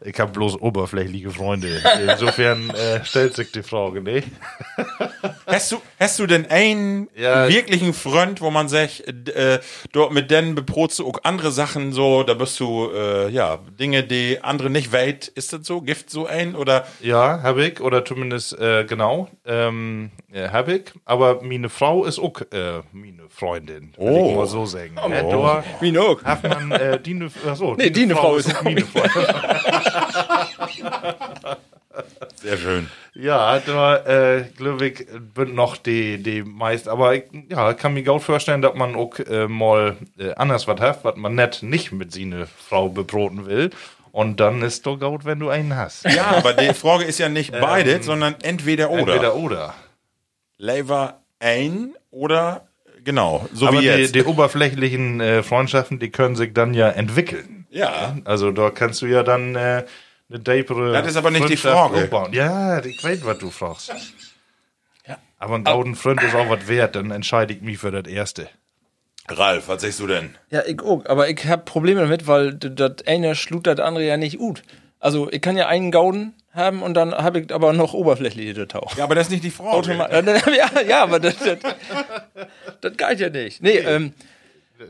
[0.09, 1.83] Ich habe bloß oberflächliche Freunde.
[2.09, 4.23] Insofern äh, stellt sich die Frage, ne?
[5.47, 7.49] Hast du, hast du denn einen Ja.
[7.49, 9.61] wirklichen Freund, wo man sagt, äh,
[9.93, 14.03] dort mit denen beprotst du auch andere Sachen so, da bist du, äh, ja, Dinge,
[14.03, 15.81] die andere nicht weit, ist das so?
[15.83, 16.87] Gift so ein oder?
[17.01, 17.81] Ja, hab ich.
[17.81, 20.83] Oder zumindest, äh, genau, ähm, äh, hab ich.
[21.05, 23.93] Aber meine Frau ist auch äh, meine Freundin.
[23.97, 24.31] Oh.
[24.31, 24.97] ich mal so sagen.
[25.01, 25.09] Oh.
[25.11, 26.25] Äh, noch?
[26.25, 29.13] hat man äh, die, ne- achso, Nee, die ne Frau ist auch meine Freundin.
[32.37, 32.89] Sehr schön.
[33.15, 38.03] Ja, da, äh, glaube ich, bin noch die, die meist, aber ich, ja, kann mir
[38.03, 41.93] gut vorstellen, dass man auch äh, mal äh, anders was hat, was man nicht, nicht
[41.93, 43.71] mit seiner Frau bebroten will.
[44.13, 46.05] Und dann ist doch gut, wenn du einen hast.
[46.05, 49.15] Ja, aber die Frage ist ja nicht beide, sondern entweder oder.
[49.15, 49.75] Entweder oder.
[50.59, 52.67] Lever ein oder
[53.05, 54.15] genau, so aber wie die, jetzt.
[54.15, 57.56] die oberflächlichen äh, Freundschaften, die können sich dann ja entwickeln.
[57.77, 58.17] Ja.
[58.25, 59.85] Also da kannst du ja dann äh,
[60.29, 62.05] eine deepere Das ist aber nicht die Freundschaft Frage.
[62.05, 62.33] aufbauen.
[62.33, 63.93] Ja, ich weiß, was du fragst.
[65.39, 68.49] Aber ein gauden Freund ist auch was wert, dann entscheide ich mich für das Erste.
[69.29, 70.35] Ralf, was sagst du denn?
[70.51, 71.05] Ja, ich auch.
[71.07, 74.63] Aber ich hab Probleme damit, weil das eine schlut das andere ja nicht gut.
[74.99, 78.97] Also ich kann ja einen Gauden haben und dann habe ich aber noch oberflächliche Tauch.
[78.97, 79.71] Ja, aber das ist nicht die Frage.
[79.77, 81.59] Automa ja, ja, aber das, das,
[82.81, 83.63] das geht ja nicht.
[83.63, 84.15] Nee, ähm,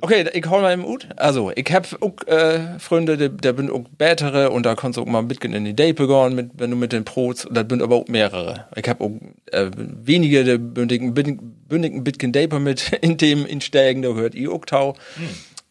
[0.01, 1.09] okay, ich hol mal im Ut.
[1.17, 5.03] Also, ich hab auch äh, Freunde, die, der bin auch bätere und da kannst du
[5.03, 7.83] auch mal mitgehen in die Date begonnen, mit, wenn du mit den Prots, das bin
[7.83, 8.67] aber auch mehrere.
[8.75, 9.13] Ich hab auch
[9.53, 14.65] äh, wenige, der bündigen, bündigen Bitcoin Date mit in dem insteigen, da gehört ich auch
[14.65, 14.95] tau.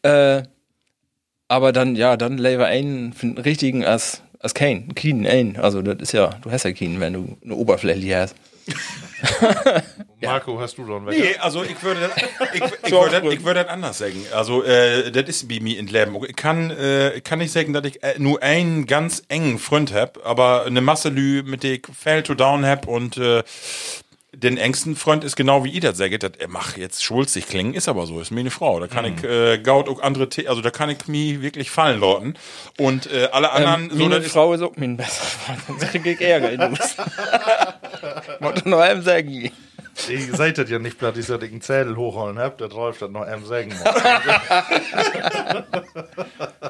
[0.01, 0.43] Äh,
[1.47, 5.57] aber dann, ja, dann lever einen für einen richtigen als, als kein, keinen ein.
[5.57, 8.35] Also, das ist ja, du hast ja keinen, wenn du eine Oberfläche hast.
[10.21, 12.11] Marco, hast du dann Nee, also ich würde das,
[12.53, 14.25] ich, ich würde das, ich würde das anders sagen.
[14.33, 16.17] Also äh, das ist bei mir in Leben.
[16.27, 19.93] Ich kann, äh, ich kann nicht sagen, dass ich äh, nur einen ganz engen Freund
[19.93, 23.43] hab, aber eine Masse Lü, mit der ich Fell to Down hab und äh,
[24.35, 27.73] den engsten Freund ist genau wie ich das sage, das er mach jetzt schwulzig klingen,
[27.73, 28.79] ist aber so, ist mir eine Frau.
[28.79, 31.99] Da kann ich äh, Gaut auch andere, The also da kann ich mich wirklich fallen
[31.99, 32.37] lauten.
[32.77, 36.05] Und äh, alle anderen, Ähm, so, meine Frau ist auch mein bester Freund, sonst krieg
[36.05, 36.97] ich Ärger in Nuss.
[38.39, 39.51] Wollte noch einem sagen.
[40.09, 43.09] Ihr seid das ja nicht platt, dass ich einen Zettel hochholen habt, der Rolf das
[43.09, 43.79] noch einem sagen muss.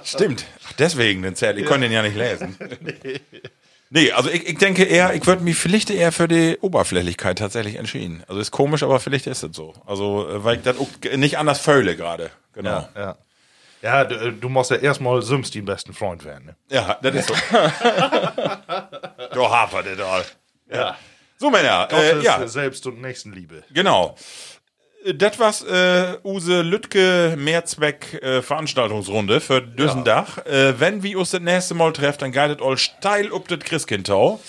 [0.03, 0.45] stimmt.
[0.63, 2.55] Ach, deswegen den Zell, ich konnte den ja nicht lesen.
[2.81, 3.19] Nee,
[4.13, 8.23] also ich, ich denke eher, ich würde mich vielleicht eher für die Oberflächlichkeit tatsächlich entschieden.
[8.27, 9.73] Also ist komisch, aber vielleicht ist es so.
[9.85, 10.75] Also, äh, weil ich das
[11.15, 12.31] nicht anders fühle gerade.
[12.53, 12.87] Genau.
[12.95, 13.17] Ja, ja.
[13.81, 16.45] Ja, du, äh, du musst ja erstmal Sims den besten Freund werden.
[16.45, 16.55] Ne?
[16.69, 17.33] Ja, das ist so.
[19.33, 20.25] du hapert es all.
[20.71, 20.97] Ja.
[21.37, 23.63] So, Männer, Gottes äh, ja, Selbst- und Nächstenliebe.
[23.71, 24.15] genau.
[25.13, 30.39] Das war's, äh, Use Lütke Mehrzweck äh, Veranstaltungsrunde für Düssendach.
[30.47, 34.39] Äh, wenn wir uns das nächste Mal treffen, dann geitet all steil up das Christkindtau.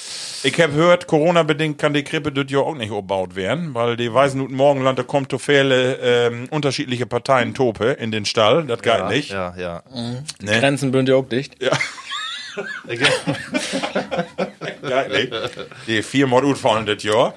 [0.44, 4.14] Ich hab gehört, Corona-bedingt kann die Krippe das Jahr auch nicht umbaut werden, weil die
[4.14, 8.64] Weisen und Morgenland, da kommt so viele ähm, unterschiedliche Parteien Tope in den Stall.
[8.64, 9.30] Das geht ja, nicht.
[9.30, 9.82] Ja, ja.
[10.40, 10.58] Ne?
[10.60, 11.56] Grenzen bünd ja auch dicht.
[12.86, 13.00] Geht
[15.10, 15.32] nicht.
[15.86, 17.34] Die viermal utfallen das Jahr.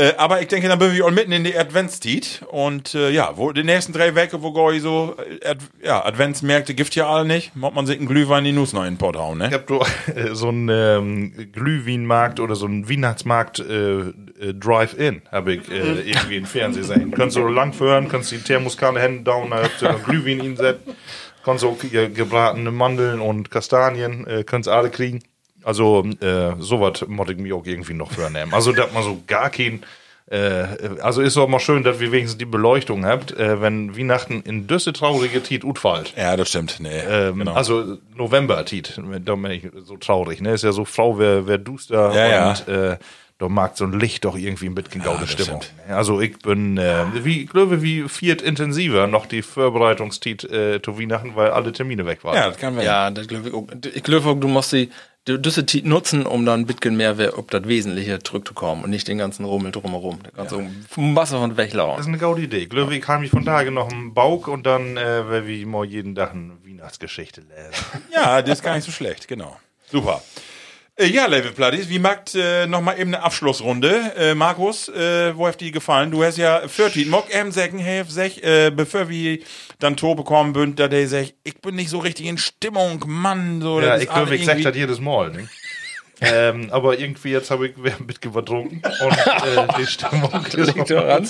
[0.00, 2.42] Äh, aber ich denke, dann bin wir auch mitten in die Adventszeit.
[2.50, 6.72] Und äh, ja, wo die nächsten drei Wochen, wo goi so, äh, Ad, ja, Adventsmärkte
[6.72, 7.54] gibt ja alle nicht.
[7.54, 9.54] Macht man sich einen Glühwein die Nuss noch in den Pott hauen, Ich ne?
[9.54, 9.80] hab du
[10.14, 16.00] äh, so einen ähm, Glühweinmarkt oder so einen Weihnachtsmarkt äh, äh, Drive-In, habe ich äh,
[16.00, 17.10] irgendwie im Fernsehen gesehen.
[17.10, 20.94] Kannst du lang führen, kannst die Thermoskanne Hände down, da habt ihr Glühwein hinsetzen.
[21.44, 25.20] Kannst auch ihr gebratene Mandeln und Kastanien, äh, kannst alle kriegen.
[25.64, 28.52] Also, äh, sowas muss ich mir auch irgendwie noch vornehmen.
[28.54, 29.82] Also, dass man so gar kein,
[30.30, 30.64] äh,
[31.02, 34.66] also ist auch mal schön, dass wir wenigstens die Beleuchtung habt, äh, wenn Weihnachten in
[34.66, 36.14] düsse traurige Tiet utfallt.
[36.16, 36.78] Ja, das stimmt.
[36.80, 37.52] Nee, Ähm, genau.
[37.54, 40.52] Also November Tiet, da bin ich so traurig, ne?
[40.52, 42.96] Ist ja so Frau, wer, wer duster Ja, und äh,
[43.38, 45.62] da mag so ein Licht doch irgendwie ein bisschen gaude das Stimmung.
[45.62, 45.88] stimmt.
[45.88, 45.96] ne?
[45.96, 50.98] Also ich bin, äh, wie, ich glaube, wie viert intensiver noch die Vorbereitungstiet äh, zu
[51.00, 52.34] Weihnachten, weil alle Termine weg waren.
[52.36, 52.84] ja, das kann werden.
[52.86, 53.66] Ja, das glaube ich auch.
[53.94, 54.90] Ich glaube auch, du musst die,
[55.26, 59.06] du diese Zeit nutzen, um dann ein bisschen mehr auf das Wesentliche zurückzukommen und nicht
[59.08, 60.18] den ganzen Rummel drumherum.
[60.34, 62.00] Kannst du vom Wasser von Das weglaufen.
[62.00, 62.58] ist eine gaude Idee.
[62.58, 66.14] Ich glaube, ich von Tage noch im Bauch und dann äh, werde ich mal jeden
[66.14, 68.02] Tag eine Weihnachtsgeschichte lesen.
[68.14, 69.56] Ja, das ist gar nicht so schlecht, genau.
[69.90, 70.22] Super.
[71.00, 74.12] Äh, ja, Level Platties, wie macht äh, nochmal eben eine Abschlussrunde?
[74.18, 76.10] Äh, Markus, äh, wo hat die gefallen?
[76.10, 77.08] Du hast ja 14.
[77.08, 79.38] Mock M sagen, sech, äh, bevor wir
[79.78, 83.62] dann Tor bekommen bünd, da der sagt, ich bin nicht so richtig in Stimmung, Mann,
[83.62, 83.80] so.
[83.80, 85.30] Ja, ich glaube, ich sag das jedes Mal.
[85.30, 85.48] Ne?
[86.20, 91.26] Ähm, aber irgendwie jetzt habe ich wer mitgetrunken und äh, die Stimmung ist Liegt daran?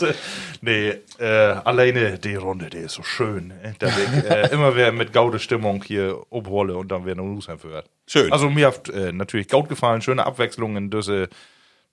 [0.60, 3.48] Nee, äh, alleine die Runde, die ist so schön.
[3.48, 3.74] Ne?
[3.78, 7.86] Da ich äh, immer wer mit gaude Stimmung hier obhole und dann werden News führt.
[8.06, 8.32] Schön.
[8.32, 11.28] Also mir hat äh, natürlich gaut gefallen, schöne Abwechslung in diese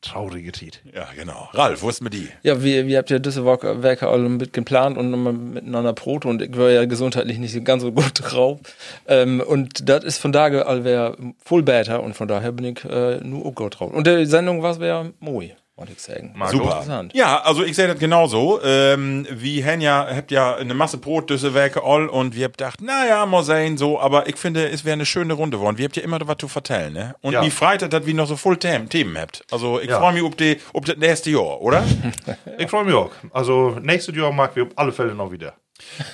[0.01, 0.81] traurige Tiet.
[0.93, 1.49] Ja, genau.
[1.53, 2.29] Ralf, wo ist mit die?
[2.43, 6.55] Ja, wir, wir habt ja Werke alle mit geplant und nochmal miteinander Proto und ich
[6.55, 8.59] war ja gesundheitlich nicht ganz so gut drauf.
[9.07, 13.17] Ähm, und das ist von daher allwehr voll better und von daher bin ich äh,
[13.23, 13.91] nur auch gut drauf.
[13.91, 16.33] Und die Sendung war sehr moi, wollte ich sagen.
[16.35, 16.57] Marco?
[16.57, 17.13] Interessant.
[17.15, 18.59] Ja, also ich sehe das genauso.
[18.63, 22.57] Ähm, wie hen ja, habt ja eine Masse Brot, düsse Werke all und wir habt
[22.57, 25.77] gedacht, naja, mal sehen, so, aber ich finde, es wäre eine schöne Runde geworden.
[25.77, 27.15] Wir habt ja immer was zu vertellen, ne?
[27.21, 27.43] Und Ja.
[27.45, 29.43] wie Freitag, dass wir noch so voll Themen, Themen habt.
[29.51, 29.99] Also ich Ja.
[29.99, 31.83] freue mich auf die, auf das nächste Jahr, oder?
[32.57, 33.11] Ich freue mich auch.
[33.31, 35.53] Also nächstes Jahr mag wir auf alle Fälle noch wieder.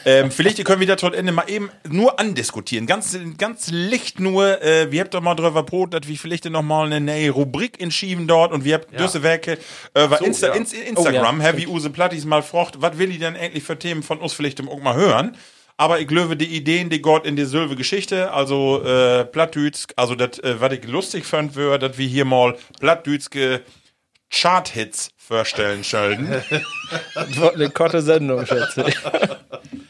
[0.05, 2.85] Ähm, vielleicht können wir das heute Ende mal eben nur andiskutieren.
[2.87, 6.61] Ganz, ganz licht nur, äh, wir habt doch mal drüber Brot, dass wir vielleicht noch
[6.61, 8.99] mal eine neue Rubrik entschieden dort und wir habt Ja.
[8.99, 9.57] düsse Werke,
[9.93, 10.53] äh, bei So, Insta, ja.
[10.53, 11.47] Inst- Instagram, Oh, ja.
[11.49, 14.61] Heavy Use Plattis mal frocht, was will ich denn endlich für Themen von uns vielleicht
[14.67, 15.35] auch mal hören?
[15.75, 20.13] Aber ich glaube, die Ideen, die Gott in die Sylve Geschichte, also äh, Plattdütsch, also
[20.13, 23.61] das, äh, was ich lustig fand, wäre, dass wir hier mal Plattdütschke
[24.29, 26.41] Chart-Hits vorstellen sollen.
[27.15, 28.97] Das war eine korte Sendung, schätze ich.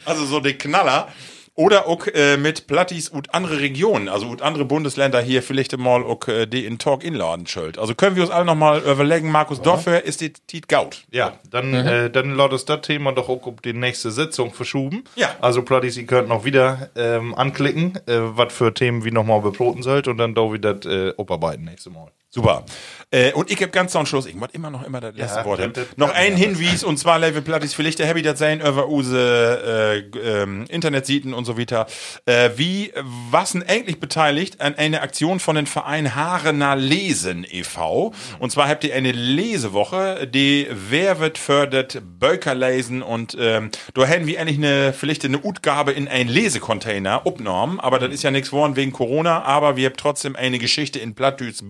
[0.04, 1.08] Also so die Knaller.
[1.56, 6.02] Oder auch äh, mit Plattis und andere Regionen, also und andere Bundesländer hier vielleicht mal
[6.02, 7.78] auch äh, die in Talk inladen schuld.
[7.78, 11.04] Also können wir uns alle noch mal überlegen, Markus, dafür ist die Tiet Gaut.
[11.12, 11.74] Ja, dann, Mhm.
[11.86, 15.04] äh, dann laut es das Thema doch auch auf die nächste Sitzung verschoben.
[15.14, 15.28] Ja.
[15.40, 19.84] Also Plattis, ihr könnt noch wieder ähm, anklicken, äh, was für Themen wie nochmal beproten
[19.84, 22.08] sollt und dann da wieder äh, abarbeiten nächste Mal.
[22.34, 22.64] Super.
[23.12, 25.60] Äh, und ich habe ganz zum Schluss, ich immer noch immer das letzte Ja, Wort
[25.60, 28.88] das- das- Noch ein Hinweis, und zwar Level Plattis, vielleicht der Happy das sein über
[28.88, 31.86] unsere äh, ähm, Internetseiten und so weiter.
[32.26, 32.92] Äh, wie,
[33.30, 38.12] was denn eigentlich beteiligt an einer Aktion von dem Verein Haarener Lesen e.V.
[38.40, 44.04] Und zwar habt ihr eine Lesewoche, die wer wird fördert, Böker lesen und ähm, da
[44.06, 48.32] hätten wir eigentlich eine, vielleicht eine Utgabe in einen Lesecontainer abgenommen, aber das ist ja
[48.32, 51.60] nichts geworden wegen Corona, aber wir haben trotzdem eine Geschichte in Plattdütz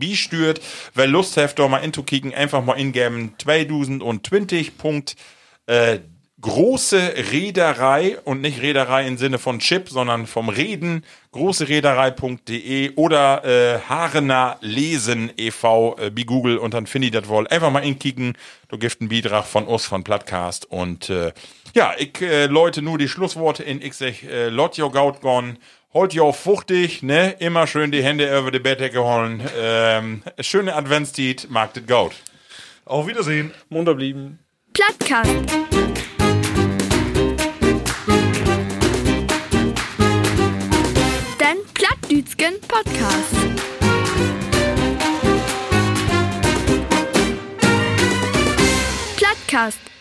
[0.54, 0.92] bistürt.
[0.94, 4.76] Wer Lust hat, da mal inzukicken, einfach mal ingeben 2020.
[4.78, 5.16] Punkt,
[5.66, 5.98] äh,
[6.40, 13.80] große Reederei und nicht Reederei im Sinne von Chip, sondern vom Reden, großereederei.de oder äh,
[13.88, 15.96] Haarener Lesen e.V.
[15.98, 17.46] Äh, bei Google und dann finde ich das wohl.
[17.48, 18.36] Einfach mal inkicken,
[18.68, 21.32] du gift einen Beitrag von uns von Plattcast und äh,
[21.74, 25.22] ja, ich äh, Leute nur die Schlussworte in ich sag, äh, Lot Gaut.
[25.94, 27.36] Holt ihr auch fuchtig, ne?
[27.38, 29.40] Immer schön die Hände über die Bettdecke holen.
[29.56, 32.14] Ähm, schöne Adventszeit, mag das Gaut.
[32.84, 33.52] Auf Wiedersehen.
[33.68, 34.40] Munter blieben.
[34.72, 35.30] Plattkast.
[41.38, 43.36] Den Plattdütschen Podcast.
[49.16, 49.93] Plattkast.